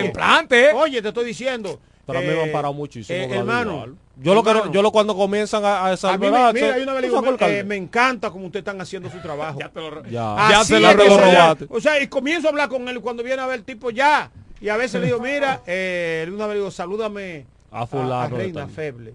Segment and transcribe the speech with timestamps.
[0.00, 0.72] oye.
[0.74, 1.80] Oye, te estoy diciendo.
[2.06, 3.18] Pero a mí me han parado muchísimo.
[3.18, 3.86] eh, hermano,
[4.16, 8.30] Yo lo, que, yo lo cuando comienzan a, a mira, hay una me, eh, encanta
[8.30, 9.58] como ustedes están haciendo su trabajo.
[10.10, 11.66] Ya, Así ya se la es que lo robaste.
[11.70, 14.30] O sea, y comienzo a hablar con él cuando viene a ver el tipo ya.
[14.60, 18.68] Y a veces le digo, mira, eh, una vez le digo, salúdame A fulano Reina.
[18.68, 19.14] Feble,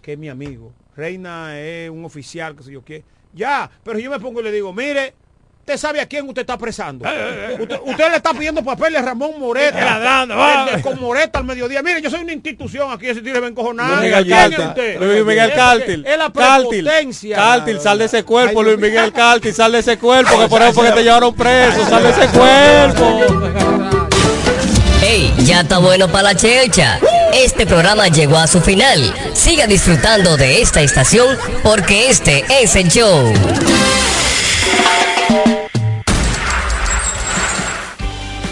[0.00, 0.72] que es mi amigo.
[0.96, 3.04] Reina es un oficial, que sé yo qué.
[3.32, 5.14] Ya, pero yo me pongo y le digo, mire,
[5.68, 7.04] usted sabe a quién usted está apresando.
[7.60, 10.24] usted, usted le está pidiendo papeles a Ramón Moreta.
[10.68, 11.82] Eh, El con Moreta al mediodía.
[11.82, 13.96] Mire, yo soy una institución aquí, ese tío me encojonado.
[13.96, 15.00] Luis Miguel ¿Quién es Cártil, usted?
[15.00, 17.36] Luis Miguel Es Cártil, Es la Cártil, prepotencia.
[17.36, 20.62] Cártil, sal de ese cuerpo, Ay, Luis Miguel Cártil, sal de ese cuerpo, que por
[20.62, 23.20] eso que te llevaron preso, sal de ese cuerpo.
[25.02, 25.34] ¡Ey!
[25.44, 26.98] Ya está bueno para la checha.
[27.34, 29.14] Este programa llegó a su final.
[29.34, 33.32] Siga disfrutando de esta estación porque este es el show.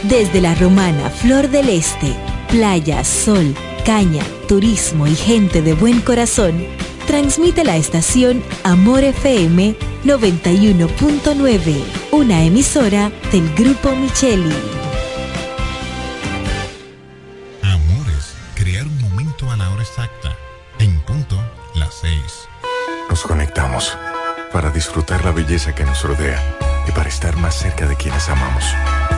[0.09, 2.15] Desde la romana Flor del Este,
[2.49, 6.65] playa, sol, caña, turismo y gente de buen corazón,
[7.09, 11.83] transmite la estación Amor FM 91.9,
[12.13, 14.55] una emisora del Grupo Micheli.
[17.65, 20.37] Amores, crear un momento a la hora exacta.
[20.79, 21.37] En punto,
[21.75, 22.47] las seis.
[23.11, 23.99] Nos conectamos
[24.53, 26.41] para disfrutar la belleza que nos rodea
[26.87, 28.65] y para estar más cerca de quienes amamos.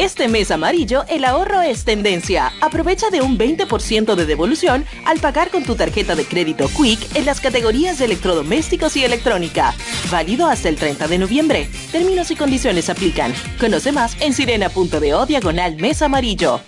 [0.00, 2.54] Este mes amarillo, el ahorro es tendencia.
[2.62, 7.26] Aprovecha de un 20% de devolución al pagar con tu tarjeta de crédito Quick en
[7.26, 9.74] las categorías de electrodomésticos y electrónica.
[10.10, 11.68] Válido hasta el 30 de noviembre.
[11.92, 13.34] Términos y condiciones aplican.
[13.60, 16.62] Conoce más en sirena.do diagonal mes amarillo.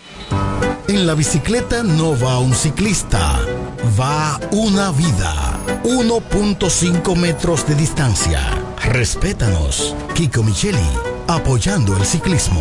[0.89, 3.41] En la bicicleta no va un ciclista,
[3.99, 5.59] va una vida.
[5.85, 8.43] 1.5 metros de distancia.
[8.85, 9.97] Respétanos.
[10.13, 10.79] Kiko Micheli,
[11.29, 12.61] apoyando el ciclismo.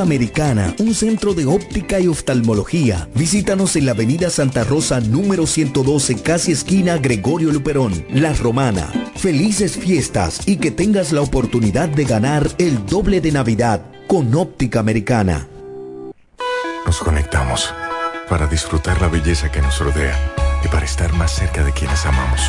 [0.00, 3.08] Americana, un centro de óptica y oftalmología.
[3.14, 8.90] Visítanos en la Avenida Santa Rosa número 112, casi esquina Gregorio Luperón, La Romana.
[9.16, 14.80] Felices fiestas y que tengas la oportunidad de ganar el doble de Navidad con Óptica
[14.80, 15.48] Americana.
[16.86, 17.74] Nos conectamos
[18.28, 20.16] para disfrutar la belleza que nos rodea
[20.64, 22.40] y para estar más cerca de quienes amamos.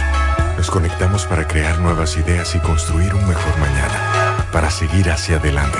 [0.58, 5.80] Nos conectamos para crear nuevas ideas y construir un mejor mañana, para seguir hacia adelante.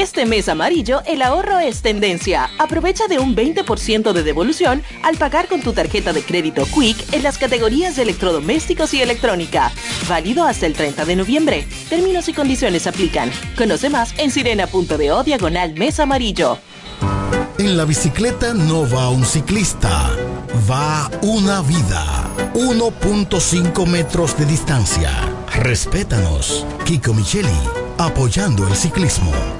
[0.00, 2.48] Este mes amarillo, el ahorro es tendencia.
[2.58, 7.22] Aprovecha de un 20% de devolución al pagar con tu tarjeta de crédito Quick en
[7.22, 9.70] las categorías de electrodomésticos y electrónica.
[10.08, 11.66] Válido hasta el 30 de noviembre.
[11.90, 13.30] Términos y condiciones aplican.
[13.58, 16.56] Conoce más en sirena.do diagonal mes amarillo.
[17.58, 20.16] En la bicicleta no va un ciclista,
[20.68, 22.26] va una vida.
[22.54, 25.10] 1.5 metros de distancia.
[25.56, 26.64] Respétanos.
[26.86, 27.48] Kiko Micheli,
[27.98, 29.59] apoyando el ciclismo.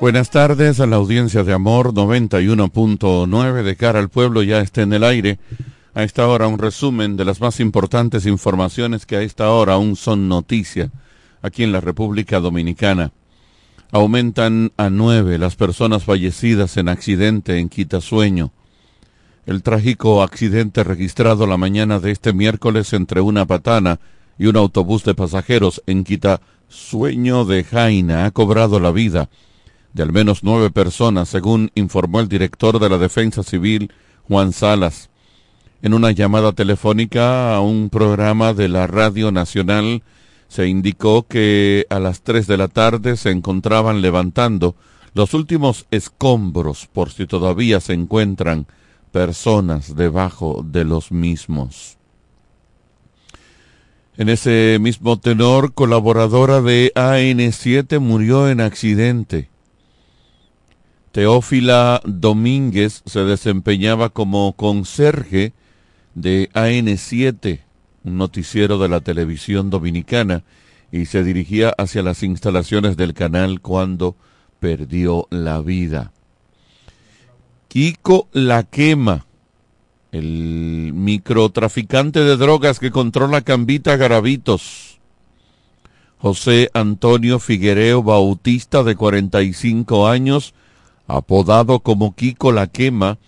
[0.00, 4.94] Buenas tardes a la audiencia de Amor 91.9 de cara al pueblo ya está en
[4.94, 5.38] el aire.
[5.92, 9.96] A esta hora un resumen de las más importantes informaciones que a esta hora aún
[9.96, 10.90] son noticia
[11.42, 13.12] aquí en la República Dominicana.
[13.92, 18.52] Aumentan a nueve las personas fallecidas en accidente en Quitasueño.
[19.44, 24.00] El trágico accidente registrado la mañana de este miércoles entre una patana
[24.38, 29.28] y un autobús de pasajeros en Quitasueño de Jaina ha cobrado la vida
[29.92, 33.92] de al menos nueve personas, según informó el director de la Defensa Civil,
[34.28, 35.10] Juan Salas.
[35.82, 40.02] En una llamada telefónica a un programa de la Radio Nacional,
[40.48, 44.74] se indicó que a las tres de la tarde se encontraban levantando
[45.14, 48.66] los últimos escombros por si todavía se encuentran
[49.10, 51.98] personas debajo de los mismos.
[54.16, 59.48] En ese mismo tenor, colaboradora de AN7 murió en accidente.
[61.12, 65.52] Teófila Domínguez se desempeñaba como conserje
[66.14, 67.60] de AN7,
[68.04, 70.44] un noticiero de la televisión dominicana,
[70.92, 74.16] y se dirigía hacia las instalaciones del canal cuando
[74.60, 76.12] perdió la vida.
[77.68, 79.26] Kiko La Quema,
[80.12, 85.00] el microtraficante de drogas que controla Cambita Garavitos.
[86.18, 90.54] José Antonio Figuereo Bautista, de 45 años,
[91.16, 93.18] apodado como Kiko La Quema,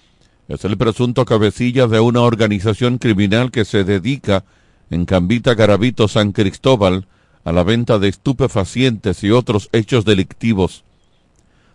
[0.48, 4.44] es el presunto cabecilla de una organización criminal que se dedica
[4.90, 7.06] en Cambita Garavito San Cristóbal
[7.44, 10.84] a la venta de estupefacientes y otros hechos delictivos.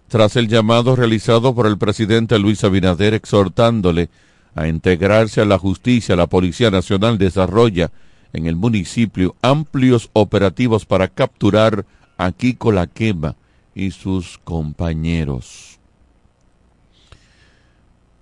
[0.08, 4.10] Tras el llamado realizado por el presidente Luis Abinader exhortándole
[4.56, 7.92] a integrarse a la justicia, la Policía Nacional desarrolla
[8.34, 11.86] en el municipio amplios operativos para capturar
[12.18, 13.36] a Kiko La Quema
[13.76, 15.77] y sus compañeros.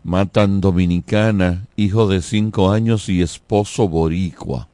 [0.05, 4.67] Matan dominicana, hijo de cinco años y esposo boricua.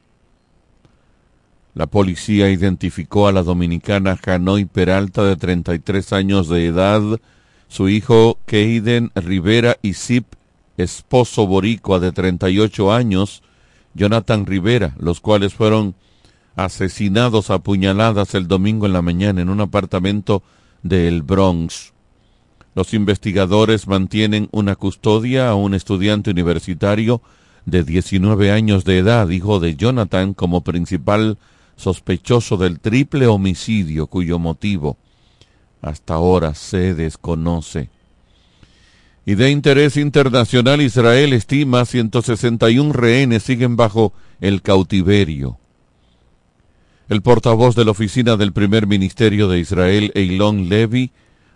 [1.72, 7.00] La policía identificó a la dominicana Hanoi Peralta de 33 años de edad,
[7.68, 10.26] su hijo Keiden Rivera y Zip,
[10.76, 13.42] esposo boricua de 38 años,
[13.94, 15.94] Jonathan Rivera, los cuales fueron
[16.56, 20.42] asesinados a puñaladas el domingo en la mañana en un apartamento
[20.82, 21.94] de El Bronx.
[22.74, 27.20] Los investigadores mantienen una custodia a un estudiante universitario
[27.66, 31.38] de 19 años de edad, hijo de Jonathan, como principal
[31.76, 34.96] sospechoso del triple homicidio cuyo motivo
[35.82, 37.90] hasta ahora se desconoce.
[39.26, 45.58] Y de interés internacional, Israel estima 161 rehenes siguen bajo el cautiverio.
[47.08, 51.12] El portavoz de la oficina del primer ministerio de Israel, Eilon Levy,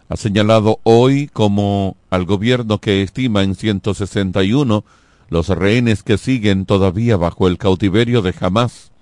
[0.09, 4.85] ha señalado hoy como al gobierno que estima en 161
[5.29, 8.93] los rehenes que siguen todavía bajo el cautiverio de Hamas,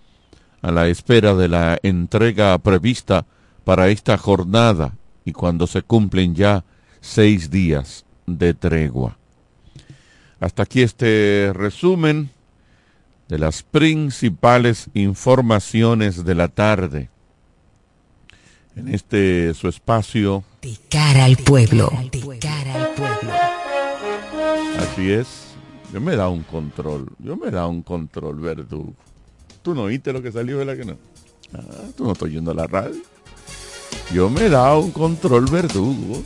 [0.62, 3.26] a la espera de la entrega prevista
[3.64, 4.94] para esta jornada
[5.24, 6.64] y cuando se cumplen ya
[7.00, 9.18] seis días de tregua.
[10.40, 12.30] Hasta aquí este resumen
[13.28, 17.10] de las principales informaciones de la tarde.
[18.76, 20.44] En este su espacio.
[20.64, 21.92] De cara al pueblo.
[22.10, 23.30] De cara al pueblo.
[24.78, 25.26] Así es.
[25.92, 27.06] Yo me da un control.
[27.18, 28.94] Yo me da un control, verdugo.
[29.60, 30.96] ¿Tú no oíste lo que salió, verdad que no?
[31.52, 31.60] Ah,
[31.94, 33.02] tú no estás oyendo la radio.
[34.10, 36.22] Yo me da un control verdugo.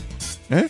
[0.50, 0.68] ¿Eh?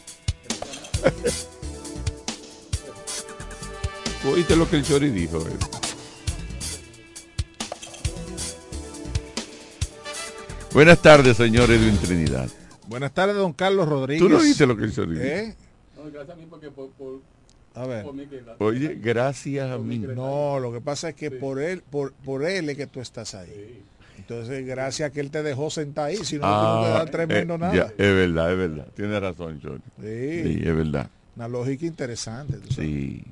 [4.32, 5.44] ¿Oíste lo que el Chori dijo?
[10.72, 12.48] Buenas tardes, señor Edwin Trinidad.
[12.88, 14.22] Buenas tardes, don Carlos Rodríguez.
[14.22, 15.24] ¿Tú no oíste lo que el Chori dijo?
[15.24, 15.54] ¿Eh?
[17.74, 18.06] A ver.
[18.58, 19.98] Oye, gracias a mí.
[19.98, 23.34] No, lo que pasa es que por él, por, por él es que tú estás
[23.34, 23.82] ahí.
[24.16, 26.98] Entonces, gracias a que él te dejó sentar ahí, si no, tú no te Ah,
[26.98, 27.74] da tremendo eh, nada.
[27.74, 28.86] ya, es verdad, es verdad.
[28.96, 29.80] Tiene razón, Chori.
[30.00, 30.42] Sí.
[30.54, 31.08] Sí, es verdad.
[31.36, 32.58] Una lógica interesante.
[32.74, 33.22] Sí.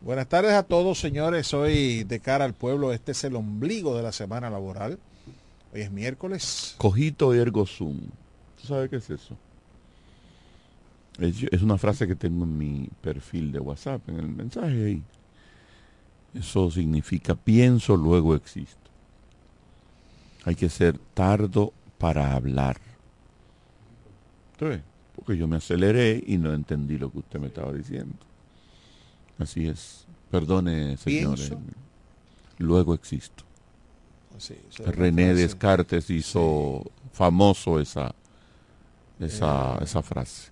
[0.00, 1.52] Buenas tardes a todos, señores.
[1.52, 4.98] Hoy de cara al pueblo, este es el ombligo de la semana laboral.
[5.74, 6.74] Hoy es miércoles.
[6.78, 8.00] Cogito ergo sum.
[8.62, 9.36] ¿Tú sabes qué es eso?
[11.18, 15.02] Es, es una frase que tengo en mi perfil de WhatsApp, en el mensaje ahí.
[16.32, 18.76] Eso significa pienso, luego existo.
[20.44, 22.80] Hay que ser tardo para hablar.
[24.56, 24.80] ¿Tú ves?
[25.16, 28.16] Porque yo me aceleré y no entendí lo que usted me estaba diciendo.
[29.38, 30.06] Así es.
[30.30, 31.48] Perdone, señores.
[31.48, 31.60] Pienso.
[32.58, 33.44] Luego existo.
[34.38, 35.34] Sí, René.
[35.34, 38.14] Descartes hizo famoso esa,
[39.20, 39.84] esa, Eh.
[39.84, 40.50] esa frase.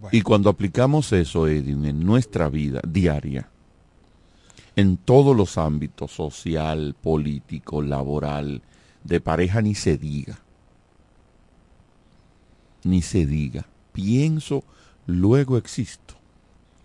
[0.00, 0.16] Bueno.
[0.16, 3.48] Y cuando aplicamos eso, Edwin, en nuestra vida diaria,
[4.76, 8.62] en todos los ámbitos, social, político, laboral,
[9.02, 10.38] de pareja, ni se diga.
[12.84, 13.66] Ni se diga.
[13.92, 14.62] Pienso,
[15.06, 16.14] luego existo.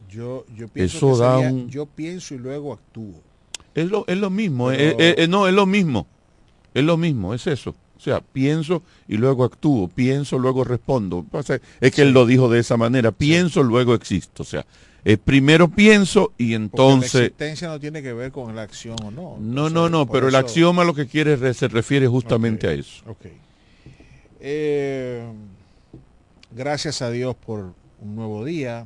[0.09, 3.21] Yo, yo pienso Eso que da sería, un- yo pienso y luego actúo.
[3.75, 6.07] Es lo, es lo mismo, Pero- eh, eh, eh, no, es lo mismo,
[6.73, 7.75] es lo mismo, es eso.
[8.03, 11.23] O sea, pienso y luego actúo, pienso, luego respondo.
[11.23, 14.43] Pasa- Es que él lo dijo de esa manera, pienso, luego existo.
[14.43, 14.65] O sea,
[15.05, 17.15] eh, primero pienso y Porque la entonces...
[17.21, 19.21] existencia no tiene que ver con la acción o no.
[19.21, 22.73] No, Entonces, no, no, pero el axioma lo que quiere re- se refiere justamente a
[22.73, 23.03] eso.
[23.09, 23.25] ok.
[24.41, 25.23] Eh,
[26.51, 28.85] gracias a Dios por un nuevo día,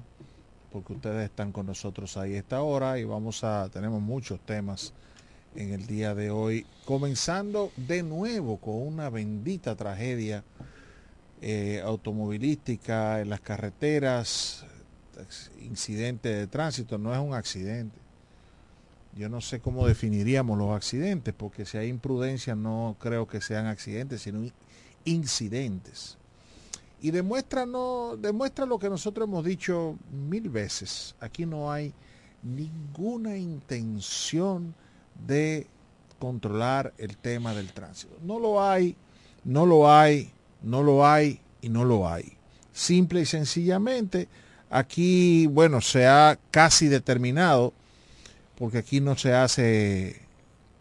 [0.71, 4.93] porque ustedes están con nosotros ahí a esta hora y vamos a, tenemos muchos temas
[5.57, 10.43] en el día de hoy, comenzando de nuevo con una bendita tragedia
[11.41, 14.65] eh, automovilística en las carreteras,
[15.61, 17.97] incidente de tránsito, no es un accidente.
[19.15, 23.65] Yo no sé cómo definiríamos los accidentes, porque si hay imprudencia no creo que sean
[23.65, 24.53] accidentes, sino in-
[25.05, 26.17] incidentes.
[27.01, 29.97] Y demuestra, no, demuestra lo que nosotros hemos dicho
[30.29, 31.15] mil veces.
[31.19, 31.93] Aquí no hay
[32.43, 34.75] ninguna intención
[35.25, 35.67] de
[36.19, 38.17] controlar el tema del tránsito.
[38.23, 38.95] No lo hay,
[39.43, 40.31] no lo hay,
[40.61, 42.33] no lo hay y no lo hay.
[42.73, 44.27] Simple y sencillamente,
[44.69, 47.73] aquí, bueno, se ha casi determinado
[48.57, 50.27] porque aquí no se hace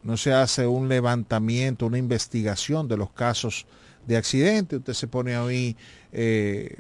[0.02, 3.66] no se hace un levantamiento, una investigación de los casos
[4.07, 4.76] de accidente.
[4.76, 5.76] Usted se pone ahí
[6.12, 6.78] eh,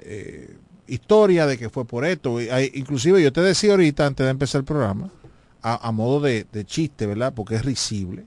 [0.00, 0.56] eh,
[0.86, 2.40] historia de que fue por esto.
[2.40, 5.10] Inclusive yo te decía ahorita, antes de empezar el programa,
[5.62, 7.32] a, a modo de, de chiste, ¿verdad?
[7.34, 8.24] Porque es risible.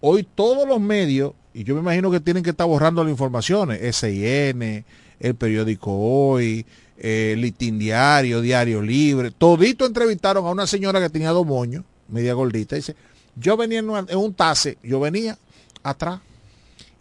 [0.00, 3.96] Hoy todos los medios, y yo me imagino que tienen que estar borrando las informaciones,
[3.96, 4.84] SIN,
[5.20, 6.64] el periódico Hoy,
[6.96, 12.34] eh, Litín Diario, Diario Libre, todito entrevistaron a una señora que tenía dos moños, media
[12.34, 12.94] gordita, dice,
[13.36, 15.38] yo venía en, en un tase, yo venía
[15.82, 16.20] atrás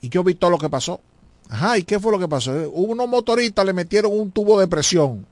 [0.01, 1.01] y yo vi todo lo que pasó.
[1.49, 2.51] Ajá, ¿y qué fue lo que pasó?
[2.51, 5.25] Hubo unos motoristas, le metieron un tubo de presión.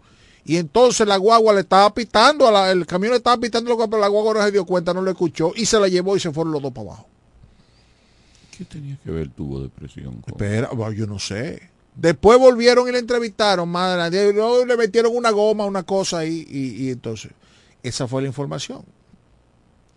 [0.50, 3.78] Y entonces la guagua le estaba pitando, a la- el camión le estaba pitando, lo
[3.78, 6.16] que- pero la guagua no se dio cuenta, no lo escuchó y se la llevó
[6.16, 7.08] y se fueron los dos para abajo.
[8.58, 10.22] ¿Qué tenía que ver el tubo de presión?
[10.22, 11.62] con- Espera, yo no sé.
[11.96, 16.90] Después volvieron y le entrevistaron, luego le metieron una goma, una cosa ahí, y, y
[16.92, 17.32] entonces,
[17.84, 18.84] esa fue la información.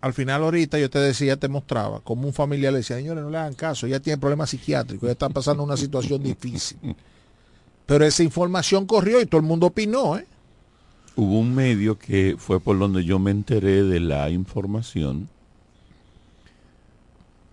[0.01, 3.29] Al final ahorita yo te decía, te mostraba, como un familiar le decía, señores, no
[3.29, 6.77] le hagan caso, ella tiene problemas psiquiátricos, ella está pasando una situación difícil.
[7.85, 10.25] Pero esa información corrió y todo el mundo opinó, ¿eh?
[11.15, 15.27] Hubo un medio que fue por donde yo me enteré de la información,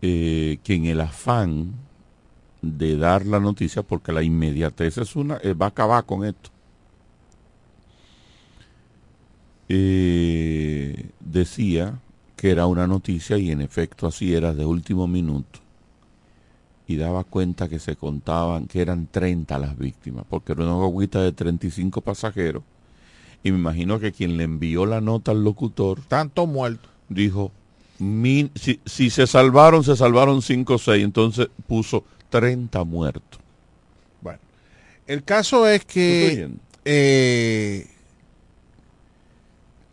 [0.00, 1.72] eh, que en el afán
[2.62, 6.50] de dar la noticia, porque la inmediatez es una, eh, va a acabar con esto.
[9.68, 12.00] Eh, decía
[12.36, 15.60] que era una noticia y en efecto así era de último minuto
[16.86, 21.20] y daba cuenta que se contaban que eran 30 las víctimas, porque era una guaguita
[21.22, 22.62] de 35 pasajeros
[23.42, 27.52] y me imagino que quien le envió la nota al locutor tanto muerto dijo
[27.98, 33.40] "Min- si, si se salvaron se salvaron 5 o 6 entonces puso 30 muertos
[34.20, 34.38] Bueno,
[35.06, 36.48] el caso es que
[36.84, 37.86] eh,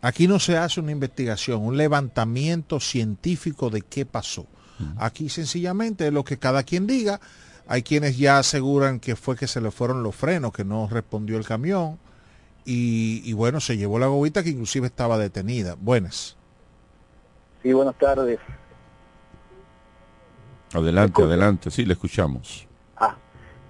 [0.02, 4.46] aquí no se hace una investigación, un levantamiento científico de qué pasó.
[4.98, 7.18] Aquí sencillamente es lo que cada quien diga.
[7.66, 11.38] Hay quienes ya aseguran que fue que se le fueron los frenos, que no respondió
[11.38, 11.98] el camión.
[12.66, 15.76] Y, y bueno, se llevó la gobita que inclusive estaba detenida.
[15.80, 16.36] Buenas.
[17.62, 18.38] Sí, buenas tardes.
[20.74, 23.14] adelante adelante sí le escuchamos Ah,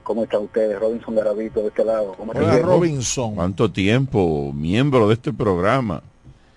[0.02, 0.78] ¿cómo están ustedes?
[0.80, 2.14] Robinson Garavito de este lado.
[2.14, 2.62] ¿Cómo Hola, están?
[2.68, 3.34] Robinson.
[3.34, 6.02] cuánto tiempo miembro de este programa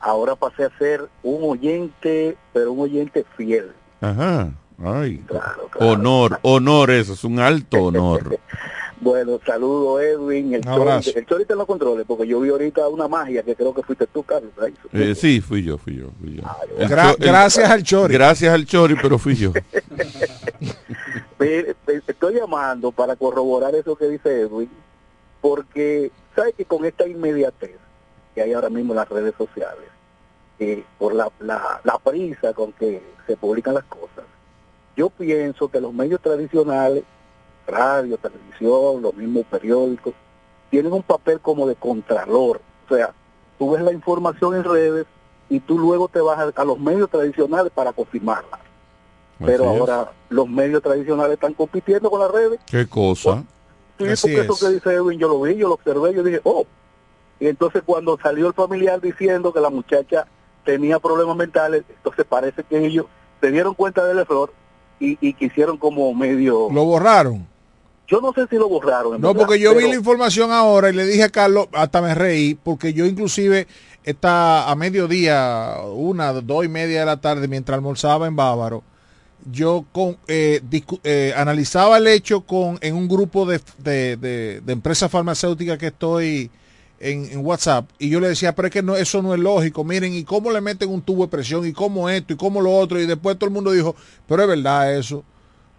[0.02, 3.72] Ahora pasé a ser un oyente, pero un oyente fiel.
[4.02, 5.22] ajá ay
[5.82, 8.40] honor honor eso es un alto honor
[9.02, 11.10] Bueno, saludo Edwin, el Un abrazo.
[11.12, 13.74] Chori, el Chori está en los controles, porque yo vi ahorita una magia que creo
[13.74, 14.52] que fuiste tú, Carlos.
[14.92, 16.44] Eh, sí, fui yo, fui yo, fui yo.
[16.88, 18.14] Gra- el- gracias al Chori.
[18.14, 19.54] Gracias al Chori, pero fui yo.
[21.42, 21.74] Eh,
[22.08, 24.70] Estoy llamando para corroborar eso que dice Edwin,
[25.40, 27.78] porque sabe que con esta inmediatez
[28.36, 29.86] que hay ahora mismo en las redes sociales,
[30.60, 34.26] eh, por la, la, la prisa con que se publican las cosas,
[34.98, 37.04] yo pienso que los medios tradicionales,
[37.70, 40.14] radio, televisión, los mismos periódicos,
[40.70, 42.62] tienen un papel como de contralor.
[42.90, 43.14] O sea,
[43.58, 45.06] tú ves la información en redes
[45.50, 48.60] y tú luego te vas a, a los medios tradicionales para confirmarla.
[49.44, 49.80] Pero Así es.
[49.80, 52.60] ahora los medios tradicionales están compitiendo con las redes.
[52.66, 53.44] ¿Qué cosa?
[53.98, 54.60] Sí, Así porque eso es.
[54.60, 56.66] que dice Edwin, yo lo vi, yo lo observé, yo dije, oh.
[57.40, 60.28] Y entonces cuando salió el familiar diciendo que la muchacha
[60.66, 63.06] tenía problemas mentales, entonces parece que ellos
[63.42, 64.52] se dieron cuenta del error
[65.00, 66.68] y, y quisieron como medio...
[66.70, 67.48] Lo borraron.
[68.10, 69.22] Yo no sé si lo borraron.
[69.22, 72.16] No, verdad, porque yo vi la información ahora y le dije a Carlos, hasta me
[72.16, 73.68] reí, porque yo inclusive
[74.04, 78.82] está a mediodía, una, dos y media de la tarde, mientras almorzaba en Bávaro,
[79.52, 80.62] yo con, eh,
[81.04, 85.88] eh, analizaba el hecho con en un grupo de, de, de- de empresas farmacéuticas que
[85.88, 86.50] estoy
[87.00, 89.84] en, en WhatsApp y yo le decía, pero es que no, eso no es lógico,
[89.84, 92.72] miren, y cómo le meten un tubo de presión, y cómo esto, y cómo lo
[92.76, 93.96] otro, y después todo el mundo dijo,
[94.28, 95.24] pero es verdad eso.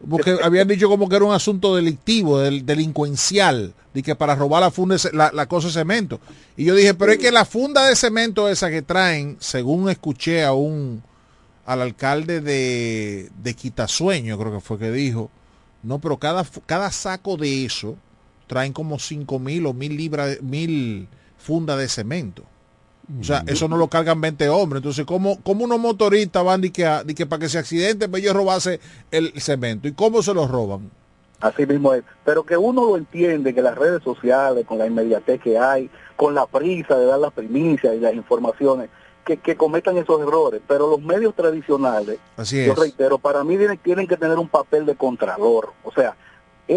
[0.08, 4.62] Porque habían dicho como que era un asunto delictivo, del, delincuencial, de que para robar
[4.62, 6.20] la funda, la, la cosa de cemento.
[6.56, 10.44] Y yo dije, pero es que la funda de cemento esa que traen, según escuché
[10.44, 11.02] a un
[11.66, 15.30] al alcalde de, de Quitasueño, creo que fue que dijo,
[15.82, 17.96] no, pero cada, cada saco de eso
[18.46, 21.06] traen como cinco mil o mil libras, mil
[21.38, 22.44] fundas de cemento.
[23.18, 24.80] O sea, eso no lo cargan 20 hombres.
[24.80, 28.08] Entonces, ¿cómo, cómo unos motoristas van de que, a- de que para que se accidente,
[28.08, 28.78] pues ellos robarse
[29.10, 29.88] el cemento?
[29.88, 30.90] ¿Y cómo se lo roban?
[31.40, 32.04] Así mismo es.
[32.24, 36.34] Pero que uno lo entiende, que las redes sociales, con la inmediatez que hay, con
[36.34, 38.90] la prisa de dar las primicias y las informaciones,
[39.24, 40.60] que, que cometan esos errores.
[40.68, 42.78] Pero los medios tradicionales, Así yo es.
[42.78, 45.72] reitero, para mí tienen, tienen que tener un papel de contralor.
[45.82, 46.14] O sea,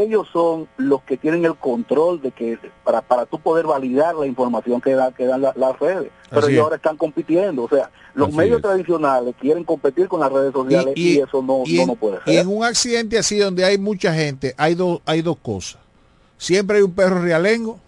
[0.02, 4.26] ellos son los que tienen el control de que para, para tú poder validar la
[4.26, 6.10] información que, da, que dan la- las redes.
[6.30, 6.64] Pero Así ellos es.
[6.64, 7.64] ahora están compitiendo.
[7.64, 8.62] O sea, los Así medios es.
[8.64, 12.18] tradicionales quieren competir con las redes sociales y, eso no, y no, en, no puede
[12.26, 12.40] y ser.
[12.42, 15.80] en un accidente así donde hay mucha gente, hay, dos hay dos cosas.
[16.38, 17.80] Siempre hay un perro realengo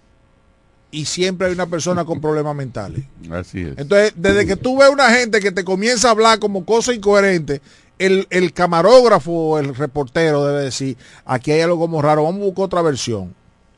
[0.91, 3.03] y siempre hay una persona con problemas mentales.
[3.31, 3.77] Así es.
[3.77, 7.61] Entonces, desde que tú ves una gente que te comienza a hablar como cosa incoherente,
[7.99, 12.45] el, el camarógrafo o el reportero debe decir, aquí hay algo como raro, vamos a
[12.45, 13.33] buscar otra versión.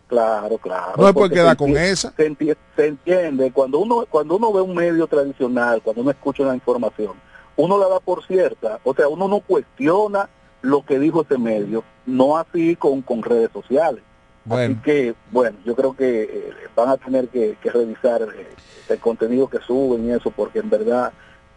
[0.08, 0.92] Claro, claro.
[0.92, 2.14] No puede porque quedar se con esa.
[2.16, 6.44] Se, enti- se entiende, cuando uno cuando uno ve un medio tradicional, cuando uno escucha
[6.44, 7.14] una información,
[7.58, 10.30] uno la da por cierta, o sea, uno no cuestiona
[10.62, 14.02] lo que dijo ese medio, no así con, con redes sociales.
[14.46, 14.76] Bueno.
[14.76, 18.48] Así que, bueno, yo creo que eh, van a tener que, que revisar eh,
[18.88, 21.12] el contenido que suben y eso, porque en verdad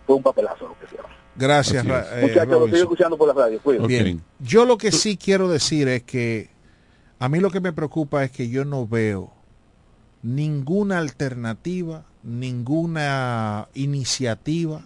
[0.06, 1.19] fue un papelazo lo que hicieron.
[1.40, 3.60] Gracias, eh, Muchachos, lo sigo escuchando por la radio.
[3.86, 4.22] Bien.
[4.40, 6.50] Yo lo que sí quiero decir es que
[7.18, 9.32] a mí lo que me preocupa es que yo no veo
[10.22, 14.82] ninguna alternativa, ninguna iniciativa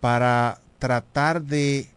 [0.00, 1.88] para tratar de,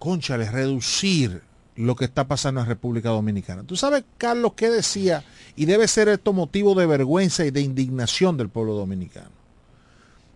[0.00, 1.42] conchales, reducir
[1.76, 3.62] lo que está pasando en República Dominicana.
[3.62, 5.22] Tú sabes, Carlos, qué decía,
[5.54, 9.37] y debe ser esto motivo de vergüenza y de indignación del pueblo dominicano.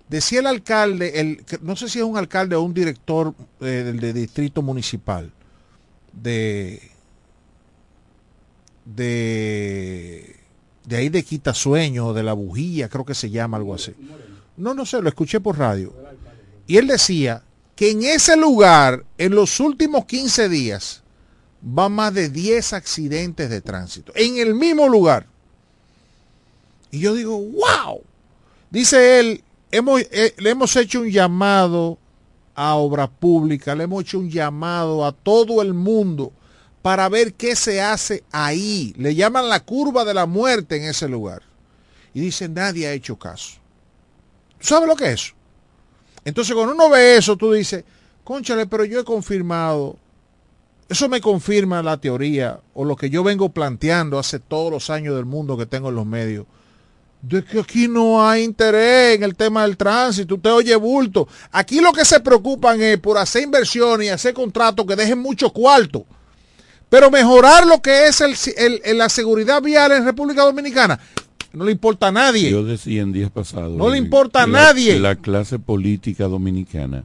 [0.08, 3.98] Decía el alcalde, el, no sé si es un alcalde o un director eh, del
[4.00, 5.32] de distrito municipal
[6.12, 6.82] de,
[8.84, 10.36] de,
[10.84, 13.94] de ahí de Quitasueño, de la bujía, creo que se llama algo así.
[14.56, 15.94] No, no sé, lo escuché por radio.
[16.66, 17.42] Y él decía
[17.74, 21.02] que en ese lugar, en los últimos 15 días,
[21.66, 24.12] va más de 10 accidentes de tránsito.
[24.14, 25.26] En el mismo lugar.
[26.90, 28.02] Y yo digo, wow.
[28.70, 31.98] Dice él, hemos, eh, le hemos hecho un llamado
[32.54, 36.32] a obra pública, le hemos hecho un llamado a todo el mundo
[36.82, 38.94] para ver qué se hace ahí.
[38.96, 41.42] Le llaman la curva de la muerte en ese lugar.
[42.14, 43.58] Y dice, nadie ha hecho caso.
[44.58, 45.35] ¿Tú sabes lo que es eso?
[46.24, 47.85] Entonces cuando uno ve eso, tú dices,
[48.22, 49.96] conchale, pero yo he confirmado,
[50.88, 55.16] eso me confirma la teoría o lo que yo vengo planteando hace todos los años
[55.16, 56.46] del mundo que tengo en los medios,
[57.22, 61.28] de que aquí no hay interés en el tema del tránsito, usted oye bulto.
[61.52, 65.50] Aquí lo que se preocupan es por hacer inversiones y hacer contratos que dejen mucho
[65.50, 66.04] cuarto.
[66.88, 68.35] Pero mejorar lo que es el,
[68.85, 70.98] el, la seguridad vial en República Dominicana,
[71.52, 72.50] no le importa a nadie.
[72.50, 73.76] Yo decía en días pasados.
[73.76, 74.98] No le importa a la, nadie.
[74.98, 77.04] La clase política dominicana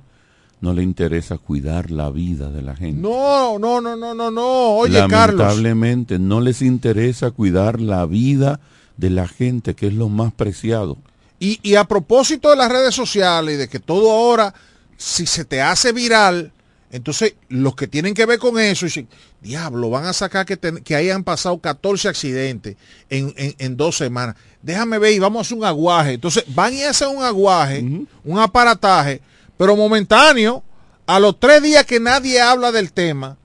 [0.62, 3.00] no le interesa cuidar la vida de la gente.
[3.00, 4.70] No, no, no, no, no, no.
[4.78, 6.28] Oye, Lamentablemente, Carlos.
[6.28, 8.60] no les interesa cuidar la vida
[8.98, 10.98] de la gente, que es lo más preciado.
[11.40, 14.54] Y, y a propósito de las redes sociales y de que todo ahora,
[14.98, 16.52] si se te hace viral,
[16.90, 19.10] entonces, los que tienen que ver con eso, dicen,
[19.42, 22.78] diablo, van a sacar que, te, que hayan pasado 14 accidentes
[23.10, 24.36] en, en, en, dos semanas.
[24.62, 26.14] Déjame ver y vamos a hacer un aguaje.
[26.14, 28.08] Entonces, van y hacen un aguaje, uh -huh.
[28.24, 29.22] un aparataje,
[29.58, 30.64] pero momentáneo,
[31.06, 33.38] a los tres días que nadie habla del tema,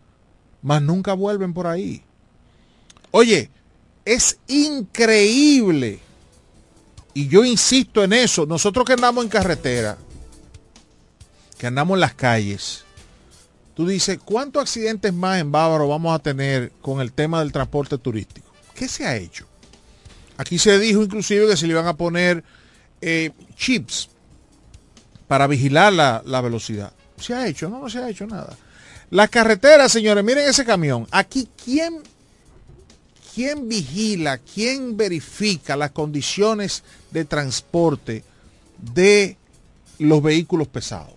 [0.63, 2.03] más nunca vuelven por ahí.
[3.11, 3.51] Oye,
[4.05, 6.01] es increíble,
[7.15, 9.99] y yo insisto en eso, nosotros que andamos en carretera,
[11.59, 12.85] que andamos en las calles,
[13.75, 17.99] tú dices, ¿cuántos accidentes más en Bávaro vamos a tener con el tema del transporte
[17.99, 18.51] turístico?
[18.75, 19.47] ¿Qué se ha hecho?
[20.37, 22.43] Aquí se dijo inclusive que se le iban a poner
[23.01, 24.09] eh, chips
[25.29, 26.93] para vigilar la, la, velocidad.
[27.17, 27.69] ¿Se ha hecho?
[27.69, 28.57] No, no se ha hecho nada.
[29.11, 31.07] Las carreteras, señores, miren ese camión.
[31.11, 32.03] Aquí, ¿quién,
[33.35, 38.25] quién vigila, quién verifica las condiciones de transporte
[38.79, 39.37] de
[39.99, 41.15] los vehículos pesados?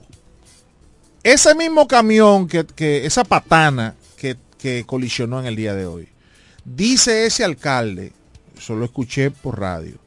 [1.23, 6.07] Ese mismo camión, que, que esa patana que, que, colisionó en el día de hoy,
[6.63, 8.13] dice ese alcalde,
[8.55, 9.97] eso lo escuché por radio,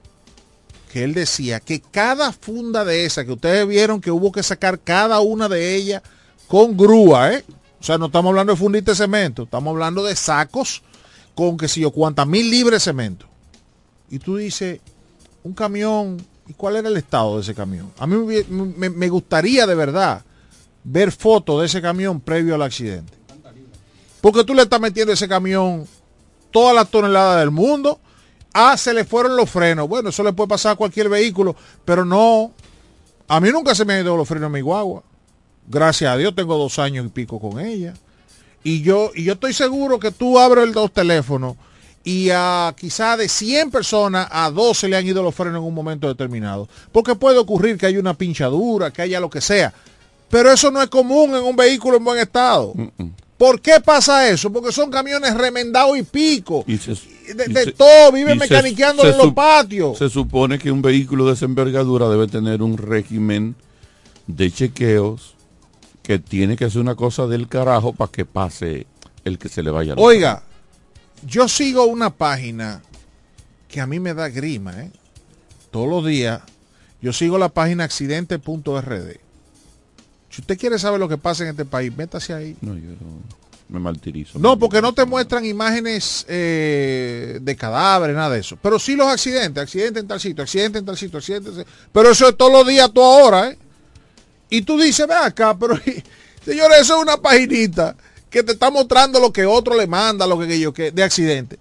[0.93, 4.79] que él decía que cada funda de esa, que ustedes vieron que hubo que sacar
[4.79, 6.03] cada una de ellas
[6.47, 7.45] con grúa, ¿eh?
[7.81, 10.83] O sea, no estamos hablando de fundita de cemento, estamos hablando de sacos
[11.39, 13.25] con que si yo cuántas mil libres cemento.
[14.11, 14.81] Y tú dices,
[15.45, 17.93] un camión, ¿y cuál era el estado de ese camión?
[17.97, 18.17] A mí
[18.49, 20.25] me, gustaría de verdad
[20.83, 23.13] ver fotos de ese camión previo al accidente.
[24.21, 25.87] Porque tú le estás metiendo ese camión
[26.51, 28.01] toda la tonelada del mundo.
[28.53, 29.89] Ah, se le fueron los frenos.
[29.89, 32.51] Bueno, eso le puede pasar a cualquier vehículo, pero no.
[33.29, 35.05] A mí nunca se me han ido los frenos a mi guagua.
[35.69, 37.95] Gracias a Dios tengo dos años y pico con ella.
[38.65, 41.57] Y yo, y yo estoy seguro que tú abres el dos teléfonos
[42.05, 45.75] y a quizá de 100 personas a 12 le han ido los frenos en un
[45.75, 46.69] momento determinado.
[46.91, 49.73] Porque puede ocurrir que haya una pinchadura, que haya lo que sea.
[50.31, 52.73] Pero eso no es común en un vehículo en buen estado.
[52.75, 53.13] Mm -mm.
[53.39, 54.53] ¿Por qué pasa eso?
[54.53, 56.65] Porque son camiones remendados y pico.
[56.67, 56.93] Y se,
[57.35, 59.97] de, y de se, todo, vive mecaniqueando en los patios.
[59.97, 63.55] Se supone que un vehículo de esa envergadura debe tener un régimen
[64.27, 65.37] de chequeos
[66.09, 68.87] que tiene que hacer una cosa del carajo para que pase
[69.25, 69.93] el que se le vaya.
[69.99, 70.43] Oiga,
[71.27, 72.81] yo sigo una página
[73.69, 74.91] que a mí me da grima, ¿eh?
[75.71, 76.41] Todos los días
[77.03, 79.17] yo sigo la página accidente.rd
[80.31, 82.57] si usted quiere saber lo que pasa en este país, métase ahí.
[82.63, 82.95] No, yo
[83.69, 84.39] me martirizo.
[84.39, 88.57] No, porque no te muestran imágenes eh, de cadáveres, nada de eso.
[88.63, 91.51] Pero sí los accidentes, accidente en tal sitio, accidente en tal sitio, accidente.
[91.51, 91.67] En...
[91.93, 93.59] Pero eso es todos los días, toda hora, ¿eh?
[94.51, 95.77] Y tú dices, ve acá, pero
[96.45, 97.97] señores, eso es una paginita
[98.31, 101.59] que te está mostrando lo que otro le manda, lo que yo que de accidente.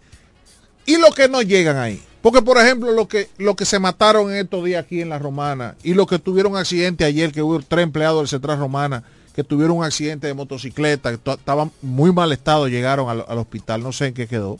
[0.85, 2.01] Y lo que no llegan ahí.
[2.21, 5.19] Porque, por ejemplo, lo que, lo que se mataron en estos días aquí en la
[5.19, 9.03] Romana y lo que tuvieron accidente ayer, que hubo tres empleados del Central Romana
[9.37, 13.83] que tuvieron un accidente de motocicleta, que estaban muy mal estado, llegaron al, al, hospital,
[13.83, 14.57] no sé en qué quedó.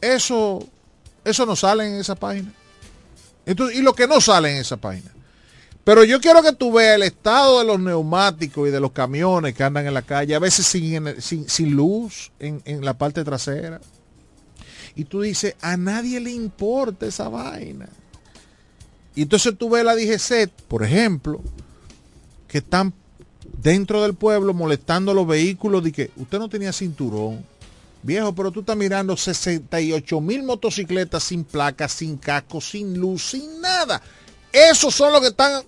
[0.00, 0.64] Eso,
[1.24, 2.52] eso no sale en esa página.
[3.46, 5.10] Entonces, y lo que no sale en esa página.
[5.84, 9.54] Pero yo quiero que tú veas el estado de los neumáticos y de los camiones
[9.54, 13.80] que andan en la calle, a veces sin, luz en, en la parte trasera.
[14.94, 17.88] Y tú dices, a nadie le importa esa vaina.
[19.14, 21.40] Y entonces tú ves la DGC, por ejemplo,
[22.46, 22.94] que están
[23.62, 27.44] dentro del pueblo molestando los vehículos de que usted no tenía cinturón.
[28.02, 33.60] Viejo, pero tú estás mirando 68 mil motocicletas sin placas, sin casco, sin luz, sin
[33.60, 34.02] nada.
[34.52, 35.64] Esos son los que están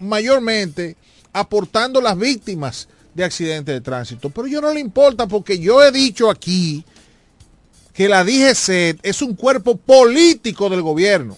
[0.00, 0.96] mayormente
[1.32, 4.30] aportando las víctimas de accidentes de tránsito.
[4.30, 6.84] Pero yo no le importa porque yo he dicho aquí
[7.92, 11.36] que la DGC es un cuerpo político del gobierno.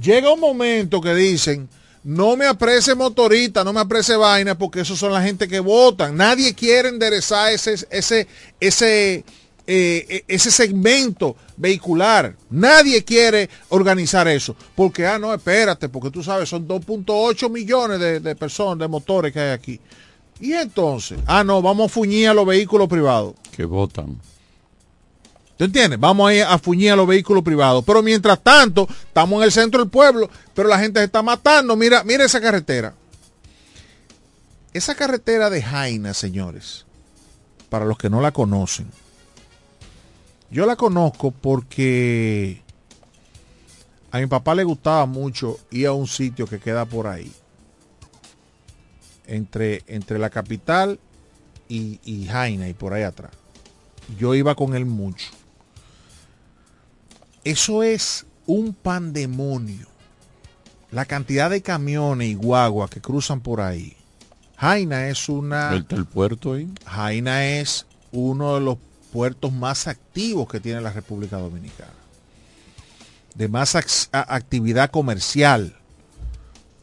[0.00, 1.68] Llega un momento que dicen,
[2.02, 6.16] no me aprecie motorista, no me aprecie vaina, porque esos son la gente que votan.
[6.16, 8.26] Nadie quiere enderezar ese, ese,
[8.60, 9.24] ese,
[9.66, 12.36] eh, ese segmento vehicular.
[12.50, 14.56] Nadie quiere organizar eso.
[14.74, 19.32] Porque, ah, no, espérate, porque tú sabes, son 2.8 millones de, de personas, de motores
[19.32, 19.80] que hay aquí.
[20.40, 23.34] Y entonces, ah, no, vamos a fuñir a los vehículos privados.
[23.56, 24.18] Que votan.
[25.56, 26.00] ¿Tú entiendes?
[26.00, 27.84] Vamos a ir a fuñir a los vehículos privados.
[27.86, 31.76] Pero mientras tanto, estamos en el centro del pueblo, pero la gente se está matando.
[31.76, 32.94] Mira, mira esa carretera.
[34.72, 36.84] Esa carretera de Jaina, señores,
[37.68, 38.88] para los que no la conocen.
[40.50, 42.62] Yo la conozco porque
[44.10, 47.32] a mi papá le gustaba mucho ir a un sitio que queda por ahí.
[49.26, 51.00] Entre, entre la capital
[51.68, 53.32] y, y Jaina y por ahí atrás.
[54.18, 55.30] Yo iba con él mucho.
[57.42, 59.88] Eso es un pandemonio.
[60.90, 63.96] La cantidad de camiones y guaguas que cruzan por ahí.
[64.56, 65.72] Jaina es una...
[65.72, 66.70] ¿El, el puerto ahí?
[66.86, 68.78] Jaina es uno de los
[69.14, 71.92] puertos más activos que tiene la República Dominicana.
[73.36, 73.76] De más
[74.10, 75.76] actividad comercial.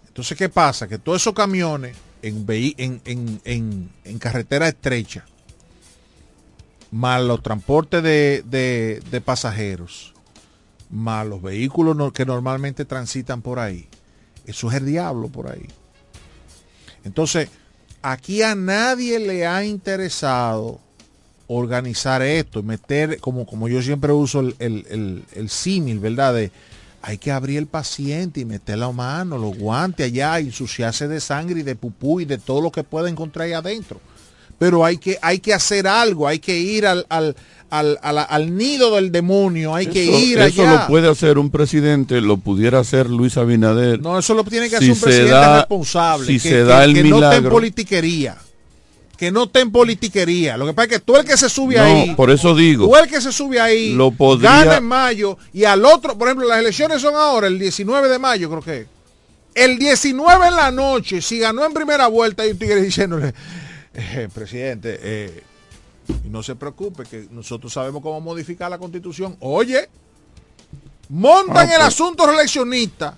[0.08, 0.88] Entonces, ¿qué pasa?
[0.88, 5.26] Que todos esos camiones en, carretera estrecha,
[6.89, 10.13] más los transportes de, pasajeros,
[10.89, 13.89] más los vehículos que normalmente transitan por ahí.
[14.46, 15.67] Eso es el diablo por ahí.
[17.04, 17.50] Entonces,
[18.02, 20.80] aquí a nadie le ha interesado
[21.55, 26.33] organizar esto meter, como, como yo siempre uso el, el, el, el símil, ¿verdad?
[26.33, 26.51] De,
[27.03, 31.61] hay que abrir el paciente y meter la mano, los guantes allá, ensuciarse de sangre
[31.61, 33.99] y de pupú y de todo lo que pueda encontrar ahí adentro.
[34.59, 37.35] Pero hay que, hay que hacer algo, hay que ir al, al,
[37.71, 40.81] al, al, al nido del demonio, hay eso, que ir eso allá.
[40.81, 43.99] lo puede hacer un presidente, lo pudiera hacer Luis Abinader.
[43.99, 46.27] No, eso lo tiene que Si hacer un presidente da- responsable.
[46.27, 48.37] si que, se que- da el que no esté en politiquería.
[49.21, 50.57] Que no esté en politiquería.
[50.57, 52.15] Lo que pasa es que tú el que se sube No, ahí.
[52.15, 52.88] por eso digo.
[52.88, 53.93] Tú el que se sube ahí.
[53.93, 55.38] Lo podría- Gana en mayo.
[55.53, 58.88] Y al otro, por ejemplo, las elecciones son ahora, el 19 de mayo, creo que.
[59.53, 63.31] El 19 en la noche, si ganó en primera vuelta, hay un tigre diciéndole,
[63.93, 65.43] "Eh, presidente, eh,
[66.25, 69.38] y no se preocupe, que nosotros sabemos cómo modificar la constitución.
[69.39, 69.88] Oye,
[71.10, 71.88] montan Ah, el pues.
[71.89, 73.15] asunto reeleccionista.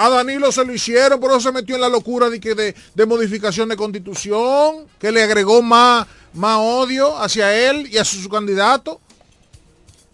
[0.00, 3.06] A Danilo se lo hicieron, por eso se metió en la locura de, que de,
[3.06, 9.00] modificación de constitución, que le agregó más, más odio hacia él y a su, candidato.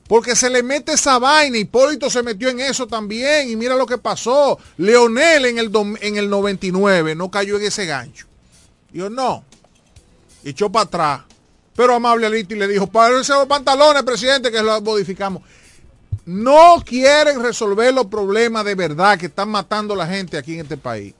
[0.08, 1.58] Porque se le mete esa vaina.
[1.58, 3.50] Hipólito se metió en eso también.
[3.50, 4.58] Y mira lo que pasó.
[4.78, 5.70] Leonel en el,
[6.00, 8.26] en el 99 no cayó en ese gancho.
[8.90, 9.44] Dijo, no.
[10.44, 11.20] Echó para atrás.
[11.76, 15.42] Pero amable Alito y le dijo, para esos pantalones, presidente, que lo modificamos.
[16.26, 20.60] No quieren resolver los problemas de verdad que están matando a la gente aquí en
[20.60, 21.14] este país.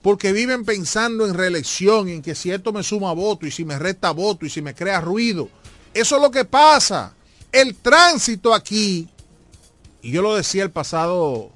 [0.00, 3.78] Porque viven pensando en reelección en que si esto me suma voto y si me
[3.78, 5.48] resta voto y si me crea ruido.
[5.92, 7.14] Eso es lo que pasa.
[7.52, 9.08] El tránsito aquí,
[10.02, 11.50] y yo lo decía el pasado,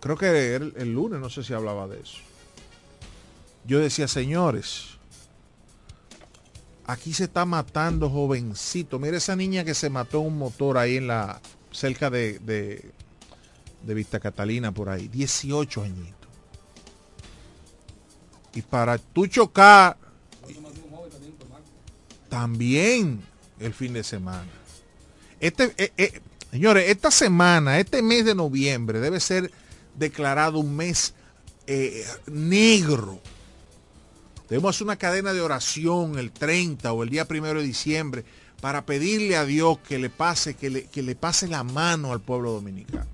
[0.00, 2.18] creo que el, el lunes, no sé si hablaba de eso.
[3.64, 4.95] Yo decía, señores,
[6.86, 8.98] aquí se está matando jovencito.
[8.98, 12.90] Mira esa niña que se mató un motor ahí en la, cerca de, de,
[13.82, 15.08] de Vista Catalina, por ahí.
[15.08, 16.16] 18 añitos.
[18.54, 19.98] Y para tú chocar,
[22.28, 23.22] también
[23.60, 24.50] el fin de semana.
[25.40, 26.20] Este, eh, eh,
[26.50, 29.50] señores, esta semana, este mes de noviembre debe ser
[29.94, 31.14] declarado un mes
[31.66, 33.20] eh, negro.
[34.48, 38.24] Debemos hacer una cadena de oración el 30 o el día primero de diciembre
[38.60, 42.20] para pedirle a Dios que le pase, que le, que le pase la mano al
[42.20, 43.06] pueblo dominicano.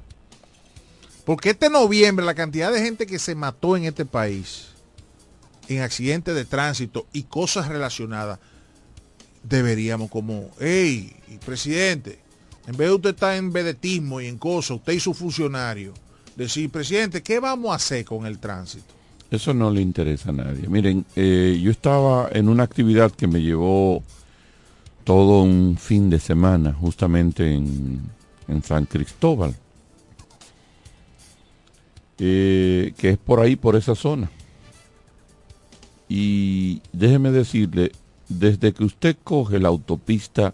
[1.25, 4.68] Porque este noviembre la cantidad de gente que se mató en este país
[5.68, 8.38] en accidentes de tránsito y cosas relacionadas
[9.42, 11.14] deberíamos como, hey,
[11.45, 12.18] presidente,
[12.66, 15.95] en vez de usted estar en vedetismo y en cosas, usted y su funcionario,
[16.37, 18.95] decir, presidente, ¿qué vamos a hacer con el tránsito?
[19.33, 20.68] Eso no le interesa a nadie.
[20.68, 24.03] Miren, eh, yo estaba en una actividad que me llevó
[25.05, 28.03] todo un fin de semana, justamente en,
[28.47, 29.57] en San Cristóbal,
[32.18, 34.31] eh, que es por ahí, por esa zona.
[36.11, 37.92] Y déjeme decirle,
[38.29, 40.53] desde que usted coge la autopista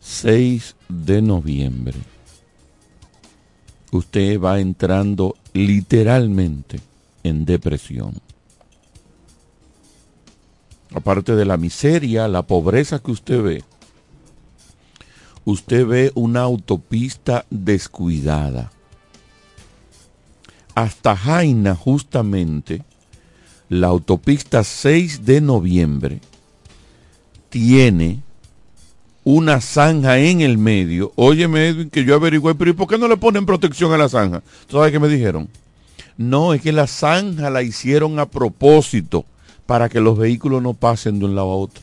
[0.00, 1.96] 6 de noviembre,
[3.90, 6.78] usted va entrando literalmente
[7.28, 8.14] en depresión.
[10.94, 13.64] Aparte de la miseria, la pobreza que usted ve,
[15.44, 18.70] usted ve una autopista descuidada.
[20.74, 22.82] Hasta Jaina, justamente,
[23.68, 26.20] la autopista 6 de noviembre
[27.48, 28.22] tiene
[29.24, 31.12] una zanja en el medio.
[31.16, 34.08] Óyeme, Edwin, que yo averigüé, pero ¿y por qué no le ponen protección a la
[34.08, 34.42] zanja?
[34.68, 35.48] ¿Tú sabes qué me dijeron?
[36.16, 39.24] No, es que la zanja la hicieron a propósito
[39.66, 41.82] para que los vehículos no pasen de un lado a otro.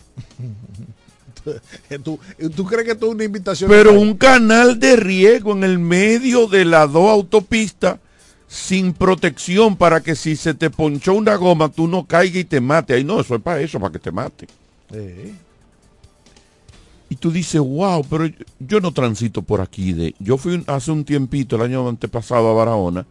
[2.04, 2.20] ¿Tú,
[2.56, 3.70] ¿Tú, crees que esto es una invitación?
[3.70, 8.00] Pero un canal de riego en el medio de las dos autopistas
[8.48, 12.62] sin protección para que si se te ponchó una goma tú no caigas y te
[12.62, 12.94] mate.
[12.94, 14.48] Ay, no, eso es para eso, para que te mate.
[17.10, 19.94] Y tú dices, wow, pero yo no transito por aquí.
[19.94, 20.16] De...
[20.20, 23.06] Yo fui hace un tiempito, el año antepasado a Barahona,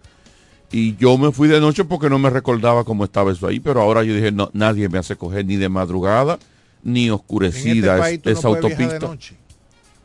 [0.72, 3.82] y yo me fui de noche porque no me recordaba cómo estaba eso ahí, pero
[3.82, 6.38] ahora yo dije, no, nadie me hace coger ni de madrugada,
[6.82, 9.16] ni oscurecida este esa autopista.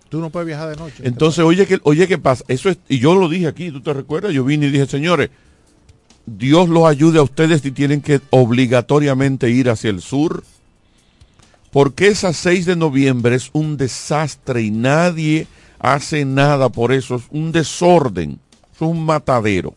[0.10, 1.04] Tú no puedes viajar de noche.
[1.04, 2.44] Entonces, oye, que, oye, ¿qué pasa?
[2.50, 4.34] Eso es, y yo lo dije aquí, ¿tú te recuerdas?
[4.34, 5.30] Yo vine y dije, señores,
[6.26, 10.44] Dios los ayude a ustedes si tienen que obligatoriamente ir hacia el sur,
[11.72, 15.48] porque esa 6 de noviembre es un desastre y nadie
[15.80, 18.40] hace nada por eso, es un desorden,
[18.74, 19.74] es un matadero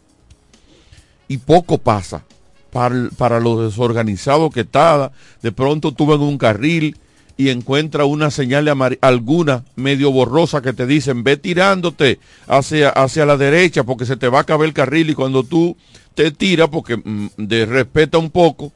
[1.30, 2.24] y poco pasa.
[2.72, 5.10] Para, para lo desorganizado que está,
[5.42, 6.96] de pronto tú en un carril
[7.36, 8.68] y encuentra una señal
[9.00, 14.28] alguna medio borrosa que te dicen ve tirándote hacia, hacia la derecha porque se te
[14.28, 15.76] va a acabar el carril y cuando tú
[16.14, 18.72] te tiras porque mm, de respeta un poco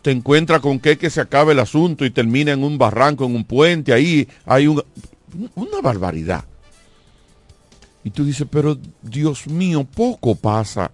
[0.00, 3.44] te encuentra con que, se acabe el asunto y termina en un barranco, en un
[3.44, 4.82] puente, ahí hay una,
[5.54, 6.44] una barbaridad.
[8.02, 10.90] Y tú dices, pero Dios mío, poco pasa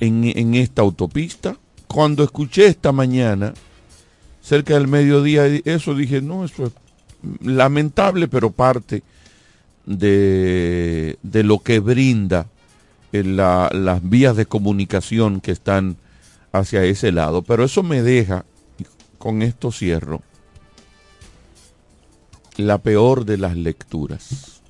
[0.00, 1.56] en, esta autopista.
[1.86, 3.54] Cuando escuché esta mañana,
[4.42, 6.72] cerca del mediodía, eso dije, no, eso es
[7.40, 9.02] lamentable, pero parte
[9.86, 12.46] de, de lo que brinda
[13.12, 15.96] eh, las vías de comunicación que están
[16.52, 17.42] hacia ese lado.
[17.42, 18.44] Pero eso me deja,
[19.18, 20.22] con esto cierro,
[22.56, 24.62] la peor de las lecturas.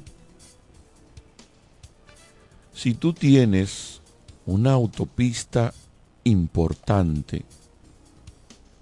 [2.73, 3.94] Si tú tienes
[4.47, 5.73] una autopista
[6.25, 7.45] importante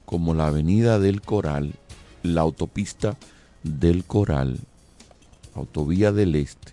[0.05, 1.75] como la avenida del Coral,
[2.22, 3.16] la autopista
[3.62, 4.59] del Coral,
[5.55, 6.72] autovía del Este,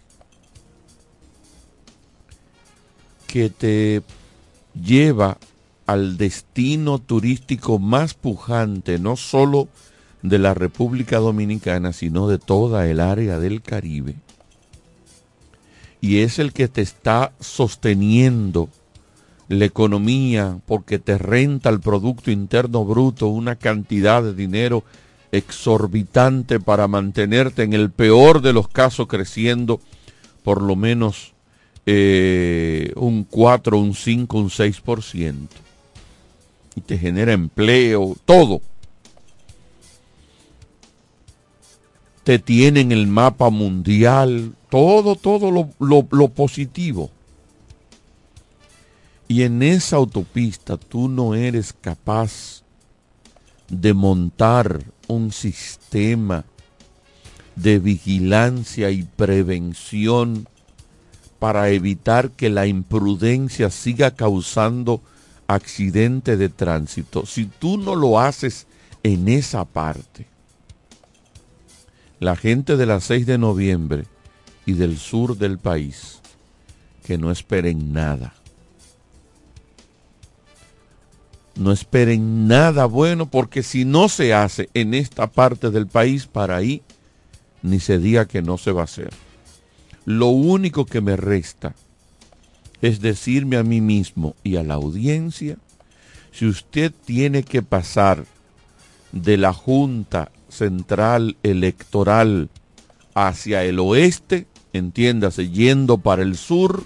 [3.28, 4.02] que te
[4.74, 5.38] lleva
[5.86, 9.68] al destino turístico más pujante, no solo
[10.22, 14.16] de la República Dominicana, sino de toda el área del Caribe.
[16.02, 18.70] Y es el que te está sosteniendo
[19.50, 24.84] la economía porque te renta el Producto Interno Bruto una cantidad de dinero
[25.32, 29.82] exorbitante para mantenerte en el peor de los casos creciendo
[30.44, 31.34] por lo menos
[31.88, 35.36] eh, un 4, un 5, un 6%.
[36.76, 38.62] Y te genera empleo, todo.
[42.24, 45.70] Te tiene en el mapa mundial, todo, todo lo,
[46.12, 47.10] lo positivo
[49.30, 52.64] y en esa autopista tú no eres capaz
[53.70, 56.46] de montar un sistema
[57.56, 60.48] de vigilancia y prevención
[61.38, 65.00] para evitar que la imprudencia siga causando
[65.46, 67.28] accidente de tránsito.
[67.28, 68.66] Si tú no lo haces
[69.04, 70.26] en esa parte,
[72.20, 74.06] la gente de la 6 de noviembre
[74.66, 76.20] y del sur del país,
[77.04, 78.34] que no esperen nada
[81.60, 86.56] no esperen nada bueno porque si no se hace en esta parte del país, para
[86.56, 86.82] ahí
[87.62, 89.10] ni se diga que no se va a hacer.
[90.06, 91.76] Lo único que me resta
[92.82, 95.58] es decirme a mí mismo y a la audiencia,
[96.32, 98.26] si usted tiene que pasar
[99.12, 102.50] de la Junta central electoral
[103.14, 106.86] hacia el oeste, entiéndase, yendo para el sur,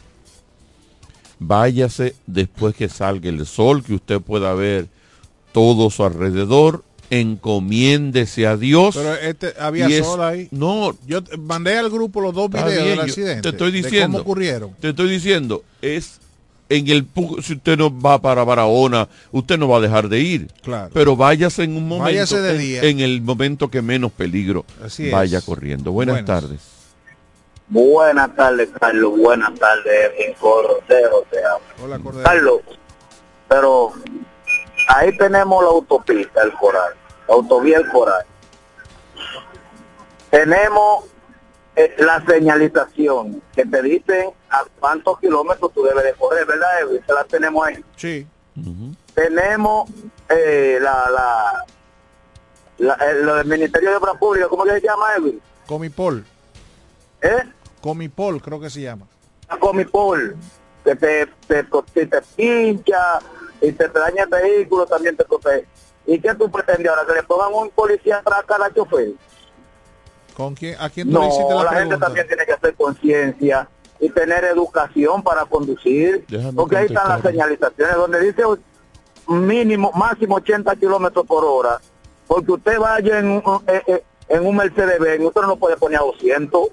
[1.39, 4.88] váyase después que salga el sol, que usted pueda ver
[5.51, 8.95] todo su alrededor, encomiéndese a Dios.
[8.95, 10.47] Pero este, había es- sol ahí.
[10.51, 13.41] No, Yo mandé al grupo los dos videos bien, del accidente.
[13.41, 14.17] Te estoy diciendo.
[14.17, 14.71] cómo ocurrieron.
[14.79, 16.19] Te estoy diciendo, es
[16.69, 17.05] en el
[17.43, 20.47] si usted no va para Barahona, usted no va a dejar de ir.
[20.63, 20.89] Claro.
[20.93, 22.81] Pero váyase en un momento Váyase de en, día.
[22.84, 25.11] en el momento que menos peligro Así es.
[25.11, 25.91] vaya corriendo.
[25.91, 26.41] Buenas, Buenas.
[26.41, 26.59] tardes.
[27.74, 29.17] Buenas tardes, Carlos.
[29.17, 31.24] Buenas tardes, mi Cordero.
[31.32, 31.59] Te amo.
[31.84, 32.24] Hola, Cordero.
[32.24, 32.61] Carlos,
[33.49, 33.93] pero
[34.89, 36.93] ahí tenemos la autopista, el Coral,
[37.28, 38.24] la autovía El Coral.
[40.30, 41.05] Tenemos
[41.76, 47.01] eh, la señalización que te dicen a cuántos kilómetros tú debes de correr, ¿verdad, Edwin?
[47.07, 47.84] Se la tenemos ahí.
[47.95, 48.28] Sí.
[49.15, 49.89] Tenemos
[50.30, 51.65] eh, la, la,
[52.78, 55.41] la- eh, lo del Ministerio de Obras Públicas, ¿cómo que se llama, Edwin?
[55.65, 56.24] Comipol.
[57.21, 57.43] ¿Eh?
[57.84, 59.05] Comipol, creo que se llama.
[59.59, 60.38] Comipol,
[60.86, 63.19] que te, te, si te pincha
[63.59, 65.67] y te, te daña el vehículo, también te protege.
[66.05, 67.05] ¿Y qué tú pretendes ahora?
[67.05, 69.11] ¿Que le pongan un policía atrás a cada chofer?
[70.34, 70.77] ¿Con quién?
[70.79, 73.67] ¿A quién tú le No, hiciste la, la, gente también tiene que hacer conciencia
[73.99, 76.25] y tener educación para conducir.
[76.29, 78.43] Déjame porque ahí están las señalizaciones donde dice
[79.27, 81.81] mínimo, máximo 80 kilómetros por hora.
[82.27, 86.03] Porque usted vaya en un, eh, eh, en un Mercedes-Benz, usted no puede poner a
[86.03, 86.69] 200.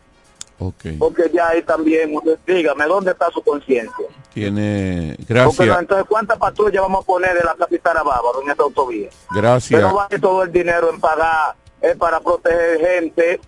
[0.61, 0.85] Ok.
[0.99, 4.07] Porque ya ahí también, usted, dígame, ¿dónde está su conciencia?
[4.33, 5.15] Tiene.
[5.17, 5.79] Porque Gracias.
[5.79, 9.09] entonces, ¿cuántas patrullas vamos a poner de la capital a Bávaro en esta autovía?
[9.35, 9.81] Gracias.
[9.81, 13.41] Pero va todo el dinero en pagar es para proteger gente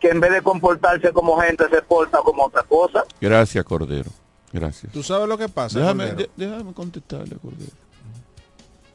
[0.00, 3.04] que en vez de comportarse como gente se porta como otra cosa.
[3.20, 4.10] Gracias, Cordero.
[4.52, 4.92] Gracias.
[4.92, 5.78] ¿Tú sabes lo que pasa?
[5.78, 7.72] Déjame, déjame contestarle, Cordero.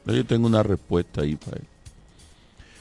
[0.04, 1.66] Yo tengo una respuesta ahí para él.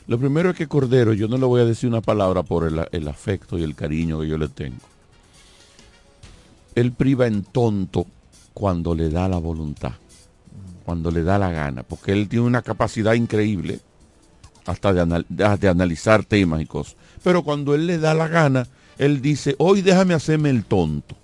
[0.08, 3.08] Lo primero es que Cordero, yo no le voy a decir una palabra por el,
[3.08, 4.80] afecto y el cariño que yo le tengo.
[6.76, 8.06] Él priva en tonto
[8.54, 9.94] cuando le da la voluntad,
[10.86, 13.80] cuando le da la gana, porque él tiene una capacidad increíble
[14.66, 16.96] hasta de, anal- de- de analizar temas y cosas.
[17.24, 21.16] Pero cuando él le da la gana, él dice, hoy déjame hacerme el tonto,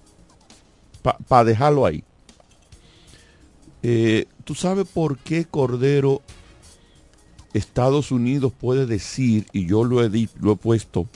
[1.28, 2.04] para dejarlo ahí.
[3.84, 6.22] Eh, ¿Tú sabes por qué Cordero
[7.58, 11.08] Estados Unidos puede decir, y yo lo he, lo he puesto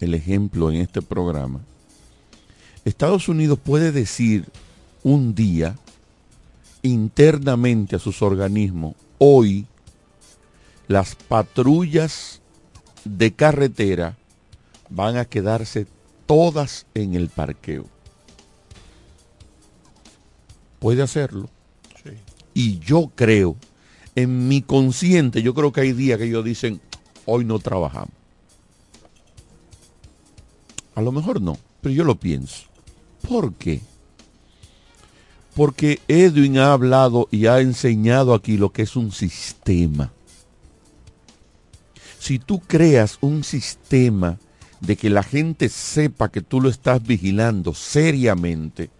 [0.00, 1.60] el ejemplo en este programa,
[2.84, 4.46] Estados Unidos puede decir
[5.02, 5.76] un día
[6.82, 9.66] internamente a sus organismos, hoy
[10.86, 12.40] las patrullas
[13.04, 14.16] de carretera
[14.88, 15.86] van a quedarse
[16.26, 17.86] todas en el parqueo.
[20.78, 21.48] Puede hacerlo.
[22.54, 23.56] Y yo creo,
[24.16, 26.80] en mi consciente, yo creo que hay días que ellos dicen,
[27.26, 28.10] hoy no trabajamos.
[30.94, 32.64] A lo mejor no, pero yo lo pienso.
[33.28, 33.82] ¿Por qué?
[35.54, 40.10] Porque Edwin ha hablado y ha enseñado aquí lo que es un sistema.
[42.18, 44.38] Si tú creas un sistema
[44.80, 48.90] de que la gente sepa que tú lo estás vigilando seriamente,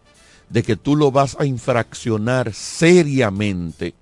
[0.51, 3.95] de que tú lo vas a infraccionar seriamente,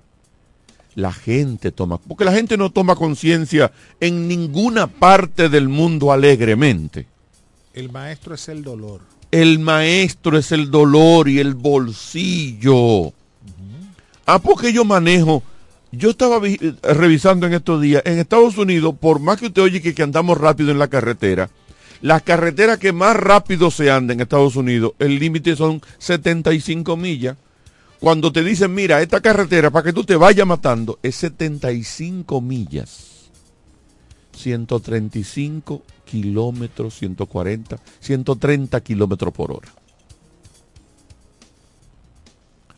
[0.95, 7.07] la gente toma, porque la gente no toma conciencia en ninguna parte del mundo alegremente.
[7.73, 9.01] El maestro es el dolor.
[9.31, 13.13] El maestro es el dolor y el bolsillo.
[14.27, 15.43] Ah, porque yo manejo.
[15.91, 18.03] Yo estaba eh, revisando en estos días.
[18.05, 21.51] En Estados Unidos, por más que usted oye que, que andamos rápido en la carretera,
[22.01, 27.37] las carreteras que más rápido se anda en Estados Unidos, el límite son 75 millas.
[28.01, 33.31] Cuando te dicen, mira, esta carretera para que tú te vayas matando es 75 millas.
[34.37, 39.73] 135 kilómetros, 140, 130 kilómetros por hora.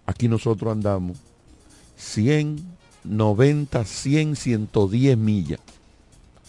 [0.05, 1.19] Aquí nosotros andamos
[1.97, 2.65] 100,
[3.05, 5.61] 90, 100, 110 millas.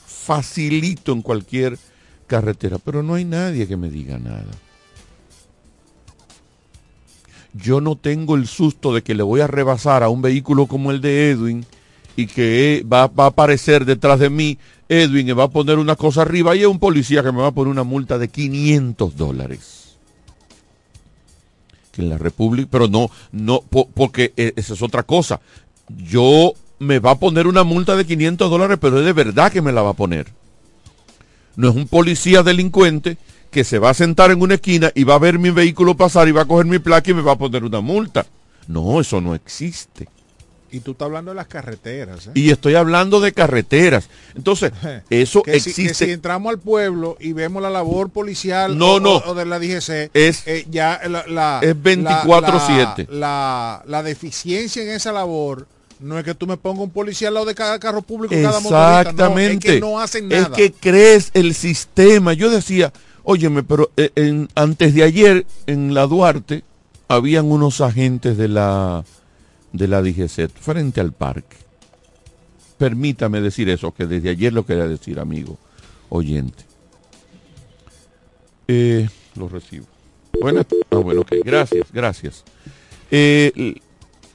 [0.06, 1.80] Facilito en cualquier
[2.28, 4.52] carretera, pero no hay nadie que me diga nada.
[7.54, 10.92] Yo no tengo el susto de que le voy a rebasar a un vehículo como
[10.92, 11.66] el de Edwin
[12.16, 14.58] y que va, va a aparecer detrás de mí
[14.90, 17.48] Edwin me va a poner una cosa arriba y es un policía que me va
[17.48, 19.96] a poner una multa de 500 dólares.
[21.92, 25.42] Que en la República, pero no, no, po- porque eh, esa es otra cosa.
[25.90, 29.62] Yo me va a poner una multa de 500 dólares, pero es de verdad que
[29.62, 30.28] me la va a poner.
[31.56, 33.18] No es un policía delincuente
[33.50, 36.28] que se va a sentar en una esquina y va a ver mi vehículo pasar
[36.28, 38.26] y va a coger mi placa y me va a poner una multa.
[38.68, 40.08] No, eso no existe.
[40.70, 42.28] Y tú estás hablando de las carreteras.
[42.28, 42.32] ¿eh?
[42.34, 44.10] Y estoy hablando de carreteras.
[44.36, 44.74] Entonces,
[45.10, 45.88] eso que si, existe.
[45.88, 49.16] que si entramos al pueblo y vemos la labor policial No, o, no.
[49.16, 53.08] o- de la DGC, Es- eh, ya la, la- es 24/7.
[53.10, 55.68] La, la, deficiencia en esa labor
[56.00, 58.60] no es que tú me pongas un policía al lado de cada carro público, cada
[58.60, 59.00] motorista.
[59.02, 59.68] Exactamente.
[59.68, 60.42] No, es que no hacen nada.
[60.44, 62.34] Es que crees el sistema.
[62.34, 62.92] Yo decía,
[63.30, 66.64] óyeme, pero eh, antes de ayer en la Duarte
[67.10, 69.04] habían unos agentes de la
[69.74, 70.02] de la
[70.60, 71.58] frente al parque.
[72.78, 75.58] Permítame decir eso, que desde ayer lo quería decir, amigo
[76.10, 76.64] oyente.
[78.70, 79.86] Eh, lo recibo.
[80.42, 82.46] Buenas, ah, bueno, ok, gracias, gracias.
[83.12, 83.76] Eh,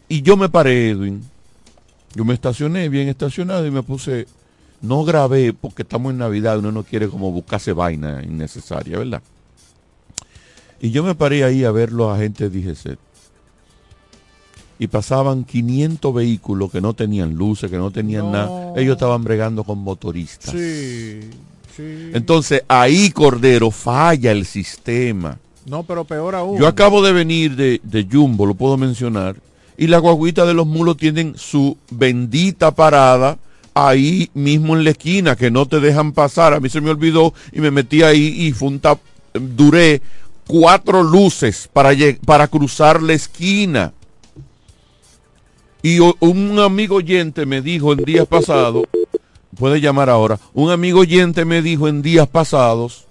[0.09, 1.23] y yo me paré, Edwin.
[2.15, 4.27] Yo me estacioné bien estacionado y me puse,
[4.83, 9.23] no grabé porque estamos en Navidad, uno no quiere como buscarse vaina innecesaria, ¿verdad?
[10.81, 12.99] Y yo me paré ahí a ver los agentes de DGC.
[14.81, 18.73] Y pasaban 500 vehículos que no tenían luces, que no tenían nada.
[18.77, 20.51] Ellos estaban bregando con motoristas.
[20.51, 21.21] Sí,
[21.77, 22.11] sí.
[22.13, 25.39] Entonces ahí, Cordero, falla el sistema.
[25.65, 26.59] No, pero peor aún.
[26.59, 29.37] Yo acabo de venir de, de Jumbo, lo puedo mencionar,
[29.77, 33.39] y la guaguita de los mulos tienen su bendita parada
[33.75, 36.55] ahí mismo en la esquina, que no te dejan pasar.
[36.55, 39.01] A mí se me olvidó y me metí ahí y fue un tap-
[39.35, 40.03] duré
[40.47, 41.91] cuatro luces para,
[42.27, 43.93] para cruzar la esquina.
[45.83, 48.85] Y un amigo oyente me dijo en días pasados,
[49.57, 53.07] puede llamar ahora, un amigo oyente me dijo en días pasados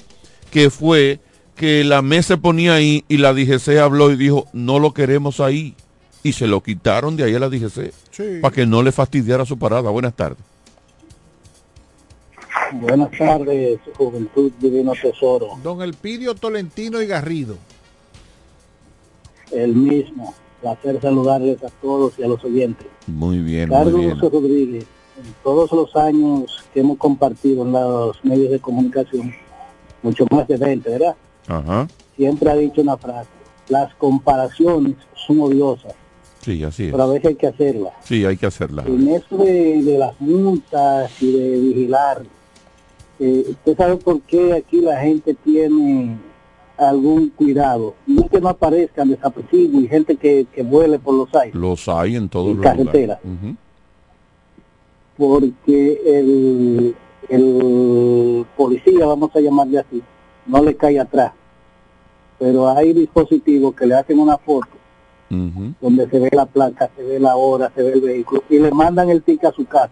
[0.51, 1.19] que fue
[1.55, 5.39] que la mesa se ponía ahí y la DGC habló y dijo, no lo queremos
[5.39, 5.75] ahí.
[6.23, 8.23] Y se lo quitaron de ahí a la DGC Sí.
[8.41, 9.89] para que no le fastidiara su parada.
[9.89, 10.37] Buenas tardes.
[12.73, 15.49] Buenas tardes, Juventud Divino Tesoro.
[15.63, 17.57] Don Elpidio Tolentino y Garrido.
[19.51, 20.33] El mismo.
[20.61, 22.87] Placer saludarles a todos y a los oyentes.
[23.07, 24.19] Muy bien, muy Carlos bien.
[24.19, 24.85] Rodríguez,
[25.17, 29.33] en todos los años que hemos compartido en los medios de comunicación,
[30.03, 31.15] mucho más de 20, ¿verdad?
[31.47, 31.87] Ajá.
[32.15, 33.29] Siempre ha dicho una frase,
[33.69, 35.93] las comparaciones son odiosas,
[36.41, 36.91] Sí, así es.
[36.91, 37.93] pero a veces hay que hacerlas.
[38.03, 38.83] Sí, hay que hacerla.
[38.85, 42.21] En eso de, de las multas y de vigilar,
[43.23, 46.17] eh, ¿usted sabe por qué aquí la gente tiene
[46.77, 47.93] algún cuidado?
[48.07, 52.15] No que no aparezcan desapercibidos y gente que, que vuele por los aires, Los hay
[52.15, 53.19] en todos En los carretera.
[53.23, 53.41] lugares.
[53.43, 53.55] Ujú.
[55.17, 56.95] porque el,
[57.29, 60.01] el policía, vamos a llamarle así,
[60.47, 61.33] no le cae atrás.
[62.39, 64.67] Pero hay dispositivos que le hacen una foto
[65.79, 68.69] donde se ve la placa, se ve la hora, se ve el vehículo y le
[68.71, 69.91] mandan el ticket a su casa.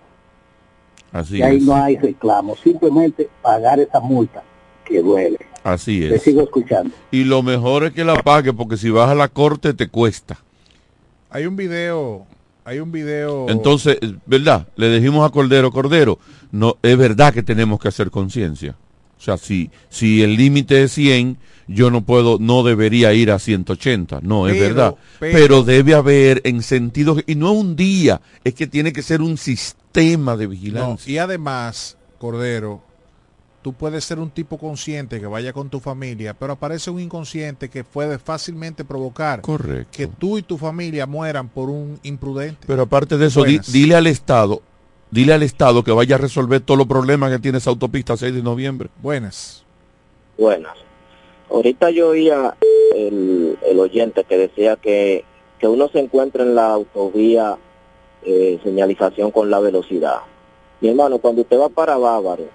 [1.11, 1.63] Así y ahí es.
[1.63, 4.43] no hay reclamo, simplemente pagar esa multa
[4.85, 5.39] que duele.
[5.63, 6.21] Así es.
[6.21, 6.93] sigo escuchando.
[7.11, 10.37] Y lo mejor es que la pague porque si vas a la corte te cuesta.
[11.29, 12.25] Hay un video,
[12.65, 13.49] hay un video.
[13.49, 14.67] Entonces, eh, ¿verdad?
[14.75, 16.19] Le dijimos a Cordero, Cordero,
[16.51, 18.75] no, es verdad que tenemos que hacer conciencia.
[19.17, 21.37] O sea, si, si el límite es 100,
[21.71, 24.19] yo no puedo, no debería ir a 180.
[24.23, 24.95] No, es verdad.
[25.19, 29.21] pero- Pero, debe haber en sentido, y no un día, es que tiene que ser
[29.21, 31.11] un sistema de No, vigilancia.
[31.13, 32.81] y además, Cordero,
[33.61, 37.69] tú puedes ser un tipo consciente que vaya con tu familia, pero aparece un inconsciente
[37.69, 39.89] que puede fácilmente provocar Correcto.
[39.91, 42.65] que tú y tu familia mueran por un imprudente.
[42.65, 44.61] Pero aparte de eso, di- dile al Estado,
[45.11, 48.33] dile al Estado que vaya a resolver todos los problemas que tiene esa autopista 6
[48.33, 48.89] de noviembre.
[49.03, 49.63] Buenas.
[50.37, 50.73] Buenas.
[51.49, 52.55] Ahorita yo oía
[52.95, 55.25] el, el oyente que decía que,
[55.59, 57.57] que uno se encuentra en la autovía
[58.23, 60.19] eh, señalización con la velocidad.
[60.81, 62.45] Mi hermano, cuando usted va para Bávaro,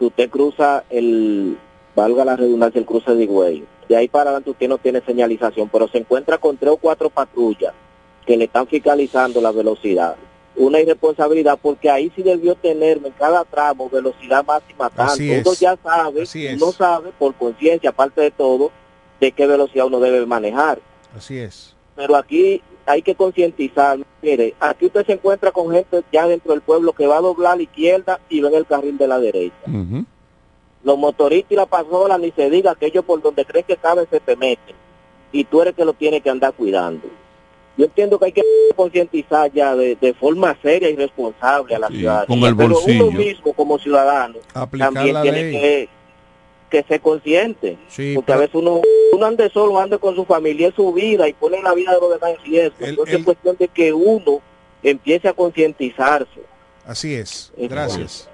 [0.00, 1.56] usted cruza el,
[1.94, 5.68] valga la redundancia, el cruce de Higüey, de ahí para adelante usted no tiene señalización,
[5.68, 7.74] pero se encuentra con tres o cuatro patrullas
[8.26, 10.16] que le están fiscalizando la velocidad.
[10.58, 15.22] Una irresponsabilidad porque ahí sí debió tenerme en cada tramo velocidad máxima tanto.
[15.22, 18.72] Uno ya sabe, uno sabe por conciencia, aparte de todo,
[19.20, 20.80] de qué velocidad uno debe manejar.
[21.16, 21.74] Así es.
[21.94, 23.98] Pero aquí hay que concientizar.
[24.20, 27.52] Mire, aquí usted se encuentra con gente ya dentro del pueblo que va a doblar
[27.52, 29.54] a la izquierda y ven el carril de la derecha.
[30.82, 34.06] Los motoristas y la pasola ni se diga que ellos por donde creen que caben
[34.10, 34.74] se te meten.
[35.32, 37.08] Y tú eres que lo tienes que andar cuidando.
[37.78, 38.42] Yo entiendo que hay que
[38.76, 42.26] concientizar ya de, de forma seria y responsable a la Sí, ciudadanía.
[42.26, 43.06] con el Pero bolsillo.
[43.06, 45.52] uno mismo como ciudadano Aplicar también la tiene ley.
[45.52, 45.88] que,
[46.70, 47.78] que ser consciente.
[47.88, 48.80] Sí, porque a pero- veces uno,
[49.14, 52.00] uno ande solo, ande con su familia, es su vida y pone la vida de
[52.00, 52.76] los demás en riesgo.
[52.80, 54.40] El- Entonces el- es cuestión de que uno
[54.82, 56.42] empiece a concientizarse.
[56.84, 57.52] Así es.
[57.56, 58.28] Es Gracias.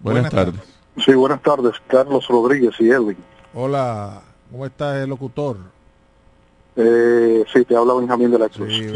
[0.00, 0.60] Buenas, Buenas tardes.
[1.04, 3.18] Sí, buenas tardes, Carlos Rodríguez y Edwin.
[3.54, 5.58] Hola, ¿cómo está el locutor?
[6.82, 8.72] Eh, sí, te habla Benjamín de la Cruz.
[8.72, 8.86] Sí,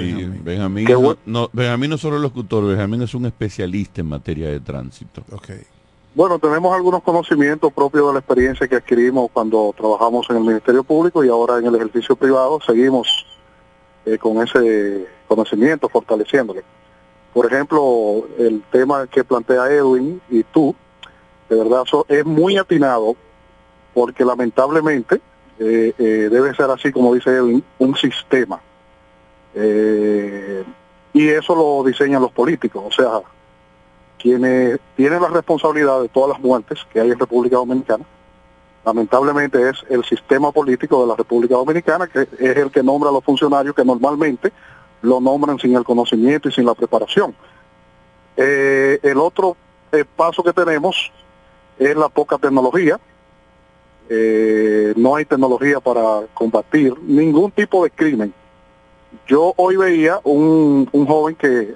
[0.43, 4.61] Benjamín, no, no, Benjamín no solo es locutor, Benjamín es un especialista en materia de
[4.61, 5.22] tránsito.
[6.14, 10.85] Bueno, tenemos algunos conocimientos propios de la experiencia que adquirimos cuando trabajamos en el Ministerio
[10.85, 12.59] Público y ahora en el ejercicio privado.
[12.64, 13.26] Seguimos
[14.07, 16.62] eh, con ese conocimiento, fortaleciéndolo.
[17.35, 20.74] Por ejemplo, el tema que plantea Edwin y tú,
[21.51, 23.16] de verdad, eso es muy atinado
[23.93, 25.20] porque lamentablemente
[25.59, 28.61] eh, eh, debe ser así, como dice Edwin, un sistema.
[29.55, 30.65] Eh,
[31.13, 33.21] y eso lo diseñan los políticos, o sea,
[34.19, 38.05] quienes tienen la responsabilidad de todas las muertes que hay en República Dominicana,
[38.85, 43.13] lamentablemente es el sistema político de la República Dominicana, que es el que nombra a
[43.13, 44.53] los funcionarios que normalmente
[45.03, 47.35] lo nombran sin el conocimiento y sin la preparación.
[48.37, 49.57] Eh, el otro
[49.93, 51.13] eh, paso que tenemos
[51.79, 52.99] es la poca tecnología.
[54.09, 58.35] Eh, no hay tecnología para combatir ningún tipo de crimen.
[59.27, 61.75] Yo hoy veía un, un joven que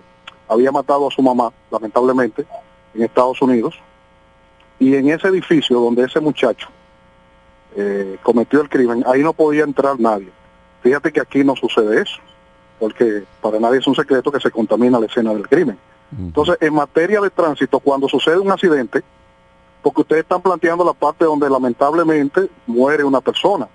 [0.49, 2.45] había matado a su mamá, lamentablemente,
[2.95, 3.79] en Estados Unidos,
[4.79, 6.69] y en ese edificio donde ese muchacho
[7.77, 10.31] eh, cometió el crimen, ahí no podía entrar nadie.
[10.83, 12.19] Fíjate que aquí no sucede eso,
[12.79, 15.79] porque para nadie es un secreto que se contamina la escena del crimen.
[16.17, 19.03] Entonces, en materia de tránsito, cuando sucede un accidente,
[19.89, 23.67] porque ustedes están planteando la parte donde lamentablemente muere una persona,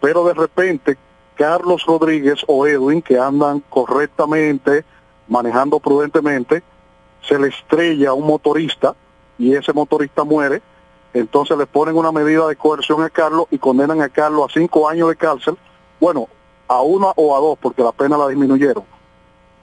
[0.00, 0.96] pero de repente
[1.34, 4.84] Carlos Rodríguez o Edwin, que andan correctamente,
[5.26, 6.62] manejando prudentemente,
[7.20, 8.94] se le estrella a un motorista
[9.40, 10.62] y ese motorista muere,
[11.14, 14.88] entonces le ponen una medida de coerción a Carlos y condenan a Carlos a cinco
[14.88, 15.58] años de cárcel,
[15.98, 16.28] bueno,
[16.68, 18.84] a uno o a dos, porque la pena la disminuyeron,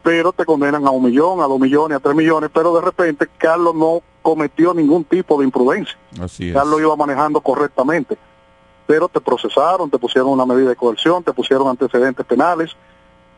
[0.04, 3.30] pero te condenan a un millón, a dos millones, a tres millones, pero de repente
[3.38, 5.98] Carlos no cometió ningún tipo de imprudencia.
[6.20, 6.54] Así es.
[6.54, 8.18] Carlos iba manejando correctamente,
[8.86, 12.72] pero te procesaron, te pusieron una medida de coerción, te pusieron antecedentes penales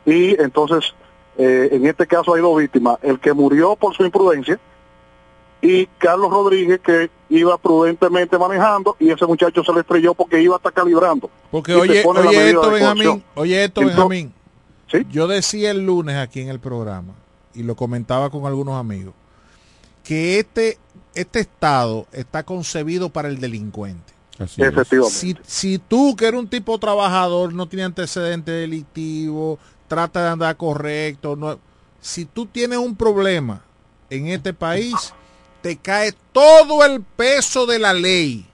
[0.04, 0.92] y entonces
[1.38, 4.58] eh, en este caso hay dos víctimas, el que murió por su imprudencia
[5.62, 10.56] y Carlos Rodríguez que iba prudentemente manejando y ese muchacho se le estrelló porque iba
[10.56, 11.30] hasta calibrando.
[11.52, 14.34] Porque oye, oye esto, Benjamín, oye esto, Entonces, Benjamín.
[15.12, 17.14] Yo decía el lunes aquí en el programa
[17.54, 19.14] y lo comentaba con algunos amigos
[20.02, 20.78] que este
[21.14, 24.12] este estado está concebido para el delincuente.
[24.38, 24.62] Así.
[24.62, 25.18] Efectivamente.
[25.18, 30.56] Si, si tú que eres un tipo trabajador, no tiene antecedentes delictivos, trata de andar
[30.56, 31.58] correcto, no,
[32.00, 33.62] si tú tienes un problema
[34.08, 35.12] en este país,
[35.62, 38.46] te cae todo el peso de la ley.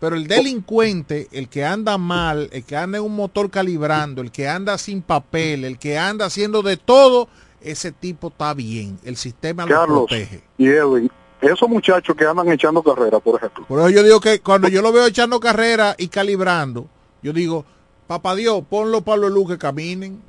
[0.00, 4.30] Pero el delincuente, el que anda mal, el que anda en un motor calibrando, el
[4.30, 7.28] que anda sin papel, el que anda haciendo de todo,
[7.70, 8.98] ese tipo está bien.
[9.04, 10.42] El sistema lo Carlos protege.
[10.56, 11.10] y Edwin,
[11.40, 14.82] esos muchachos que andan echando carrera, por ejemplo, Por eso yo digo que cuando yo
[14.82, 16.86] lo veo echando carrera y calibrando,
[17.22, 17.64] yo digo,
[18.06, 20.22] papá Dios, ponlo para los luz que caminen.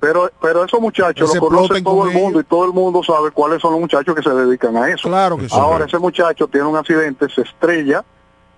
[0.00, 3.02] Pero, pero esos muchachos Que se lo conoce todo el mundo y todo el mundo
[3.02, 5.08] sabe cuáles son los muchachos que se dedican a eso.
[5.08, 5.56] Claro que sí.
[5.58, 8.04] Ahora ese muchacho tiene un accidente, se estrella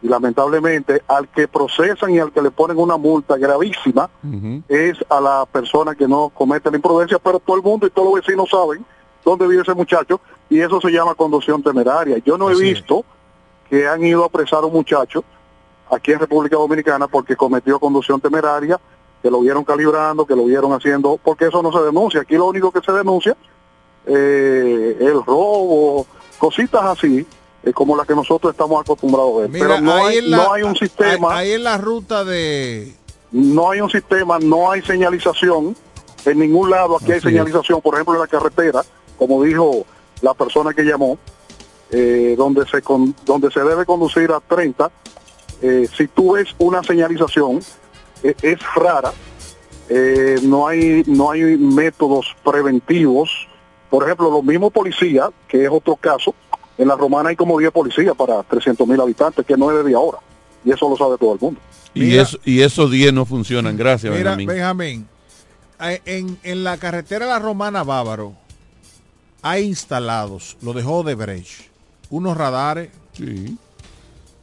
[0.02, 4.10] y lamentablemente al que procesan y al que le ponen una multa gravísima
[4.68, 8.08] es a la persona que no comete la imprudencia, pero todo el mundo y todos
[8.08, 8.84] los vecinos saben
[9.24, 12.18] dónde vive ese muchacho y eso se llama conducción temeraria.
[12.18, 13.04] Yo no he visto
[13.68, 15.24] que han ido a apresar a un muchacho
[15.90, 18.78] aquí en República Dominicana porque cometió conducción temeraria,
[19.22, 22.20] que lo vieron calibrando, que lo vieron haciendo, porque eso no se denuncia.
[22.20, 23.36] Aquí lo único que se denuncia
[24.06, 26.06] eh, el robo,
[26.38, 27.26] cositas así,
[27.66, 29.50] eh, como las que nosotros estamos acostumbrados a ver.
[29.50, 32.94] Mira, Pero no hay, la- no hay un sistema, Ahí en la ruta de...
[33.32, 35.76] no hay un sistema, no hay señalización
[36.24, 36.96] en ningún lado.
[36.96, 37.22] Aquí hay es.
[37.24, 38.82] señalización, por ejemplo, en la carretera,
[39.18, 39.84] como dijo
[40.22, 41.18] la persona que llamó,
[41.90, 44.90] eh, donde se con- donde se debe conducir a 30.
[45.62, 47.60] eh, si tú ves una señalización,
[48.22, 49.12] eh, es rara.
[50.42, 53.30] no hay no hay métodos preventivos.
[53.90, 56.34] Por ejemplo, los mismos policías, que es otro caso,
[56.78, 59.94] en la romana hay como 10 policías para 300 mil habitantes, que no es de
[59.94, 60.18] ahora.
[60.64, 61.60] Y eso lo sabe todo el mundo.
[61.94, 63.76] Y, eso, y esos 10 no funcionan.
[63.76, 64.48] Gracias, Mira, Benjamín.
[64.48, 65.08] Benjamín,
[65.80, 68.34] eh, en, en la carretera La Romana Bávaro
[69.42, 71.68] hay instalados, lo dejó de Brecht,
[72.10, 72.90] unos radares.
[73.12, 73.56] Sí.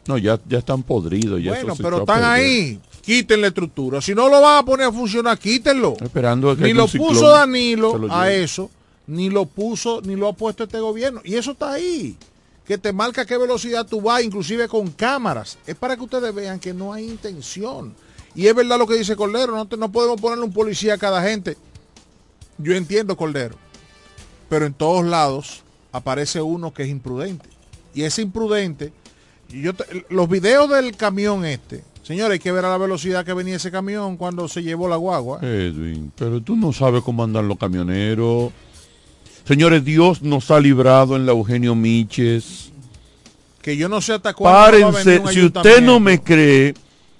[0.07, 1.41] No, ya, ya están podridos.
[1.41, 2.79] Ya Bueno, pero están ahí.
[3.01, 4.01] Quiten la estructura.
[4.01, 5.95] Si no lo van a poner a funcionar, quítenlo.
[6.01, 8.69] Esperando a que Ni lo puso Danilo lo a eso,
[9.07, 11.21] ni lo puso, ni lo ha puesto este gobierno.
[11.23, 12.17] Y eso está ahí.
[12.65, 15.57] Que te marca qué velocidad tú vas, inclusive con cámaras.
[15.67, 17.93] Es para que ustedes vean que no hay intención.
[18.35, 20.97] Y es verdad lo que dice Cordero, no, te- no podemos ponerle un policía a
[20.97, 21.57] cada gente.
[22.57, 23.55] Yo entiendo, Cordero.
[24.49, 27.49] Pero en todos lados aparece uno que es imprudente.
[27.93, 28.93] Y ese imprudente,
[29.49, 33.33] yo te- los videos del camión este, Señores, hay que ver a la velocidad que
[33.33, 35.39] venía ese camión cuando se llevó la guagua.
[35.41, 38.51] Edwin, pero tú no sabes cómo andan los camioneros.
[39.45, 42.71] Señores, Dios nos ha librado en la Eugenio Miches.
[43.61, 46.73] Que yo no sé hasta cuándo va a Párense, un si usted no me cree,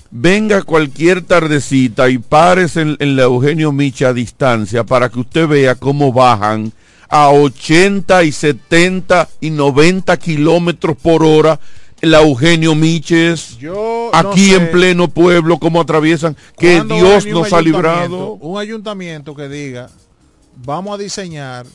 [0.10, 5.48] venga cualquier tardecita y párese en, en la Eugenio Miche a distancia para que usted
[5.48, 6.72] vea cómo bajan
[7.10, 11.60] a 80 y 70 y 90 kilómetros por hora
[12.02, 13.58] la Eugenio Miches.
[13.58, 17.62] Yo no aquí sé en pleno pueblo, cómo atraviesan, que ¿Cuándo va Dios nos ha
[17.62, 18.34] librado.
[18.34, 19.90] Un ayuntamiento que diga,
[20.66, 21.66] vamos a diseñar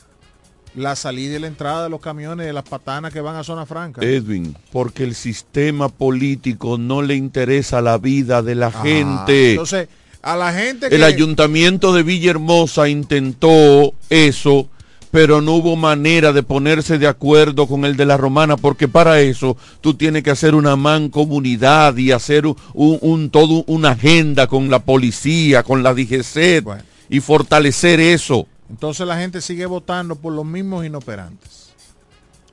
[0.78, 3.66] la salida y la entrada de los camiones de las patanas que van a zona
[3.66, 4.00] franca.
[4.04, 9.50] Edwin, porque el sistema político no le interesa la vida de la Ah, gente.
[9.52, 9.88] Entonces,
[10.22, 10.94] a la gente que...
[10.96, 14.68] El ayuntamiento de Villahermosa intentó eso,
[15.10, 19.20] pero no hubo manera de ponerse de acuerdo con el de la Romana, porque para
[19.20, 24.46] eso tú tienes que hacer una mancomunidad y hacer un, un- un- todo una agenda
[24.46, 26.62] con la policía, con la DGC
[27.10, 28.46] y fortalecer eso.
[28.68, 31.70] Entonces la gente sigue votando por los mismos inoperantes,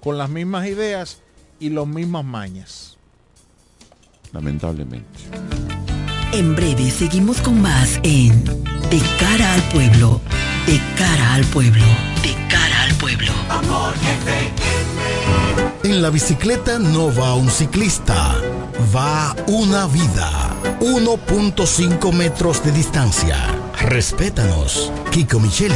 [0.02, 1.22] con las mismas ideas
[1.60, 2.98] y las mismas mañas.
[4.32, 5.20] Lamentablemente.
[6.34, 8.44] En breve seguimos con más en
[8.90, 10.20] De cara al pueblo,
[10.66, 11.86] de cara al pueblo,
[12.24, 13.32] de cara al pueblo.
[15.84, 18.36] En la bicicleta no va un ciclista,
[18.94, 20.56] va una vida.
[20.82, 23.38] 1.5 metros de distancia.
[23.80, 24.92] Respétanos.
[25.12, 25.76] Kiko Micheli,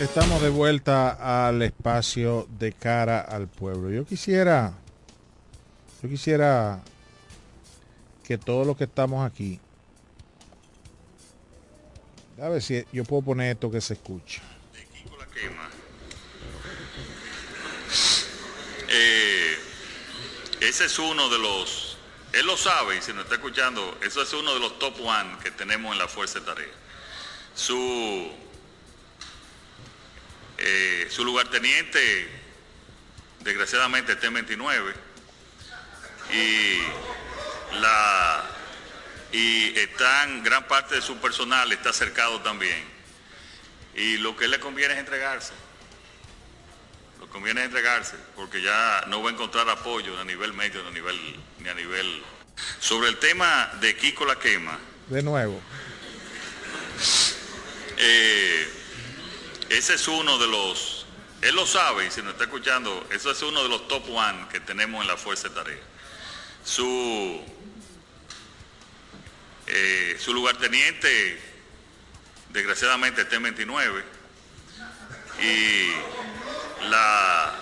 [0.00, 3.90] Estamos de vuelta al espacio de cara al pueblo.
[3.90, 4.72] Yo quisiera,
[6.02, 6.80] yo quisiera
[8.24, 9.60] que todos los que estamos aquí,
[12.40, 14.40] a ver si yo puedo poner esto que se escuche.
[18.88, 19.58] Eh,
[20.60, 21.98] ese es uno de los,
[22.32, 25.36] él lo sabe y si nos está escuchando, eso es uno de los top one
[25.42, 26.72] que tenemos en la Fuerza de Tarea.
[27.54, 28.30] Su,
[30.60, 32.28] eh, su lugarteniente,
[33.40, 34.94] desgraciadamente, está en 29
[36.32, 36.78] y
[37.80, 38.44] la
[39.32, 42.84] y están gran parte de su personal está cercado también.
[43.94, 45.52] Y lo que le conviene es entregarse.
[47.18, 50.82] Lo que conviene es entregarse porque ya no va a encontrar apoyo a nivel medio
[50.82, 52.22] ni a nivel ni a nivel.
[52.80, 55.60] Sobre el tema de Kiko la quema De nuevo.
[57.96, 58.68] eh,
[59.70, 61.06] ese es uno de los,
[61.42, 64.48] él lo sabe y si nos está escuchando, eso es uno de los top one
[64.50, 65.78] que tenemos en la Fuerza de Tarea.
[66.64, 67.40] Su,
[69.68, 71.40] eh, su lugarteniente,
[72.50, 74.04] desgraciadamente, está en 29
[75.40, 77.54] y la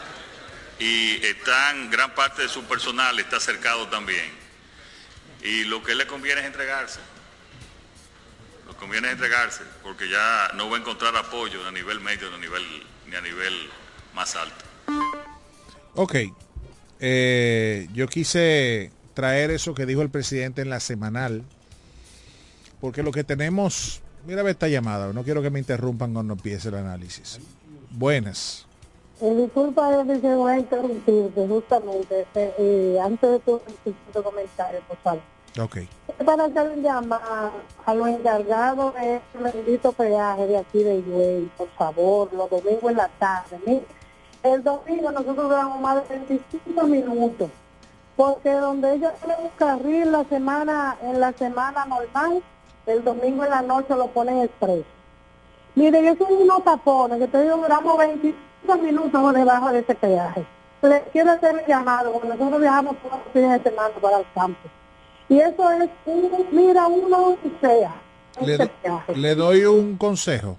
[0.81, 4.31] y están gran parte de su personal está cercado también
[5.43, 7.01] y lo que le conviene es entregarse
[8.69, 12.37] lo conviene es entregarse porque ya no va a encontrar apoyo a nivel medio ni
[12.37, 12.63] a nivel
[13.09, 13.55] ni a nivel
[14.15, 14.65] más alto
[15.95, 16.15] Ok.
[17.01, 21.43] Eh, yo quise traer eso que dijo el presidente en la semanal.
[22.81, 24.01] Porque lo que tenemos.
[24.25, 25.13] Mira esta llamada.
[25.13, 27.41] No quiero que me interrumpan cuando empiece el análisis.
[27.91, 28.65] Buenas.
[29.21, 33.61] Eh, disculpa de que voy a interrumpirte justamente eh, eh, antes de tu-
[34.13, 35.23] tu comentario, por favor.
[36.25, 37.53] Para hacer un llamado
[37.85, 42.91] a los encargados de este bendito peaje de aquí de Higüey, por favor, los domingos
[42.91, 43.59] en la tarde.
[43.67, 43.85] Mire,
[44.43, 47.51] el domingo nosotros duramos más de 25 minutos,
[48.17, 52.43] porque donde ellos tienen un carril la semana, en la semana normal,
[52.87, 54.87] el domingo en la noche lo ponen expreso.
[55.75, 59.95] Miren, esos son unos tapones que te digo, duramos 25 minutos por debajo de ese
[59.95, 60.47] peaje.
[60.83, 64.27] Le quiero hacer el llamado, porque nosotros viajamos todos los fines de semana para el
[64.35, 64.69] campo.
[65.29, 67.95] Y eso es, un, mira, uno sea.
[68.41, 68.71] Le, do-
[69.15, 70.57] le doy un consejo.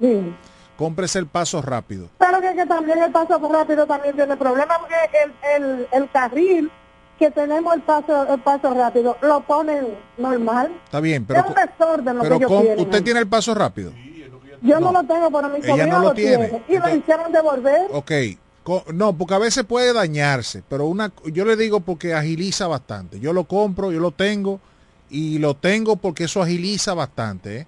[0.00, 0.34] Sí.
[0.76, 2.08] Cómprese el paso rápido.
[2.18, 4.94] Pero que, que también el paso rápido también tiene problemas, porque
[5.24, 6.70] el, el, el carril
[7.18, 9.86] que tenemos el paso el paso rápido lo ponen
[10.18, 10.72] normal.
[10.84, 13.92] Está bien, pero, es un desorden lo pero que con- usted tiene el paso rápido.
[14.62, 14.92] Yo no.
[14.92, 16.48] lo tengo, pero mi sobrino no lo lo tiene.
[16.48, 16.64] tiene.
[16.68, 17.82] Y lo hicieron devolver.
[17.92, 18.10] Ok.
[18.94, 23.18] No, porque a veces puede dañarse, pero una, yo le digo porque agiliza bastante.
[23.18, 24.60] Yo lo compro, yo lo tengo
[25.10, 27.56] y lo tengo porque eso agiliza bastante.
[27.58, 27.66] ¿eh?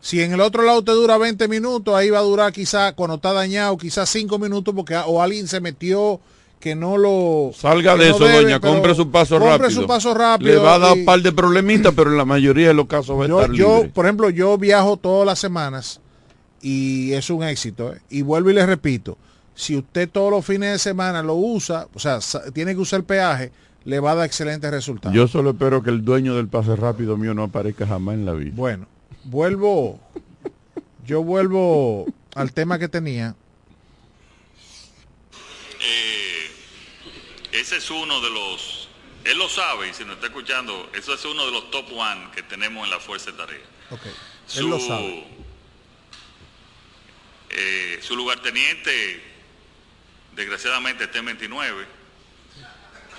[0.00, 3.16] Si en el otro lado te dura 20 minutos, ahí va a durar quizá, cuando
[3.16, 6.20] está dañado, quizás 5 minutos porque o alguien se metió
[6.60, 7.50] que no lo...
[7.52, 9.80] Salga de no eso, debe, doña, compre su paso compre rápido.
[9.82, 10.52] su paso rápido.
[10.54, 12.86] Le va a dar y- un par de problemitas, pero en la mayoría de los
[12.86, 13.90] casos va a estar yo, libre.
[13.92, 16.00] por ejemplo, yo viajo todas las semanas
[16.62, 17.92] y es un éxito.
[17.94, 18.00] ¿eh?
[18.10, 19.18] Y vuelvo y le repito,
[19.56, 22.20] si usted todos los fines de semana lo usa, o sea,
[22.54, 23.50] tiene que usar el peaje,
[23.84, 25.16] le va a dar excelentes resultados.
[25.16, 28.32] Yo solo espero que el dueño del pase rápido mío no aparezca jamás en la
[28.32, 28.52] vida.
[28.54, 28.86] Bueno,
[29.24, 29.98] vuelvo,
[31.04, 33.34] yo vuelvo al tema que tenía.
[35.80, 36.50] Eh,
[37.52, 38.88] ese es uno de los,
[39.24, 42.28] él lo sabe y si nos está escuchando, eso es uno de los top one
[42.34, 43.58] que tenemos en la Fuerza de Tarea.
[43.90, 44.02] Ok.
[44.46, 45.24] Su, Él lo sabe.
[47.50, 49.22] eh, su lugarteniente,
[50.36, 51.86] desgraciadamente, está en 29.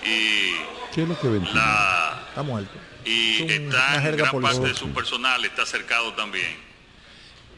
[0.05, 0.53] Y
[0.93, 1.53] ¿Qué es lo que ventila?
[1.55, 2.71] la Está muerto.
[3.03, 6.55] y Es un- está en gran parte de su personal está cercado también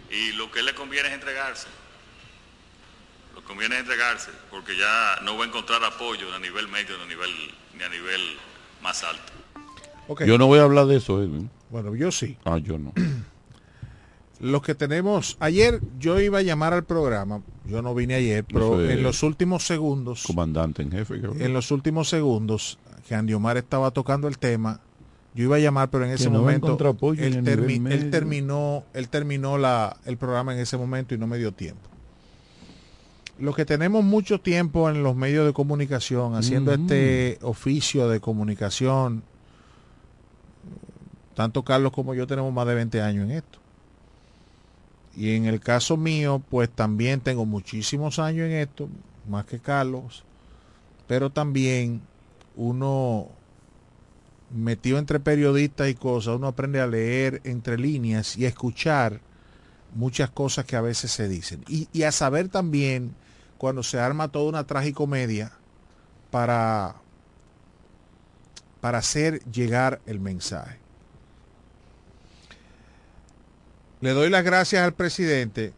[0.10, 1.68] y lo que le conviene es entregarse
[3.36, 6.98] lo que conviene es entregarse porque ya no va a encontrar apoyo a nivel medio
[6.98, 7.32] ni a nivel
[7.78, 8.38] ni a nivel
[8.82, 9.34] más alto.
[10.26, 11.52] Yo no voy a hablar de eso, Edwin.
[11.70, 12.36] Bueno, yo sí.
[12.46, 12.94] Ah, yo no.
[14.40, 18.82] Los que tenemos, ayer yo iba a llamar al programa, yo no vine ayer, pero
[18.90, 21.20] en los últimos segundos, Comandante en jefe.
[21.20, 21.34] creo.
[21.38, 24.80] en los últimos segundos que Andy Omar estaba tocando el tema,
[25.36, 26.68] yo iba a llamar, pero en ese no momento
[27.26, 31.52] él, termi- terminó, él terminó la, el programa en ese momento y no me dio
[31.52, 31.82] tiempo.
[33.40, 39.24] Los que tenemos mucho tiempo en los medios de comunicación, haciendo este oficio de comunicación,
[41.36, 43.59] tanto Carlos como yo tenemos más de 20 años en esto.
[45.20, 48.88] Y en el caso mío, pues también tengo muchísimos años en esto,
[49.28, 50.24] más que Carlos,
[51.10, 52.02] pero también
[52.56, 53.28] uno
[54.50, 59.20] metido entre periodistas y cosas, uno aprende a leer entre líneas y a escuchar
[59.94, 61.66] muchas cosas que a veces se dicen.
[61.68, 63.14] Y, a saber también
[63.58, 65.52] cuando se arma toda una tragicomedia
[66.32, 66.96] para,
[68.80, 70.79] para hacer llegar el mensaje.
[74.02, 75.74] Le doy las gracias al presidente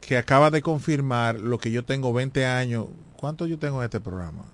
[0.00, 2.86] que acaba de confirmar lo que yo tengo 20 años.
[3.16, 4.44] ¿Cuánto yo tengo en este programa?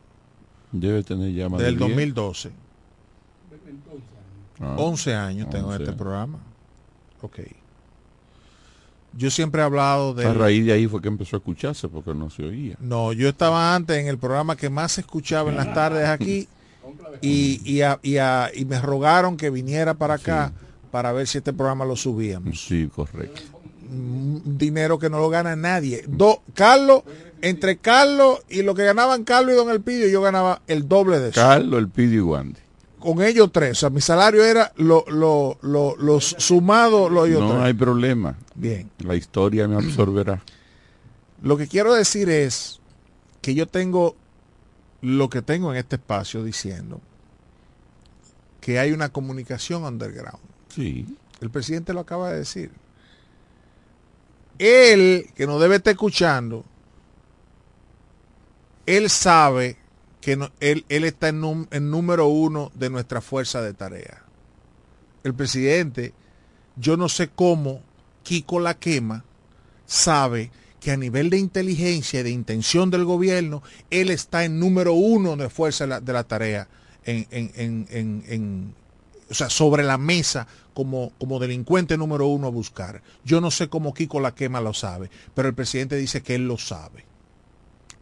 [0.70, 1.88] Debe tener ya más de Del 10.
[1.90, 2.50] 2012.
[4.60, 5.82] Ah, 11 años tengo en 11.
[5.84, 6.38] este programa.
[7.20, 7.40] Ok.
[9.14, 10.24] Yo siempre he hablado de...
[10.24, 12.76] A raíz de ahí fue que empezó a escucharse porque no se oía.
[12.80, 16.48] No, yo estaba antes en el programa que más se escuchaba en las tardes aquí
[17.20, 20.52] y, y, a- y a- y me rogaron que viniera para acá
[20.92, 22.64] para ver si este programa lo subíamos.
[22.64, 23.42] Sí, correcto.
[23.90, 26.04] Un dinero que no lo gana nadie.
[26.06, 27.02] Do, Carlos,
[27.40, 31.30] entre Carlos y lo que ganaban Carlos y Don Elpidio, yo ganaba el doble de
[31.30, 31.40] eso.
[31.40, 32.60] Carlos, el Pidio y Wandy.
[33.00, 33.78] Con ellos tres.
[33.78, 37.62] O sea, mi salario era lo, lo, lo, los sumados los ellos No tres.
[37.62, 38.36] hay problema.
[38.54, 38.88] Bien.
[38.98, 40.40] La historia me absorberá.
[41.42, 42.78] Lo que quiero decir es
[43.40, 44.14] que yo tengo
[45.00, 47.00] lo que tengo en este espacio diciendo
[48.60, 50.38] que hay una comunicación underground.
[50.74, 51.06] Sí.
[51.40, 52.70] El presidente lo acaba de decir.
[54.58, 56.64] Él, que nos debe estar escuchando,
[58.86, 59.76] él sabe
[60.20, 64.22] que no- él, él está en, en número uno de nuestra fuerza de tarea.
[65.24, 66.12] El presidente,
[66.76, 67.80] yo no sé cómo
[68.22, 69.24] Kiko la quema,
[69.86, 70.50] sabe
[70.80, 75.36] que a nivel de inteligencia y de intención del gobierno, él está en número uno
[75.36, 76.68] de fuerza de la, de la tarea,
[77.04, 77.86] en- en-
[78.28, 78.74] en-
[79.32, 83.02] o sea, sobre la mesa como, como delincuente número uno a buscar.
[83.24, 86.46] Yo no sé cómo Kiko la quema lo sabe, pero el presidente dice que él
[86.46, 87.06] lo sabe.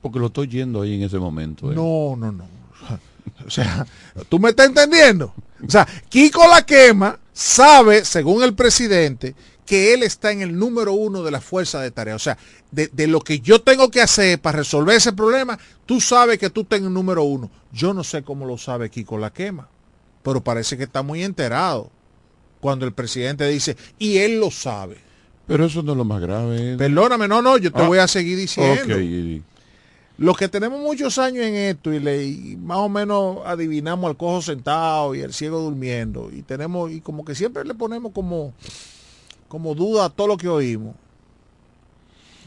[0.03, 1.71] Porque lo estoy yendo ahí en ese momento.
[1.71, 1.75] eh.
[1.77, 2.45] No, no, no.
[3.47, 3.87] O sea,
[4.29, 5.33] ¿tú me estás entendiendo?
[5.65, 10.95] O sea, Kiko la quema sabe, según el presidente, que él está en el número
[10.95, 12.17] uno de la fuerza de tarea.
[12.17, 12.37] O sea,
[12.73, 16.51] de, de lo que yo tengo que hacer para resolver ese problema, tú sabes que
[16.51, 17.51] tú estás en el número uno.
[17.73, 19.69] Yo no sé cómo lo sabe Kiko la quema,
[20.23, 21.91] pero parece que está muy enterado
[22.61, 24.99] cuando el presidente dice, y él lo sabe.
[25.47, 26.77] Pero eso no es lo más grave.
[26.77, 28.95] Perdóname, no, no, yo te Ah, voy a seguir diciendo.
[28.95, 29.43] ok, y-
[30.19, 34.17] Los que tenemos muchos años en esto y, le, y más o menos adivinamos al
[34.19, 38.53] cojo sentado y el ciego durmiendo y tenemos y como que siempre le ponemos como
[39.49, 40.95] como duda a todo lo que oímos.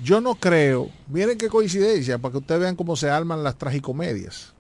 [0.04, 4.54] Yo no creo, miren qué coincidencia, para que ustedes vean cómo se arman las tragicomedias.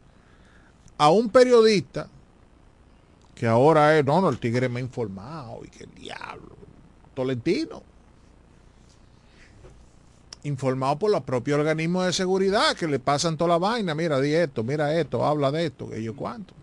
[0.97, 2.07] A un periodista
[3.35, 6.55] que ahora es, no, no, el tigre me ha informado y que el diablo,
[7.13, 7.93] Tolentino
[10.43, 14.33] informado por los propios organismos de seguridad que le pasan toda la vaina, mira, di
[14.33, 16.53] esto, mira esto, habla de esto, que yo cuánto.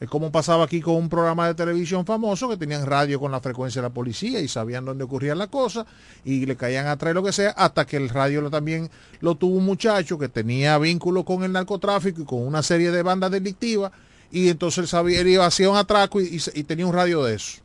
[0.00, 3.40] Es como pasaba aquí con un programa de televisión famoso que tenían radio con la
[3.40, 5.86] frecuencia de la policía y sabían dónde ocurrían las cosas
[6.24, 8.90] y le caían atrás lo que sea, hasta que el radio también
[9.20, 13.02] lo tuvo un muchacho que tenía vínculo con el narcotráfico y con una serie de
[13.02, 13.92] bandas delictivas
[14.34, 17.60] y entonces él sabía, él iba hacía un atraco y, tenía un radio de eso.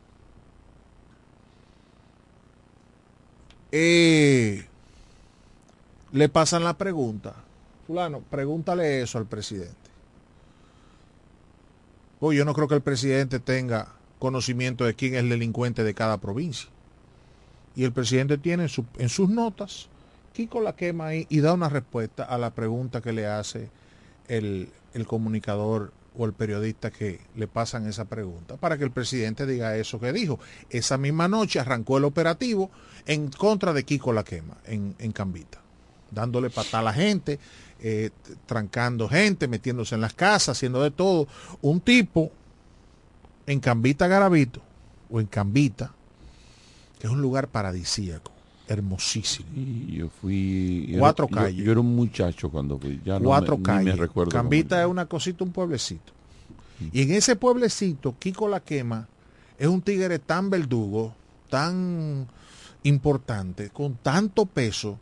[3.72, 4.68] Eh,
[6.12, 7.34] le pasan la pregunta.
[7.88, 9.74] Fulano, pregúntale eso al presidente.
[12.20, 15.96] Pues yo no creo que el presidente tenga conocimiento de quién es el delincuente de
[15.96, 16.70] cada provincia.
[17.76, 18.68] Y el presidente tiene
[19.00, 19.90] en sus notas
[20.34, 23.72] Kiko la quema ahí y da una respuesta a la pregunta que le hace
[24.28, 29.46] el, el comunicador o el periodista que le pasan esa pregunta para que el presidente
[29.46, 30.38] diga eso que dijo.
[30.70, 32.70] Esa misma noche arrancó el operativo
[33.06, 35.62] en contra de Kiko la quema en, en Cambita,
[36.12, 37.40] dándole patada a la gente,
[37.80, 38.10] eh,
[38.46, 41.30] trancando gente, metiéndose en las casas, haciendo de todo.
[41.62, 42.34] Un tipo
[43.48, 44.62] en Cambita Garavito
[45.10, 45.94] o en Cambita,
[47.00, 48.34] que es un lugar paradisíaco,
[48.70, 49.50] hermosísimo.
[49.56, 50.96] Y yo fui...
[50.98, 51.66] Cuatro calles.
[51.66, 53.02] Yo, era un muchacho cuando fui.
[53.04, 53.96] Ya no cuatro ni calles.
[53.96, 54.32] me recuerdo.
[54.32, 56.14] cómo Cambita es una cosita, un pueblecito.
[56.94, 59.08] Y en ese pueblecito, Kiko la quema
[59.58, 61.14] es un tigre tan verdugo,
[61.50, 62.28] tan
[62.84, 64.98] importante, con tanto peso,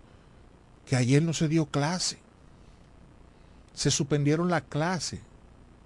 [0.86, 2.18] que ayer no se dio clase.
[3.74, 5.20] Se suspendieron las clases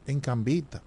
[0.07, 0.81] en Cambita.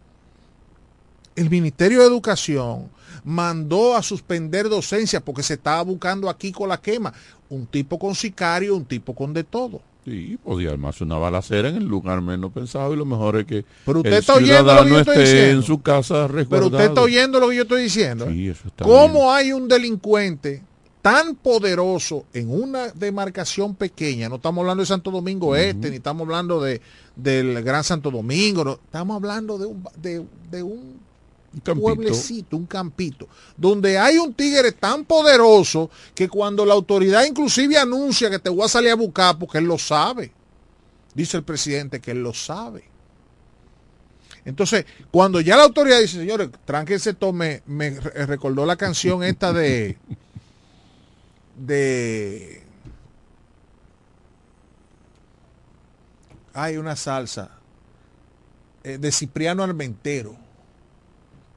[1.36, 2.88] El Ministerio de Educación
[3.24, 7.12] mandó a suspender docencia porque se estaba buscando a Kiko la quema.
[7.48, 9.80] Un tipo con sicario, un tipo con de todo.
[10.04, 13.64] Sí, podía armarse una balacera en el lugar menos pensado y lo mejor es que
[13.86, 15.50] Pero usted el está oyendo lo que ciudadano yo esté diciendo.
[15.56, 16.66] en su casa Pero resguardado.
[16.72, 18.26] usted está oyendo lo que yo estoy diciendo.
[18.28, 20.62] Sí, eso está ¿Cómo hay un delincuente
[21.00, 24.28] tan poderoso en una demarcación pequeña?
[24.28, 26.82] No estamos hablando de Santo Domingo Este, ni estamos hablando de,
[27.16, 29.84] del Gran Santo Domingo, no, estamos hablando de un,
[30.50, 31.03] de un
[31.60, 31.80] campito.
[31.82, 38.30] pueblecito, un campito, donde hay un tigre tan poderoso que cuando la autoridad inclusive anuncia
[38.30, 40.32] que te voy a salir a buscar, porque él lo sabe,
[41.14, 42.84] dice el presidente que él lo sabe.
[44.44, 49.52] Entonces, cuando ya la autoridad dice, señores, tránquense todo, me, re- recordó la canción esta
[49.52, 49.96] de
[51.56, 52.62] de
[56.52, 57.50] hay una salsa
[58.82, 60.36] eh, de Cipriano Armentero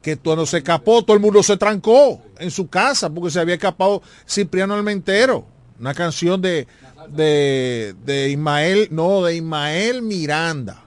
[0.02, 3.56] que cuando se escapó todo el mundo se trancó en su casa porque se había
[3.56, 5.46] escapado Cipriano Armentero
[5.80, 6.68] una canción de
[7.10, 10.84] de, de Ismael no de Ismael Miranda.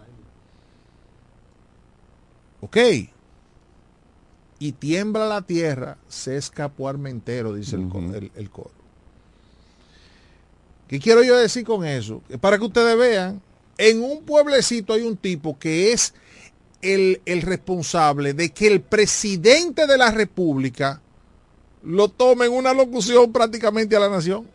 [2.61, 2.77] Ok.
[4.59, 8.73] Y tiembla la tierra se escapó Armentero dice el el- el coro.
[10.89, 12.21] ¿Qué quiero yo decir con eso?
[12.29, 13.41] Es Para que ustedes vean,
[13.79, 16.13] en un pueblecito hay un tipo que es
[16.83, 21.01] el, el responsable de que el presidente de la República
[21.83, 24.47] lo tome en una locución prácticamente a la nación.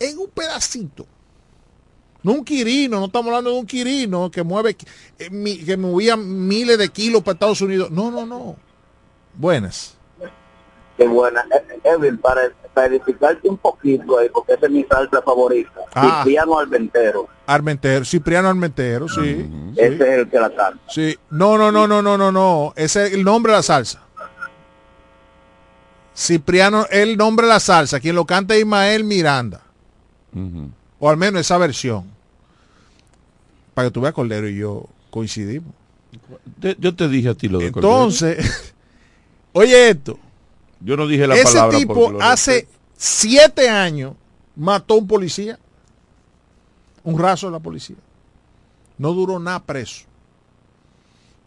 [0.00, 1.06] En un pedacito.
[2.22, 4.76] No un quirino, no estamos hablando de un quirino que mueve,
[5.18, 7.90] eh, que movía miles de kilos para Estados Unidos.
[7.90, 8.56] No, no, no.
[9.34, 9.96] Buenas.
[10.96, 11.46] Qué buena.
[11.52, 15.80] Eh, Evil, para, para edificarte un poquito ahí, porque esa es mi salsa favorita.
[15.94, 16.22] Ah.
[16.22, 17.26] Cipriano Alventero.
[17.44, 19.50] Armentero, Cipriano Armentero, sí.
[19.76, 20.78] Ese es el que la canta.
[20.88, 22.72] Sí, no, no, no, no, no, no, no.
[22.76, 24.00] Ese es el nombre de la salsa.
[26.16, 27.98] Cipriano, el nombre de la salsa.
[27.98, 29.60] Quien lo canta es Ismael Miranda.
[31.00, 32.04] O al menos esa versión.
[33.74, 35.74] Para que tú veas, Cordero y yo coincidimos.
[36.78, 37.92] Yo te dije a ti lo de Cordero.
[37.92, 38.72] Entonces,
[39.52, 40.16] oye esto.
[40.80, 44.14] Yo no dije la Ese palabra tipo porque lo hace siete años
[44.56, 45.58] mató a un policía.
[47.04, 47.96] Un raso de la policía.
[48.98, 50.04] No duró nada preso.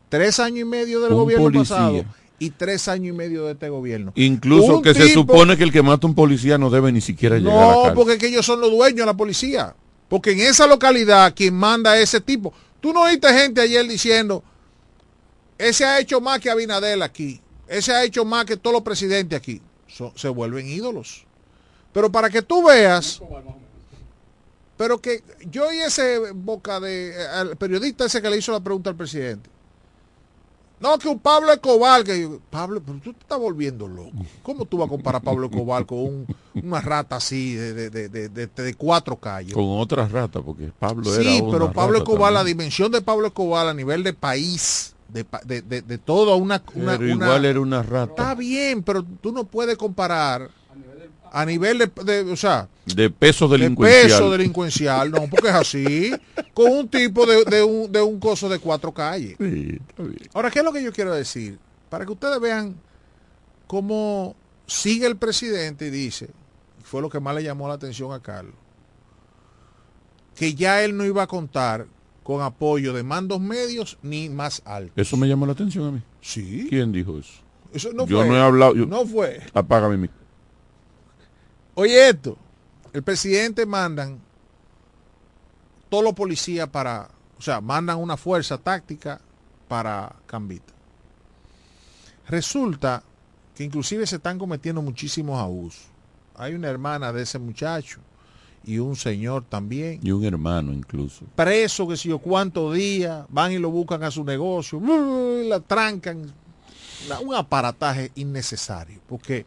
[0.10, 1.76] Tres años y medio del Un gobierno policía.
[1.76, 2.06] pasado
[2.40, 4.12] y tres años y medio de este gobierno.
[4.16, 6.92] Incluso Un que se tipo- supone que el que mata a un policía no debe
[6.92, 9.14] ni siquiera llegar a la No, porque es que ellos son los dueños de la
[9.16, 9.76] policía.
[10.10, 12.52] Porque en esa localidad quien manda es ese tipo.
[12.82, 14.44] Tú no oíste gente ayer diciendo,
[15.58, 17.40] ese ha hecho más que Abinadel aquí.
[17.72, 19.62] Ese ha hecho más que todos los presidentes aquí.
[19.88, 21.26] So- se vuelven ídolos.
[21.94, 23.22] Pero para que tú veas,
[24.78, 28.60] pero que yo oí ese boca de, eh, al periodista ese que le hizo la
[28.60, 29.50] pregunta al presidente.
[30.80, 34.12] No, que un Pablo Escobar, que yo, Pablo, pero tú te estás volviendo loco.
[34.42, 38.74] ¿Cómo tú vas a comparar a Pablo Escobar con un- una rata así de, de,
[38.76, 39.54] cuatro calles?
[39.54, 43.68] Con otras ratas, porque Pablo era Sí, pero Pablo Escobar, la dimensión de Pablo Escobar
[43.68, 47.60] a nivel de país, de, de, de, de toda una, una, Pero una- igual era
[47.60, 48.12] una rata.
[48.12, 50.50] Está bien, pero tú no puedes comparar
[51.34, 54.04] a nivel de, de- o sea, De peso de delincuencial.
[54.04, 56.12] peso delincuencial, no, porque es así,
[56.54, 59.36] con un tipo de, de un, de un coso de cuatro calles.
[59.40, 60.30] Sí, está bien.
[60.34, 61.58] Ahora, ¿qué es lo que yo quiero decir?
[61.90, 62.76] Para que ustedes vean
[63.68, 64.36] cómo
[64.68, 66.30] sigue el presidente y dice,
[66.84, 68.56] fue lo que más le llamó la atención a Carlos,
[70.36, 71.86] que ya él no iba a contar
[72.32, 74.94] con apoyo de mandos medios ni más altos.
[74.96, 76.02] Eso me llamó la atención a mí.
[76.22, 76.68] Sí.
[76.70, 77.34] ¿Quién dijo eso?
[77.74, 78.28] Eso no yo fue.
[78.28, 78.76] no he hablado.
[78.76, 79.42] yo- No fue.
[79.54, 80.10] Apágame mi.
[81.76, 82.38] Oye esto,
[82.94, 84.20] el presidente mandan
[85.90, 89.20] todos los policías para, o sea, mandan una fuerza táctica
[89.68, 90.74] para Cambita.
[92.28, 93.04] Resulta
[93.56, 95.86] que inclusive se están cometiendo muchísimos abusos.
[96.36, 98.00] Hay una hermana de ese muchacho
[98.64, 100.00] y un señor también.
[100.04, 101.26] Y un hermano incluso.
[101.36, 104.80] Preso, que si yo cuántos días, van y lo buscan a su negocio,
[105.44, 106.32] la trancan.
[107.24, 109.46] un aparataje innecesario, porque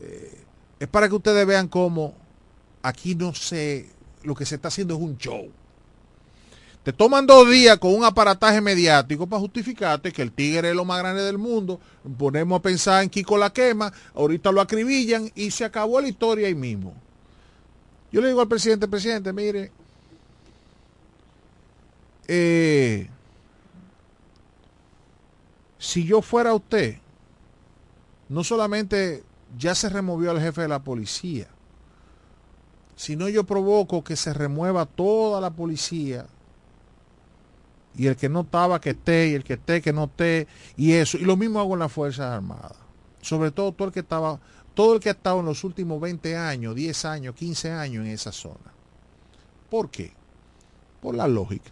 [0.00, 0.44] eh,
[0.78, 2.14] es para que ustedes vean cómo
[2.82, 3.88] aquí no sé,
[4.22, 5.50] lo que se está haciendo es un show.
[6.82, 10.84] Te toman dos días con un aparataje mediático para justificarte que el tigre es lo
[10.84, 11.78] más grande del mundo.
[12.18, 16.48] Ponemos a pensar en Kiko la quema, ahorita lo acribillan y se acabó la historia
[16.48, 16.92] ahí mismo.
[18.12, 19.72] Yo le digo al presidente, presidente, mire,
[22.28, 23.08] eh,
[25.78, 26.98] si yo fuera usted,
[28.28, 29.24] no solamente
[29.58, 31.48] ya se removió al jefe de la policía,
[32.96, 36.26] sino yo provoco que se remueva toda la policía
[37.96, 40.92] y el que no estaba que esté, y el que esté que no esté, y
[40.92, 41.18] eso.
[41.18, 42.76] Y lo mismo hago en las Fuerzas Armadas.
[43.20, 44.40] Sobre todo todo el que estaba,
[44.74, 48.12] todo el que ha estado en los últimos 20 años, 10 años, 15 años en
[48.12, 48.72] esa zona.
[49.70, 50.12] ¿Por qué?
[51.00, 51.70] Por la lógica.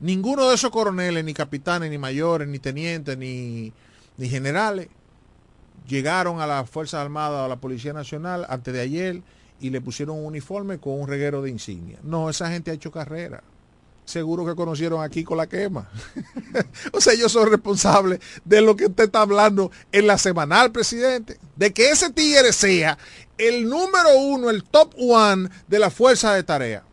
[0.00, 3.72] Ninguno de esos coroneles, ni capitanes, ni mayores, ni tenientes, ni,
[4.16, 4.88] ni generales,
[5.88, 9.22] llegaron a las Fuerzas Armadas o a la Policía Nacional antes de ayer
[9.60, 11.98] y le pusieron un uniforme con un reguero de insignia.
[12.02, 13.42] No, esa gente ha hecho carrera
[14.04, 15.90] seguro que conocieron aquí con la quema.
[16.92, 21.38] o sea, ellos son responsables de lo que usted está hablando en la semanal, presidente.
[21.56, 22.98] De que ese tigre sea
[23.38, 26.84] el número uno, el top one de la fuerza de tarea.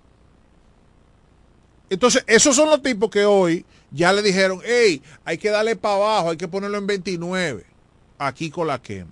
[1.89, 5.95] Entonces, esos son los tipos que hoy ya le dijeron, hey, hay que darle para
[5.95, 7.65] abajo, hay que ponerlo en 29,
[8.17, 9.11] aquí con la quema.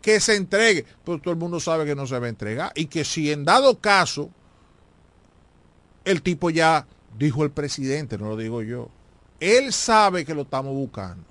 [0.00, 2.72] Que se entregue, pero todo el mundo sabe que no se va a entregar.
[2.74, 4.30] Y que si en dado caso,
[6.04, 6.86] el tipo ya
[7.20, 8.88] dijo el presidente, no lo digo yo.
[9.38, 11.24] Él sabe que lo estamos buscando.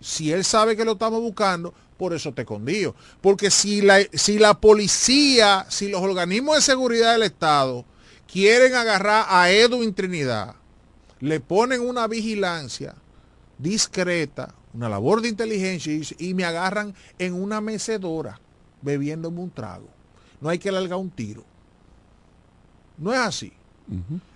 [0.00, 2.94] Si él sabe que lo estamos buscando, por eso te condigo.
[3.20, 7.84] Porque si la, si la policía, si los organismos de seguridad del Estado
[8.26, 10.54] quieren agarrar a Edwin Trinidad,
[11.20, 12.94] le ponen una vigilancia
[13.58, 18.40] discreta, una labor de inteligencia y, me agarran en una mecedora
[18.80, 19.88] bebiéndome un trago.
[20.40, 21.44] No hay que largar un tiro.
[22.96, 23.52] No es así.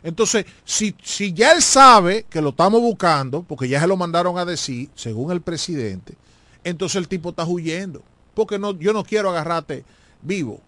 [0.02, 4.36] Entonces, si, si ya él sabe que lo estamos buscando, porque ya se lo mandaron
[4.36, 6.16] a decir, según el presidente,
[6.64, 8.02] entonces el tipo está huyendo.
[8.34, 9.84] Porque no, yo no quiero agarrarte
[10.22, 10.60] vivo.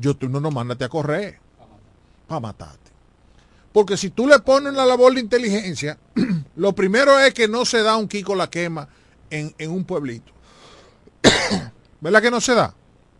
[0.00, 1.38] Yo tú no nos mándate a correr
[2.26, 2.90] para matarte.
[3.72, 5.98] Porque si tú le pones la labor de inteligencia,
[6.56, 8.88] lo primero es que no se da un Kiko la quema
[9.28, 10.32] en, en un pueblito.
[12.00, 12.74] ¿Verdad que no se da?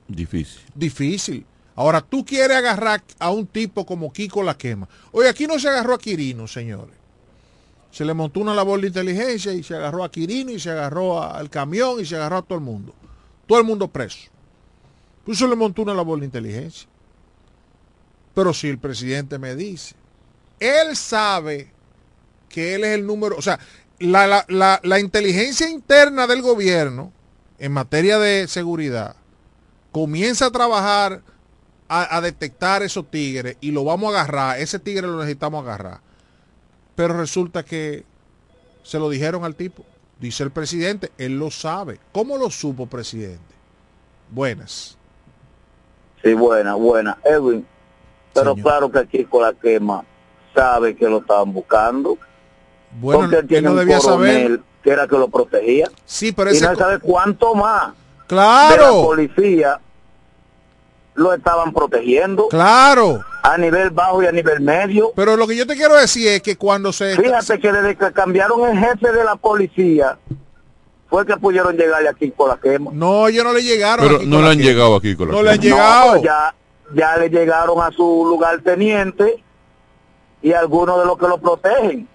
[0.07, 0.63] Difícil.
[0.75, 1.47] Difícil.
[1.79, 4.89] Ahora, tú quieres agarrar a un tipo como Kiko la quema.
[5.13, 6.97] Oye, aquí no se agarró a Quirino, señores.
[7.93, 11.23] Se le montó una labor de inteligencia y se agarró a Quirino y se agarró
[11.23, 12.97] al camión y se agarró a todo el mundo.
[13.47, 14.29] Todo el mundo preso.
[15.25, 16.89] Pues se le montó una labor de inteligencia.
[18.35, 19.95] Pero si el presidente me dice,
[20.59, 21.71] él sabe
[22.49, 23.61] que él es el número, o sea,
[24.01, 27.13] la, la inteligencia interna del gobierno
[27.61, 29.15] en materia de seguridad
[29.93, 31.23] comienza a trabajar
[31.89, 34.61] a, detectar esos tigres y lo vamos a agarrar.
[34.61, 36.01] Ese tigre lo necesitamos agarrar.
[36.95, 38.05] Pero resulta que
[38.83, 39.85] se lo dijeron al tipo.
[40.21, 42.01] Dice el presidente, él lo sabe.
[42.13, 43.55] ¿Cómo lo supo, presidente?
[44.31, 44.99] Buenas.
[46.23, 47.19] Sí, buena, buena.
[47.25, 47.65] Edwin,
[48.35, 50.05] pero claro que aquí con la quema
[50.55, 52.19] sabe que lo estaban buscando.
[53.01, 55.89] Bueno, porque él tiene no debía saber que era que lo protegía.
[56.05, 56.65] Sí, pero ese...
[56.65, 57.95] Y no sabe cuánto más.
[58.27, 58.73] Claro.
[58.73, 59.81] De la policía
[61.19, 62.49] lo estaban protegiendo.
[62.49, 63.25] Claro.
[63.43, 65.13] A nivel bajo y a nivel medio.
[65.15, 67.17] Pero lo que yo te quiero decir es que cuando se...
[67.17, 70.19] Fíjate que desde que cambiaron el jefe de la policía,
[71.11, 72.91] fue que pudieron llegarle aquí con la quema.
[72.95, 74.07] No, ellos no le llegaron.
[74.07, 76.13] Pero no le han llegado aquí con la No le han llegado.
[76.13, 76.55] Pues ya,
[76.95, 79.43] ya le llegaron a su lugar teniente
[80.41, 82.09] y algunos de los que lo protegen.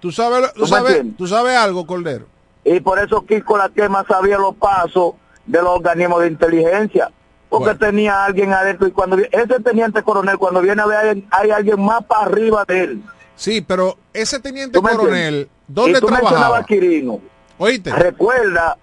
[0.00, 2.26] ¿Tú sabes, tú, sabes, ¿tú sabes algo, Cordero?
[2.64, 5.14] Y por eso Kiko la quema sabía los pasos
[5.46, 7.12] de los organismos de inteligencia
[7.50, 11.84] porque tenía alguien adentro y cuando ese teniente coronel cuando viene a ver hay, alguien
[11.84, 13.02] más para arriba de él.
[13.34, 16.64] Sí, pero ese teniente coronel, ¿dónde y tú trabajaba?
[16.64, 17.20] Quirino.
[17.58, 17.92] ¿Oíste?
[17.92, 18.78] Recuerda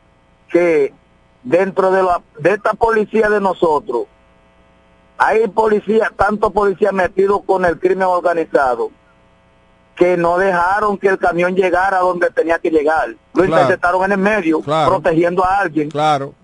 [0.50, 0.94] que
[1.44, 4.06] dentro de la de esta policía de nosotros
[5.18, 8.92] hay policía, tanto policía metidos con el crimen organizado
[9.96, 13.16] que no dejaron que el camión llegara donde tenía que llegar.
[13.34, 15.90] Lo interceptaron en el medio, protegiendo a alguien.
[15.90, 16.36] Claro,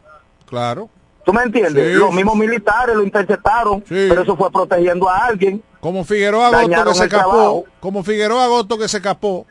[0.47, 0.89] claro.
[1.23, 1.95] ¿Tú me entiendes?
[1.95, 5.63] Los mismos militares lo interceptaron, pero eso fue protegiendo a alguien.
[5.79, 7.65] Como Figueroa Agosto que se escapó.
[7.79, 9.45] Como Figueroa Agosto que se escapó.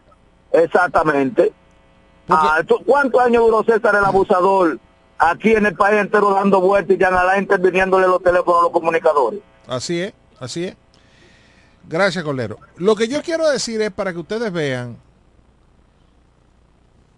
[0.52, 1.52] Exactamente.
[2.28, 4.78] Ah, ¿Cuántos años duró César el abusador
[5.22, 8.72] aquí en el país entero dando vueltas y ya nada interviniéndole los teléfonos a los
[8.72, 9.40] comunicadores.
[9.66, 10.76] Así es, así es.
[11.88, 12.58] Gracias, Colero.
[12.76, 14.96] Lo que yo quiero decir es para que ustedes vean,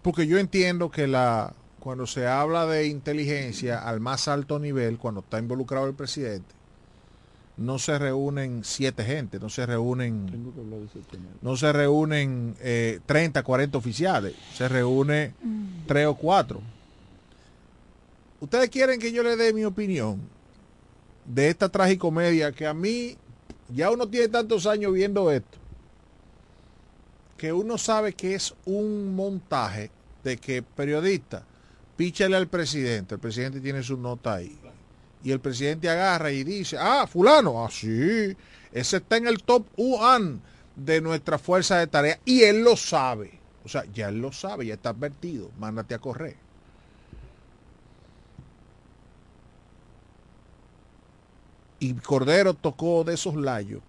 [0.03, 1.55] porque yo entiendo que la
[1.85, 6.55] cuando se habla de inteligencia al más alto nivel, cuando está involucrado el presidente,
[7.59, 10.51] no se reúnen siete gente, no se reúnen,
[11.43, 15.35] no se reúnen eh, 30, 40 oficiales, se reúne
[15.87, 16.63] tres o cuatro.
[18.41, 20.23] Ustedes quieren que yo le dé mi opinión
[21.27, 23.19] de esta tragicomedia que a mí,
[23.69, 25.59] ya uno tiene tantos años viendo esto,
[27.37, 29.91] que uno sabe que es un montaje
[30.23, 31.45] de que periodista,
[31.97, 34.59] píchale al presidente, el presidente tiene su nota ahí.
[35.23, 38.37] Y el presidente agarra y dice, ah, fulano, así,
[38.73, 40.41] ese está en el top one
[40.77, 42.21] de nuestra fuerza de tarea.
[42.25, 43.39] Y él lo sabe.
[43.65, 45.51] O sea, ya él lo sabe, ya está advertido.
[45.59, 46.37] Mándate a correr.
[51.79, 53.83] Y Cordero tocó de esos layos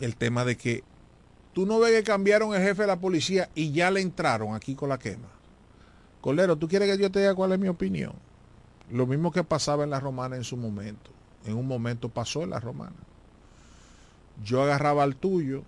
[0.00, 0.84] el tema de que
[1.52, 4.74] tú no ves que cambiaron el jefe de la policía y ya le entraron aquí
[4.74, 5.28] con la quema.
[6.28, 8.12] Cordero, ¿tú quieres que yo te diga cuál es mi opinión?
[8.90, 11.10] Lo mismo que pasaba en la romana en su momento.
[11.46, 12.96] En un momento pasó en la romana.
[14.44, 15.62] Yo agarraba al tuyo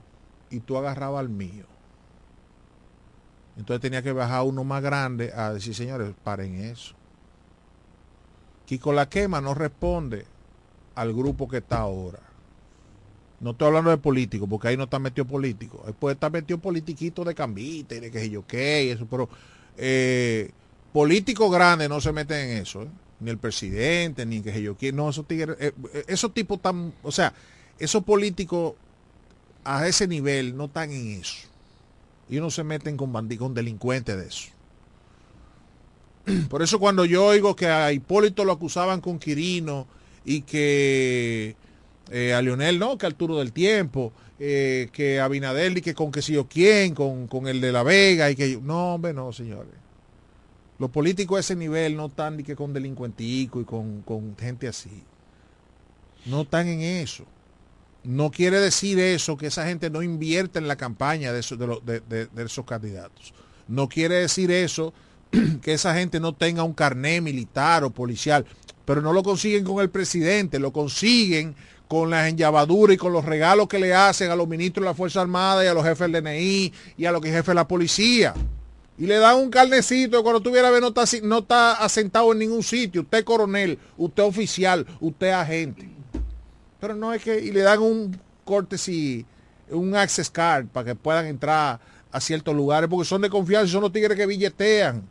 [0.51, 1.65] y tú agarrabas al mío.
[3.57, 6.95] Entonces tenía que bajar uno más grande a decir, señores, paren eso.
[8.67, 10.27] Kiko La Quema no responde
[10.95, 12.21] al grupo que está ahora.
[13.41, 15.83] No estoy hablando de político, porque ahí no está metido político.
[15.87, 19.27] Ahí puede estar metido politiquito de cambita y de que yo qué, y eso, pero
[19.77, 20.51] eh,
[20.93, 22.89] políticos grandes no se meten en eso, ¿eh?
[23.21, 25.73] ni el presidente, ni que yo quiero, no, esos tigres, eh,
[26.09, 27.33] esos tipos tan, o sea,
[27.79, 28.75] esos políticos
[29.65, 31.49] a ese nivel no están en eso.
[32.29, 34.51] Y no se meten con bandidos, con delincuentes de eso.
[36.49, 39.87] Por eso cuando yo oigo que a Hipólito lo acusaban con Quirino
[40.25, 41.57] y que
[42.09, 46.23] a Leonel no, que Arturo del Tiempo, eh, que a Abinader y que con que
[46.23, 49.75] si yo quién, con, con el de La Vega y que no, hombre, no, señores.
[50.79, 54.67] Los políticos a ese nivel no están ni que con delincuentico y con, con gente
[54.67, 55.05] así.
[56.25, 57.27] No están en eso.
[58.03, 62.01] No quiere decir eso que esa gente no invierte en la campaña de los- de-
[62.01, 63.35] de- de esos candidatos.
[63.69, 64.95] No quiere decir eso
[65.63, 68.47] que esa gente no tenga un carné militar o policial,
[68.87, 71.55] pero no lo consiguen con el presidente, lo consiguen
[71.91, 74.95] con las enllabaduras y con los regalos que le hacen a los ministros de la
[74.95, 78.33] Fuerza Armada y a los jefes del DNI y a los jefes de la policía.
[78.97, 80.83] Y le dan un carnecito cuando tuviera ver
[81.25, 83.01] no está, asentado en ningún sitio.
[83.01, 85.89] Usted coronel, usted oficial, usted agente.
[86.79, 89.27] Pero no es que, y le dan un corte si
[89.69, 91.81] un access card para que puedan entrar
[92.13, 95.03] a ciertos lugares, porque son de confianza, son los tigres que billetean.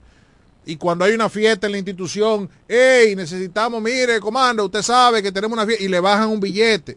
[0.69, 5.31] Y cuando hay una fiesta en la institución, hey, necesitamos, mire, comando, usted sabe que
[5.31, 6.95] tenemos una fiesta, y le bajan un billete.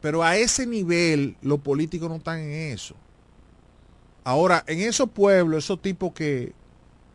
[0.00, 2.96] Pero a ese nivel los políticos no están en eso.
[4.24, 6.54] Ahora, en esos pueblos, esos tipos que,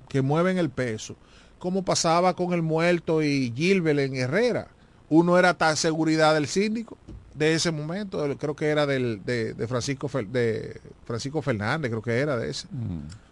[0.07, 1.17] que mueven el peso,
[1.57, 4.69] como pasaba con el muerto y Gilbert en Herrera,
[5.09, 6.97] uno era tan seguridad del síndico
[7.33, 12.19] de ese momento, creo que era del, de, de Francisco de Francisco Fernández, creo que
[12.19, 12.69] era de ese.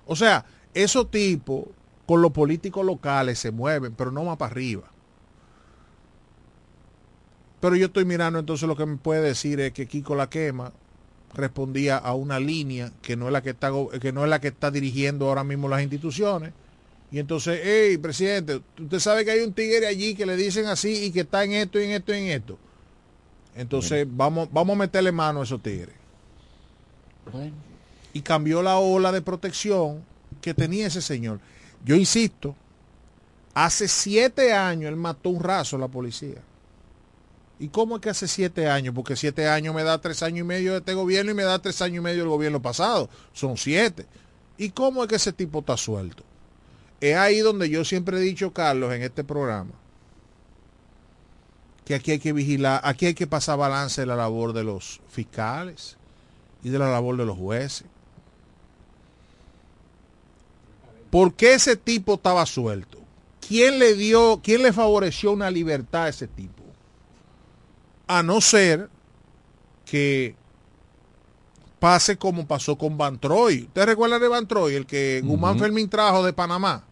[0.06, 0.46] O sea,
[0.84, 1.66] esos tipos
[2.06, 4.84] con los políticos locales se mueven, pero no más para arriba.
[7.60, 10.72] Pero yo estoy mirando, entonces lo que me puede decir es que Kiko La Quema
[11.34, 14.48] respondía a una línea que no es la que está que no es la que
[14.48, 16.54] está dirigiendo ahora mismo las instituciones.
[17.12, 21.06] Y entonces, hey, presidente, usted sabe que hay un tigre allí que le dicen así
[21.06, 22.58] y que está en esto y en esto y en esto.
[23.56, 25.96] Entonces, vamos, vamos a meterle mano a esos tigres.
[28.14, 30.04] Y cambió la ola de protección
[30.42, 31.40] que tenía ese señor.
[31.84, 32.56] Yo insisto,
[33.54, 36.42] hace siete años él mató un raso a la policía.
[37.60, 38.94] ¿Y cómo es que hace siete años?
[38.94, 41.60] Porque siete años me da tres años y medio de este gobierno y me da
[41.60, 43.10] tres años y medio del gobierno pasado.
[43.34, 44.06] Son siete.
[44.58, 46.24] ¿Y cómo es que ese tipo está suelto?
[47.00, 49.72] Es ahí donde yo siempre he dicho, Carlos, en este programa,
[51.86, 55.00] que aquí hay que vigilar, aquí hay que pasar balance de la labor de los
[55.10, 55.96] fiscales
[56.64, 57.88] y de la labor de los jueces.
[61.18, 63.00] ¿Por qué ese tipo estaba suelto?
[63.48, 66.62] ¿Quién le dio, quién le favoreció una libertad a ese tipo?
[68.06, 68.88] A no ser
[69.84, 70.36] que
[71.80, 73.64] pase como pasó con Van Troy.
[73.64, 75.58] ¿Usted recuerda de Van Troy, el que Guzmán.
[75.58, 76.84] Fermín trajo de Panamá?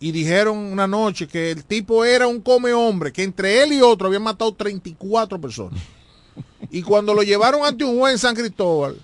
[0.00, 3.80] Y dijeron una noche que el tipo era un come hombre, que entre él y
[3.80, 5.80] otro habían matado 34 personas.
[6.72, 9.00] y cuando lo llevaron ante un juez en San Cristóbal,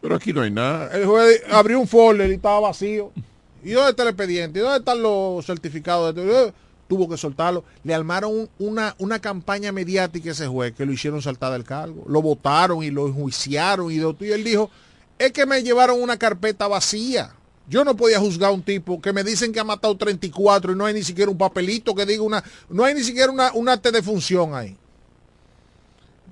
[0.00, 0.90] Pero aquí no hay nada.
[0.92, 3.12] el juez abrió un folder y estaba vacío.
[3.62, 4.58] ¿Y dónde está el expediente?
[4.58, 6.14] ¿Y dónde están los certificados?
[6.14, 6.52] De
[6.88, 7.62] Tuvo que soltarlo.
[7.84, 12.04] Le armaron un- una, una campaña mediática ese juez que lo hicieron saltar del cargo.
[12.08, 14.70] Lo votaron y lo enjuiciaron y, de- él dijo,
[15.18, 17.32] es que me llevaron una carpeta vacía.
[17.68, 20.74] Yo no podía juzgar a un tipo que me dicen que ha matado 34 y
[20.74, 23.68] no hay ni siquiera un papelito que diga una, no hay ni siquiera una, un
[23.68, 24.76] acta de función ahí.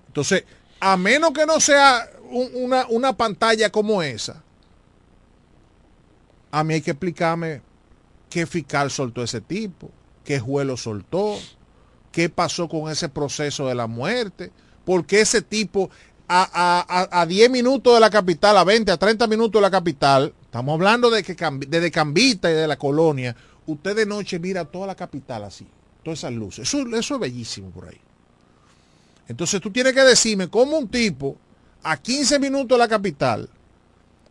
[0.08, 0.44] Entonces,
[0.80, 4.42] a menos que no sea un- una, una pantalla como esa,
[6.50, 7.62] a mí hay que explicarme
[8.30, 9.90] qué fiscal soltó ese tipo,
[10.24, 11.36] qué juez lo soltó,
[12.12, 14.50] qué pasó con ese proceso de la muerte,
[14.84, 15.90] por qué ese tipo
[16.26, 19.62] a, a- a- a 10 minutos de la capital, a 20, a 30 minutos de
[19.66, 23.34] la capital, estamos hablando de que Cambita y de la colonia,
[23.66, 25.66] usted de noche mira toda la capital así,
[26.02, 28.00] todas esas luces, eso, eso es bellísimo por ahí.
[29.28, 31.36] Entonces tú tienes que decirme cómo un tipo
[31.82, 33.48] a 15 minutos de la capital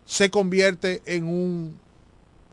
[0.06, 1.80] se convierte en un,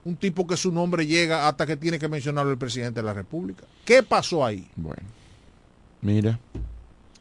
[0.04, 3.14] un tipo que su nombre llega hasta que tiene que mencionarlo el presidente de la
[3.14, 3.64] República.
[3.84, 4.68] ¿Qué pasó ahí?
[4.76, 5.02] Bueno,
[6.02, 6.38] mira,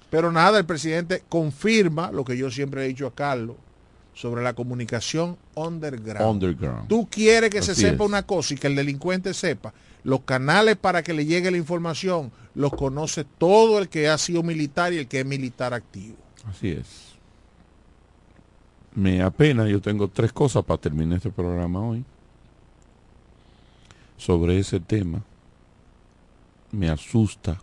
[0.09, 3.55] Pero nada, el presidente confirma lo que yo siempre he dicho a Carlos
[4.13, 6.43] sobre la comunicación underground.
[6.43, 6.87] underground.
[6.87, 8.09] Tú quieres que se sepa es.
[8.09, 9.73] una cosa y que el delincuente sepa.
[10.03, 14.43] Los canales para que le llegue la información los conoce todo el que ha sido
[14.43, 16.17] militar y el que es militar activo.
[16.45, 17.13] Así es.
[18.93, 22.03] Me apena, yo tengo tres cosas para terminar este programa hoy.
[24.17, 25.23] Sobre ese tema.
[26.71, 27.59] Me asusta.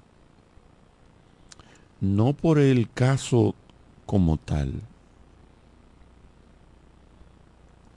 [2.00, 3.54] No por el caso
[4.06, 4.80] como tal.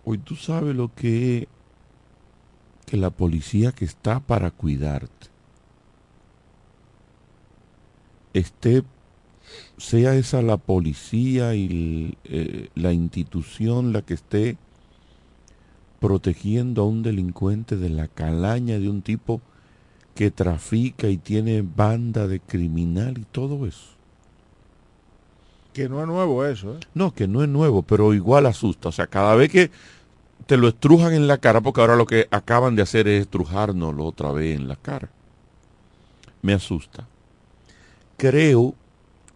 [0.05, 1.47] Hoy tú sabes lo que
[2.85, 5.27] que la policía que está para cuidarte
[8.33, 8.83] esté
[9.77, 14.57] sea esa la policía y eh, la institución la que esté
[16.07, 19.39] protegiendo a un delincuente de la calaña de un tipo
[20.15, 23.87] que trafica y tiene banda de criminal y todo eso.
[25.71, 26.79] Que no es nuevo eso, ¿eh?
[26.93, 28.89] No, que no es nuevo, pero igual asusta.
[28.89, 29.71] O sea, cada vez que
[30.45, 34.03] te lo estrujan en la cara, porque ahora lo que acaban de hacer es estrujárnoslo
[34.03, 35.09] otra vez en la cara.
[36.41, 37.07] Me asusta.
[38.17, 38.75] Creo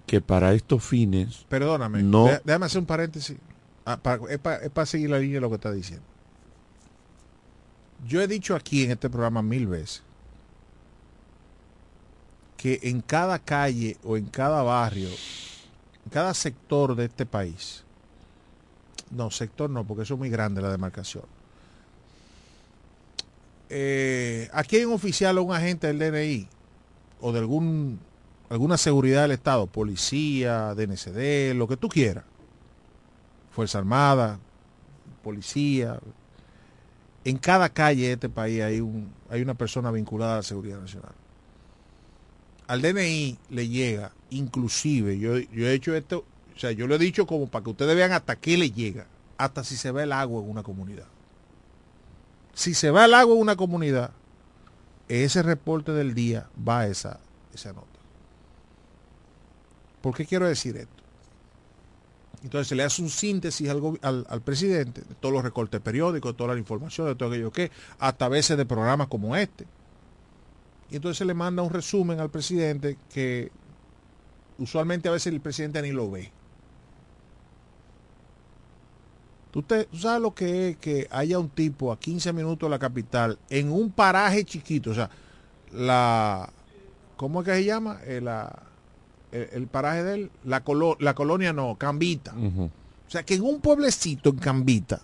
[0.06, 3.38] que para estos fines Perdóname, no dé- déjame hacer un paréntesis.
[3.86, 6.06] Ah, para- es para seguir la línea de lo que está diciendo.
[8.08, 10.02] Yo he dicho aquí en este programa mil veces
[12.56, 17.84] que en cada calle o en cada barrio, en cada sector de este país,
[19.12, 21.26] no, sector no, porque eso es muy grande la demarcación.
[23.70, 26.48] Eh, aquí hay un oficial o un agente del DNI
[27.20, 28.00] o de algún
[28.50, 32.24] alguna seguridad del Estado, policía, DNCD, lo que tú quieras,
[33.52, 34.40] Fuerza Armada,
[35.24, 36.00] policía.
[37.28, 40.80] En cada calle de este país hay, un, hay una persona vinculada a la seguridad
[40.80, 41.12] nacional.
[42.68, 46.24] Al DNI le llega, inclusive, yo, yo he hecho esto,
[46.56, 49.08] o sea, yo lo he dicho como para que ustedes vean hasta qué le llega,
[49.38, 51.08] hasta si se va el agua en una comunidad.
[52.54, 54.12] Si se va el agua en una comunidad,
[55.10, 57.20] ese reporte del día va a esa,
[57.54, 57.88] esa nota.
[60.00, 60.97] ¿Por qué quiero decir esto?
[62.48, 66.38] Entonces se le hace un síntesis al, al- presidente de todos los recortes periódicos, de
[66.38, 69.68] toda la información, de todo aquello que, hasta a veces de programas como este.
[70.90, 73.52] Y entonces se le manda un resumen al presidente que
[74.58, 76.32] usualmente a veces el presidente ni lo ve.
[79.52, 82.80] ¿Tú, te- sabes lo que es que haya un tipo a 15 minutos de la
[82.80, 84.92] capital en un paraje chiquito?
[84.92, 85.10] O sea,
[85.72, 86.52] la...
[87.18, 88.00] ¿Cómo es que se llama?
[88.06, 88.67] Eh, la-
[89.32, 92.34] el, el paraje de él, la, colo- la colonia no, Cambita.
[92.36, 95.02] O sea, que en un pueblecito en Cambita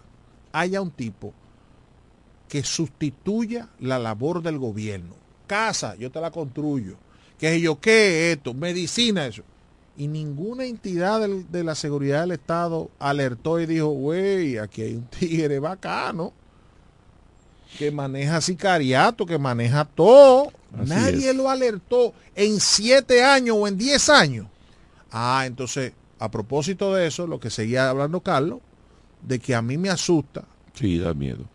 [0.52, 1.34] haya un tipo
[2.50, 5.16] que sustituya la labor del gobierno.
[5.48, 6.96] Casa, yo te la construyo.
[7.40, 8.54] Que yo, ¿qué es esto?
[8.54, 9.44] Medicina, eso.
[9.98, 14.96] Y ninguna entidad del- de la seguridad del Estado alertó y dijo, güey, aquí hay
[14.96, 16.34] un tigre bacano
[17.78, 20.52] que maneja sicariato, que maneja todo.
[20.78, 21.36] Así Nadie es.
[21.36, 24.48] lo alertó en siete años o en diez años.
[25.12, 28.60] Ah, entonces, a propósito de eso, lo que seguía hablando Carlos,
[29.22, 30.44] de que a mí me asusta
[30.74, 31.46] Sí, da miedo.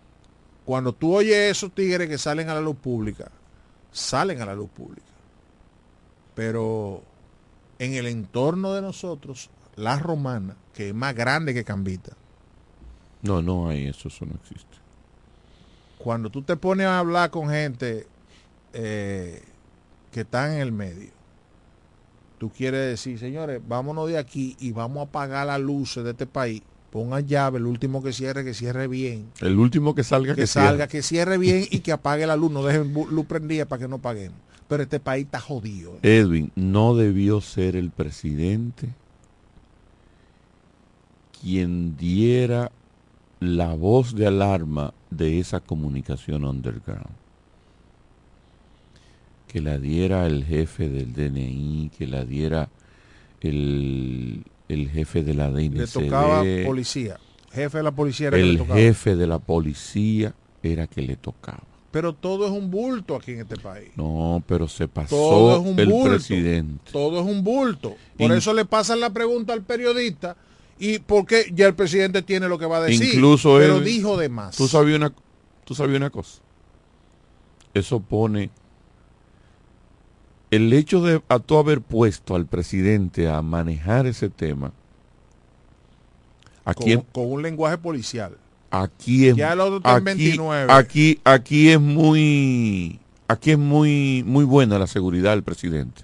[0.64, 3.30] cuando tú oyes esos tigres que salen a la luz pública,
[3.90, 5.02] salen a la luz pública.
[6.34, 7.02] Pero
[7.78, 12.12] en el entorno de nosotros, la romana, que es más grande que Cambita,
[13.22, 14.76] No, no hay eso, eso no existe.
[15.98, 18.06] cuando tú te pones a hablar con gente
[18.72, 19.42] eh,
[20.12, 21.10] que está en el medio,
[22.38, 26.26] tú quieres decir, señores, vámonos de aquí y vamos a apagar las luces de este
[26.26, 29.26] país ponga llave, el último que cierre, que cierre bien.
[29.40, 30.88] El último que salga, que, que salga, cierre.
[30.88, 33.98] que cierre bien y que apague la luz, no dejen luz prendida para que no
[33.98, 34.38] paguemos.
[34.68, 35.98] Pero este país está jodido.
[36.02, 38.88] Edwin, no debió ser el presidente
[41.40, 42.70] quien diera
[43.40, 47.06] la voz de alarma de esa comunicación underground.
[49.48, 52.68] Que la diera el jefe del DNI, que la diera
[53.40, 55.76] el, el jefe de la DNCD.
[55.76, 57.18] Le tocaba policía.
[57.52, 58.78] Jefe de la policía era que le el tocaba.
[58.78, 61.62] jefe de la policía era que le tocaba.
[61.90, 63.88] Pero todo es un bulto aquí en este país.
[63.96, 66.10] No, pero se pasó Todo es un el bulto.
[66.10, 66.90] presidente.
[66.92, 67.96] Todo es un bulto.
[68.18, 70.36] Por In- eso le pasan la pregunta al periodista
[70.78, 73.14] y porque ya el presidente tiene lo que va a decir.
[73.14, 74.54] Incluso pero él- dijo de más.
[74.56, 75.12] Tú sabías una,
[75.64, 76.42] tú sabías una cosa.
[77.72, 78.50] Eso pone
[80.50, 84.72] el hecho de a tú haber puesto al presidente a manejar ese tema.
[86.64, 88.36] Aquí, con, con un lenguaje policial.
[88.70, 90.72] aquí es Ya el otro está en aquí, 29.
[90.72, 96.02] aquí aquí es muy aquí es muy muy buena la seguridad del presidente.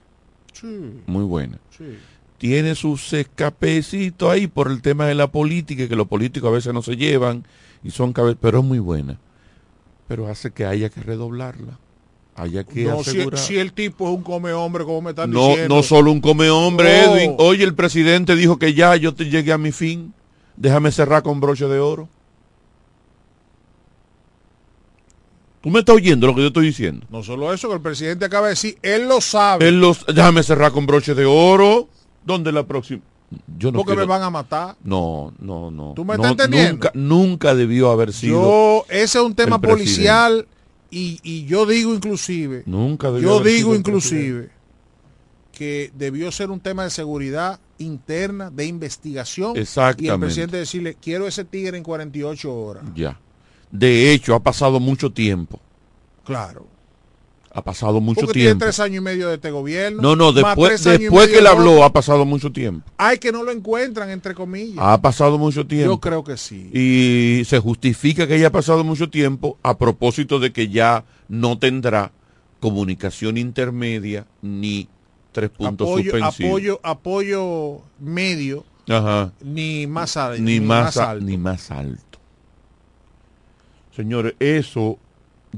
[0.53, 0.66] Sí,
[1.07, 1.59] Muy buena.
[1.77, 1.85] sí.
[2.39, 6.73] tiene sus escapecitos ahí por el tema de la política, que los políticos a veces
[6.73, 7.45] no se llevan
[7.83, 9.19] y son cabe- pero es muy buena.
[10.07, 11.79] Pero hace que haya que redoblarla.
[12.35, 15.77] Que No, si, el tipo es un come hombre, como me están no, diciendo.
[15.77, 17.15] no solo un come hombre, No.
[17.16, 17.35] Edwin.
[17.39, 20.12] Oye, el presidente dijo que ya yo te llegué a mi fin.
[20.56, 22.09] Déjame cerrar con broche de oro.
[25.61, 27.06] ¿Tú me estás oyendo lo que yo estoy diciendo?
[27.09, 29.66] No solo eso, que el presidente acaba de decir, él lo sabe.
[29.69, 31.89] Él los, déjame cerrar con broche de oro.
[32.24, 33.01] ¿Dónde la próxima?
[33.56, 34.77] Yo no porque me van a matar.
[34.85, 35.93] No, no, no.
[35.94, 36.73] ¿Tú me No, estás entendiendo?
[36.73, 38.43] Nunca, nunca debió haber sido.
[38.43, 40.47] Yo, ese es un tema presidente.
[40.90, 44.51] Y, y yo digo inclusive, Nunca yo digo inclusive
[45.52, 49.52] que debió ser un tema de seguridad interna, de investigación.
[49.55, 50.19] Y el Exactamente.
[50.27, 52.85] presidente decirle, quiero ese tigre en 48 horas.
[52.94, 53.19] Ya.
[53.70, 55.61] De hecho, ha pasado mucho tiempo.
[56.24, 56.66] Claro.
[57.56, 58.64] Ha pasado mucho Porque tiene tiempo.
[58.64, 60.02] tres años y medio de este gobierno.
[60.02, 61.85] No, no, después, después que él habló, otro.
[61.85, 62.85] ha pasado mucho tiempo.
[62.98, 64.78] Hay que no lo encuentran, entre comillas.
[64.81, 65.93] Ha pasado mucho tiempo.
[65.94, 66.68] Yo creo que sí.
[66.72, 72.10] Y se justifica que haya pasado mucho tiempo a propósito de que ya no tendrá
[72.59, 74.89] comunicación intermedia ni
[75.31, 76.51] tres puntos apoyo, suspensivos.
[76.51, 79.32] apoyo, apoyo medio, Ajá.
[79.44, 81.24] ni más, al- ni, más, alto.
[81.24, 82.18] ni más alto.
[83.94, 84.98] Señores, eso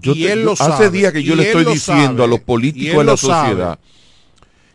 [0.01, 2.27] yo Y te- él lo hace sabe, días que yo le estoy diciendo sabe, a
[2.27, 3.48] los políticos de la sabe.
[3.51, 3.78] sociedad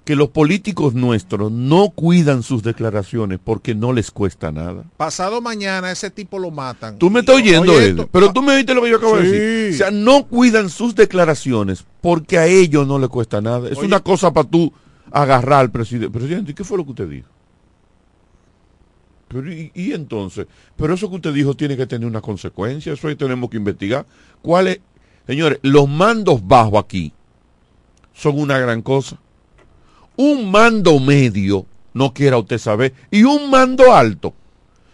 [0.04, 4.84] que los políticos nuestros no cuidan sus declaraciones porque no les cuesta nada.
[4.98, 6.98] Pasado mañana ese tipo lo matan.
[6.98, 9.74] Tú me estás oyendo, Oye, pero tú me oíste lo que yo acabo de decir.
[9.76, 13.70] O sea, no cuidan sus declaraciones porque a ellos no les cuesta nada.
[13.70, 13.88] Es Oye.
[13.88, 14.74] una cosa para tú
[15.12, 16.10] agarrar al presidente.
[16.10, 17.30] Presidente, ¿y ¿qué fue lo que usted dijo?
[19.28, 23.08] Pero, y, y entonces, pero eso que usted dijo tiene que tener una consecuencia, eso
[23.08, 24.06] ahí tenemos que investigar.
[24.42, 24.80] ¿Cuál es?
[25.28, 27.14] Señores, los mandos bajos aquí
[28.14, 29.18] son una gran cosa.
[30.16, 34.34] Un mando medio, no quiera usted saber, y un mando alto.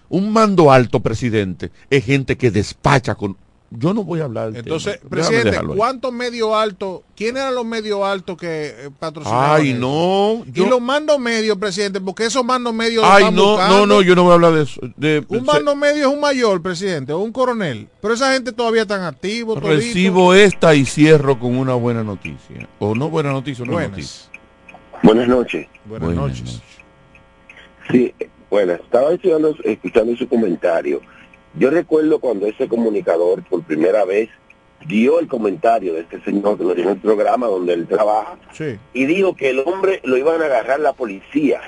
[0.10, 3.36] Un mando alto, presidente, es gente que despacha con...
[3.70, 5.60] Yo no voy a hablar del Entonces, presidente.
[5.76, 7.02] ¿cuántos medio altos?
[7.18, 9.60] ¿Quién eran los medio altos que eh, patrocinaban?
[9.60, 9.80] Ay, eso?
[9.80, 10.46] no.
[10.56, 13.80] Y los mandos medios, presidente, porque esos mandos medios Ay, no, buscando.
[13.80, 14.80] no, no, yo no voy a hablar de eso.
[14.96, 17.90] De- Un mando medio es un mayor, presidente, o un coronel.
[18.02, 19.56] Pero esa gente todavía están activos.
[19.62, 19.76] todito.
[19.76, 22.70] Recibo esta y cierro con una buena noticia.
[22.80, 23.92] O no buena noticia, no Buenas.
[23.92, 24.30] noticia.
[25.04, 25.68] Buenas noches.
[25.86, 26.62] Buenas, noches.
[27.92, 28.14] Sí,
[28.50, 31.02] bueno, estaba estudiando, escuchando su comentario.
[31.58, 34.30] Yo recuerdo cuando ese comunicador por primera vez
[34.86, 38.38] dio el comentario de este señor que lo dio en el programa donde él trabaja
[38.54, 38.78] Sí.
[38.94, 41.62] y dijo que el hombre lo iban a agarrar la policía,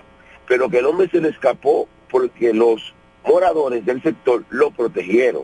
[0.48, 2.94] pero que el hombre se le escapó porque los
[3.28, 5.44] moradores del sector lo protegieron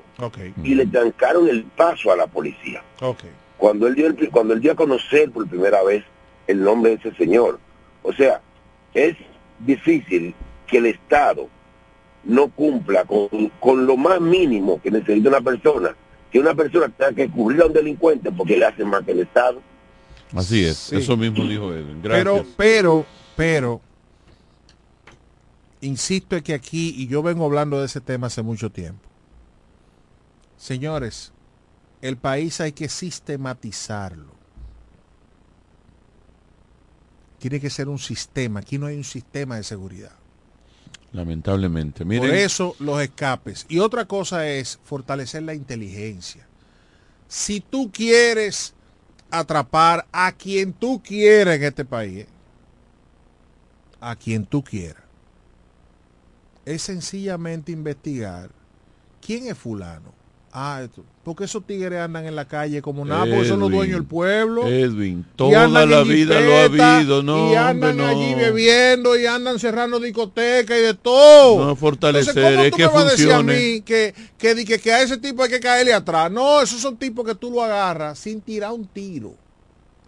[0.64, 2.84] y le trancaron el paso a la policía.
[3.58, 6.04] Cuando él dio, el- cuando él dio a conocer por primera vez
[6.48, 7.60] el nombre de ese señor.
[8.04, 8.42] O sea,
[8.94, 9.16] es
[9.60, 10.36] difícil
[10.68, 11.50] que el Estado
[12.26, 13.28] no cumpla con,
[13.60, 15.96] con lo más mínimo que necesita una persona,
[16.32, 19.20] que una persona tenga que cubrir a un delincuente porque le hace más que el
[19.22, 19.62] Estado.
[20.34, 20.98] Así es, Sí.
[20.98, 22.02] eso mismo dijo Edwin.
[22.02, 22.24] Gracias.
[22.26, 23.82] Pero, pero, pero,
[25.82, 29.08] insisto en que aquí, y yo vengo hablando de ese tema hace mucho tiempo.
[30.58, 31.32] Señores,
[32.02, 34.34] el país hay que sistematizarlo.
[37.40, 38.62] Tiene que ser un sistema.
[38.62, 40.14] Aquí no hay un sistema de seguridad.
[41.16, 42.04] Lamentablemente.
[42.04, 43.66] Miren, Por eso los escapes.
[43.70, 46.46] Y otra cosa es fortalecer la inteligencia.
[47.30, 48.74] Si tú quieres
[49.32, 52.28] atrapar a quien tú quieras en este país, ¿eh?
[54.02, 55.04] a quien tú quieras,
[56.66, 58.50] es sencillamente investigar
[59.22, 60.14] quién es fulano.
[60.58, 61.04] Ah, esto.
[61.26, 64.66] Porque esos tigres andan en la calle como nada, porque son los dueños del pueblo.
[64.66, 68.08] Edwin, toda la vida lo ha habido, no, Y andan hombre, no.
[68.08, 71.66] allí bebiendo y andan cerrando discotecas y de todo.
[71.66, 73.60] No, fortalecer, Entonces, ¿cómo es tú que me vas a decir a funcione.
[73.60, 76.32] mí que, que, que, que a ese tipo hay que caerle atrás?
[76.32, 79.34] No, esos son tipos que tú lo agarras sin tirar un tiro.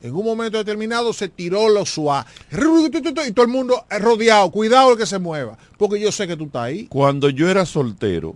[0.02, 2.26] En un momento determinado se tiró lo suave.
[2.52, 4.50] Y todo el mundo rodeado.
[4.52, 5.58] Cuidado el que se mueva.
[5.78, 6.86] Porque yo sé que tú estás ahí.
[6.86, 8.36] Cuando yo era soltero,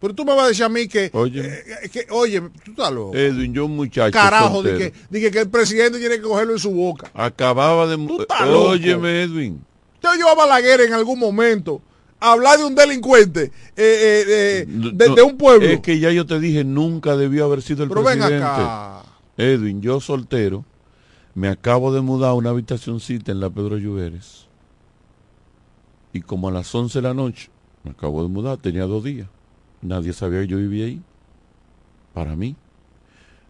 [0.00, 2.92] Pero tú me vas a decir a mí que, oye, eh, que oye, tú estás
[2.92, 3.16] loco.
[3.16, 6.70] Edwin, yo un muchacho Carajo, soltero, que, que, el presidente tiene que cogerlo en su
[6.70, 7.10] boca.
[7.14, 7.94] acababa de...
[8.20, 8.70] estás loco.
[8.70, 9.64] Óyeme, Edwin,
[9.94, 11.80] Usted oyó a Balaguer en algún momento
[12.20, 13.44] hablar de un delincuente
[13.76, 14.24] eh,
[14.66, 15.66] eh, de, No, de un pueblo.
[15.66, 18.44] Es que ya yo te dije, nunca debió haber sido el Pero ven presidente.
[18.44, 19.02] acá.
[19.38, 20.64] Edwin, yo soltero,
[21.34, 24.46] me acabo de mudar a una habitacioncita en la Pedro Lluveres.
[26.12, 27.50] Y como a las 11 de la noche,
[27.84, 29.28] me acabo de mudar, tenía dos días.
[29.86, 31.02] Nadie sabía que yo vivía ahí.
[32.12, 32.56] Para mí.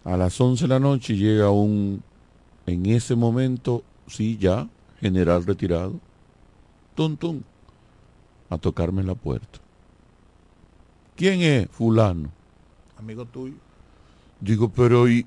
[0.05, 2.03] A las 11 de la noche llega un,
[2.67, 4.69] en ese momento, sí, ya,
[5.01, 5.95] general retirado,
[6.95, 7.43] tum, tum,
[8.51, 9.59] a tocarme en la puerta.
[11.17, 12.31] ¿Quién es fulano?
[12.99, 13.55] Amigo tuyo.
[14.41, 15.27] Digo, pero ¿y,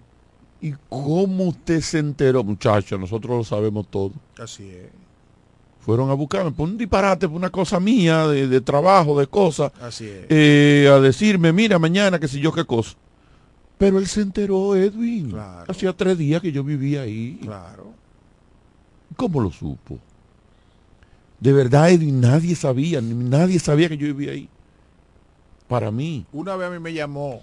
[0.62, 2.44] ¿y cómo usted se enteró?
[2.44, 4.12] Muchacho, nosotros lo sabemos todo.
[4.38, 4.90] Así es.
[5.90, 9.72] Fueron a buscarme por un disparate, por una cosa mía, de, de trabajo, de cosas.
[9.82, 10.28] Así es.
[10.30, 12.96] eh, a decirme, mira, mañana, qué sé yo, qué cosa.
[13.80, 15.36] Pero él se enteró, Edwin.
[15.68, 17.40] Hacía tres días que yo vivía ahí.
[17.42, 17.92] Claro.
[19.16, 19.98] ¿Cómo lo supo?
[21.40, 24.48] De verdad, Edwin, nadie sabía, nadie sabía que yo vivía ahí.
[25.68, 26.24] Para mí.
[26.32, 27.42] Una vez a mí me llamó.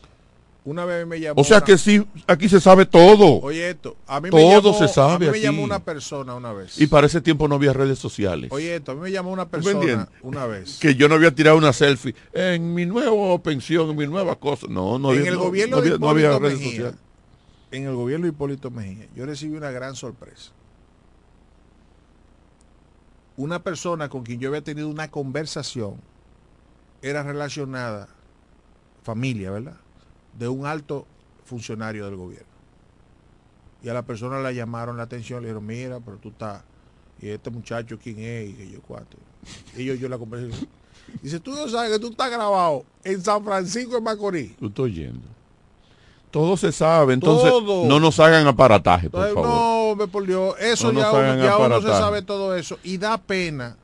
[0.67, 1.41] Una vez me llamó.
[1.41, 3.41] O sea una- que sí, aquí se sabe todo.
[3.41, 5.41] Oye esto, a mí me todo llamó, se sabe a mí me aquí.
[5.43, 6.81] llamó una persona una vez.
[6.81, 8.51] Y para ese tiempo no había redes sociales.
[8.53, 10.79] Oye esto, a mí me llamó una ¿Tú me persona una vez.
[10.81, 14.67] Que yo no había tirado una selfie en mi nueva pensión, en mi nueva cosa.
[14.69, 16.99] No, no en había, el no- gobierno no de no había redes Mejía, sociales.
[17.71, 20.51] en el gobierno de Hipólito Mejía, yo recibí una gran sorpresa.
[23.37, 25.97] Una persona con quien yo había tenido una conversación
[27.03, 28.09] era relacionada,
[29.05, 29.77] familia, ¿verdad?
[30.39, 31.07] De un alto
[31.45, 32.47] funcionario del gobierno.
[33.83, 36.63] Y a la persona la llamaron la atención, le dijeron, mira, pero tú estás,
[37.21, 39.19] y este muchacho quién es, y que yo cuatro.
[39.77, 40.69] Y yo, yo la conversación.
[41.23, 44.57] Dice, tú no sabes que tú estás grabado en San Francisco de Macorís.
[44.57, 45.21] Tú estoy yendo.
[46.31, 47.87] Todo se sabe, entonces Todo.
[47.87, 49.97] no nos hagan aparataje, por Entonces, favor.
[49.97, 52.79] no, me por Dios, eso No ya, uno, ya uno se sabe todo eso.
[52.83, 53.77] Y da pena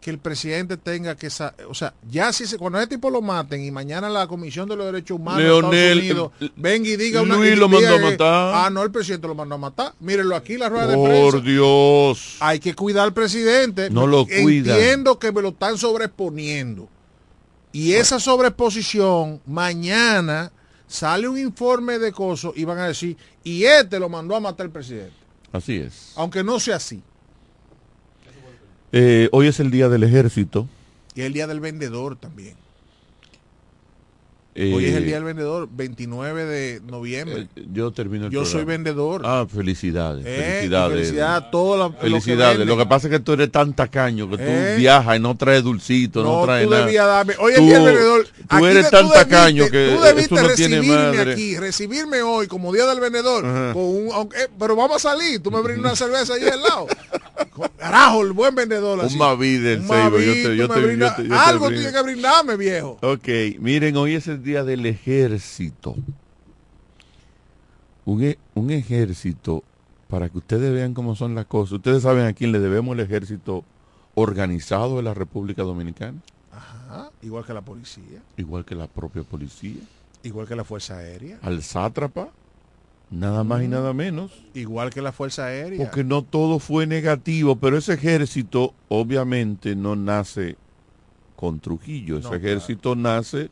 [0.00, 1.28] que el presidente tenga que
[1.68, 4.74] o sea, ya si se, cuando ese tipo lo maten y mañana la Comisión de
[4.76, 7.94] los Derechos Humanos de Leonel, Estados Unidos eh, venga y diga una Luis lo mandó
[7.94, 8.54] a que- matar.
[8.54, 9.92] Ah, no, el presidente lo mandó a matar.
[10.00, 11.38] Mírenlo aquí la rueda de Por prensa.
[11.40, 12.36] Dios.
[12.40, 13.90] Hay que cuidar al presidente.
[13.90, 14.76] No lo cuidan.
[14.78, 16.88] Entiendo que me lo están sobreexponiendo.
[17.72, 20.50] Y esa sobreexposición, mañana
[20.88, 24.66] sale un informe de coso y van a decir, y este lo mandó a matar
[24.66, 25.12] el presidente.
[25.52, 26.12] Así es.
[26.16, 27.02] Aunque no sea así.
[28.92, 30.68] Eh, hoy es el día del ejército.
[31.14, 32.54] Y el día del vendedor también.
[34.52, 37.46] Eh, Hoy es el día del vendedor, 29 de noviembre.
[37.72, 39.22] Yo termino el Yo soy vendedor.
[39.24, 40.24] Ah, felicidades.
[40.26, 40.92] Eh, felicidades.
[40.98, 42.66] felicidades a todos los- los que Felicidades.
[42.66, 44.74] Lo que pasa es que tú eres tan tacaño que tú Eh.
[44.76, 47.06] viajas y no traes dulcito, no, No, traes tú nada.
[47.06, 47.34] darme.
[47.38, 48.26] Hoy es el día del vendedor.
[48.26, 51.32] Tú Aquí eres de- tan debiste- tacaño que tú debiste no recibirme madre.
[51.32, 53.46] aquí, recibirme hoy como día del vendedor.
[53.46, 53.72] Ajá.
[53.72, 55.40] Con un, aunque- eh, pero vamos a salir.
[55.40, 56.88] Tú me brindas una cerveza ahí al lado.
[57.78, 59.00] Carajo, el buen vendedor.
[59.00, 59.14] así.
[59.14, 61.28] Un Mavid del Seibo, yo Mavid, te- yo tú te- me yo brindas- te- yo
[61.28, 62.98] te Algo tiene que brindarme, viejo.
[63.02, 63.28] Ok,
[63.58, 65.94] miren, hoy es el día del ejército.
[68.04, 69.62] Un, e- un ejército,
[70.08, 71.72] para que ustedes vean cómo son las cosas.
[71.74, 73.64] Ustedes saben a quién le debemos el ejército
[74.14, 76.18] organizado de la República Dominicana,
[76.52, 79.80] Ajá, igual que la policía, igual que la propia policía,
[80.24, 82.28] igual que la Fuerza Aérea, al sátrapa,
[83.10, 84.32] nada más y nada menos.
[84.54, 85.78] igual que la Fuerza Aérea.
[85.78, 90.56] Porque no todo fue negativo, pero ese ejército obviamente no nace
[91.36, 93.50] con Trujillo, ese No, ejército nace...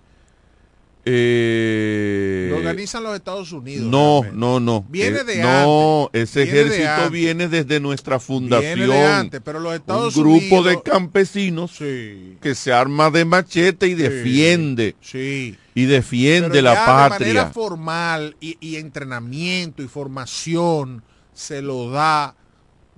[1.11, 3.87] eh, Lo organizan los Estados Unidos.
[3.91, 4.39] no, realmente.
[4.39, 4.87] no, no.
[4.89, 6.23] Viene Eh, de No, antes.
[6.31, 8.75] ese Viene ejército viene desde nuestra fundación.
[8.79, 12.37] Viene de antes, pero los Estados Un grupo de campesinos Sí.
[12.41, 14.97] que se arma de machete y defiende.
[15.01, 15.57] Sí.
[15.75, 17.19] Y defiende Pero la ya De patria.
[17.27, 21.03] manera formal y, y entrenamiento y formación
[21.33, 22.35] se lo da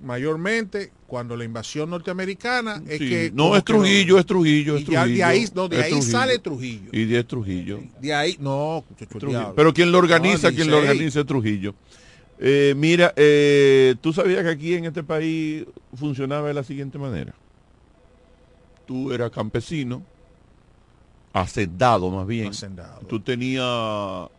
[0.03, 4.77] mayormente cuando la invasión norteamericana es Sí, que no, es que lo- Trujillo, es Trujillo,
[4.77, 5.25] es y ya de Trujillo.
[5.27, 6.11] ahí, no, de ahí Trujillo.
[6.17, 6.89] sale Trujillo.
[6.93, 7.79] Y de Trujillo.
[7.99, 8.85] De ahí, no,
[9.19, 9.53] Trujillo.
[9.53, 10.89] Pero quien lo organiza, No, quien lo 16.
[10.89, 11.75] organiza es Trujillo.
[12.39, 15.65] Eh, mira, eh, tú sabías que aquí en este país
[15.95, 17.33] funcionaba de la siguiente manera.
[18.87, 20.01] Tú eras campesino,
[21.33, 22.47] hacendado más bien.
[22.51, 23.01] Hacendado.
[23.01, 24.29] Tú tenías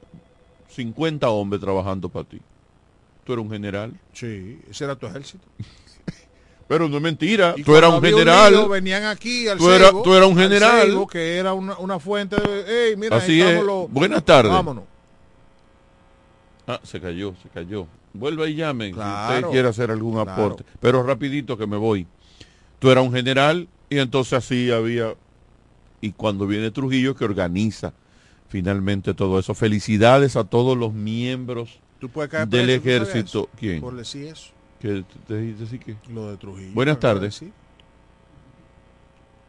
[0.70, 2.40] 50 hombres trabajando para ti.
[3.24, 3.93] Tú eras un general.
[4.15, 5.44] Sí, ese era tu ejército.
[6.73, 7.53] Pero no es mentira.
[7.55, 8.66] Y Tú eras un general.
[8.66, 10.86] venían aquí al tú, Seibo, tú eras un al general.
[10.86, 12.65] Seibo, que era una, una fuente de...
[12.66, 13.62] Hey, mira, Así es.
[13.62, 14.51] los- Buenas tardes.
[14.51, 14.85] Vámonos.
[16.66, 17.86] Ah, se cayó, se cayó.
[18.15, 20.31] Vuelva y llamen si usted quiere hacer algún claro.
[20.32, 20.65] aporte.
[20.81, 22.07] Pero rapidito que me voy.
[22.78, 25.12] Tú eras un general y entonces así había...
[26.01, 27.93] Y cuando viene Trujillo que organiza
[28.49, 29.53] finalmente todo eso.
[29.53, 33.49] Felicidades a todos los miembros Tú puedes caer del preso, ¿tú sabías ejército.
[33.59, 33.81] ¿Quién?
[33.82, 34.61] Por decir eso.
[34.82, 35.96] ¿Qué te, te dice que?
[36.12, 36.72] Lo de Trujillo.
[36.74, 37.34] Buenas ¿me puedes tardes.
[37.40, 37.52] decir?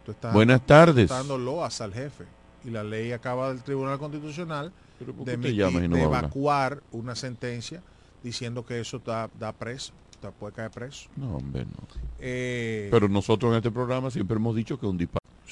[0.05, 1.10] Tú estás Buenas tardes.
[1.10, 2.26] dando loas al jefe.
[2.64, 7.81] Y la ley acaba del Tribunal Constitucional ¿por de, emitir- y no evacuar una sentencia
[8.22, 9.91] diciendo que eso da, da preso.
[10.39, 11.10] Puede caer preso.
[11.18, 11.85] No, hombre, no.
[12.19, 15.19] Eh, Pero nosotros en este programa siempre hemos dicho que un disparo.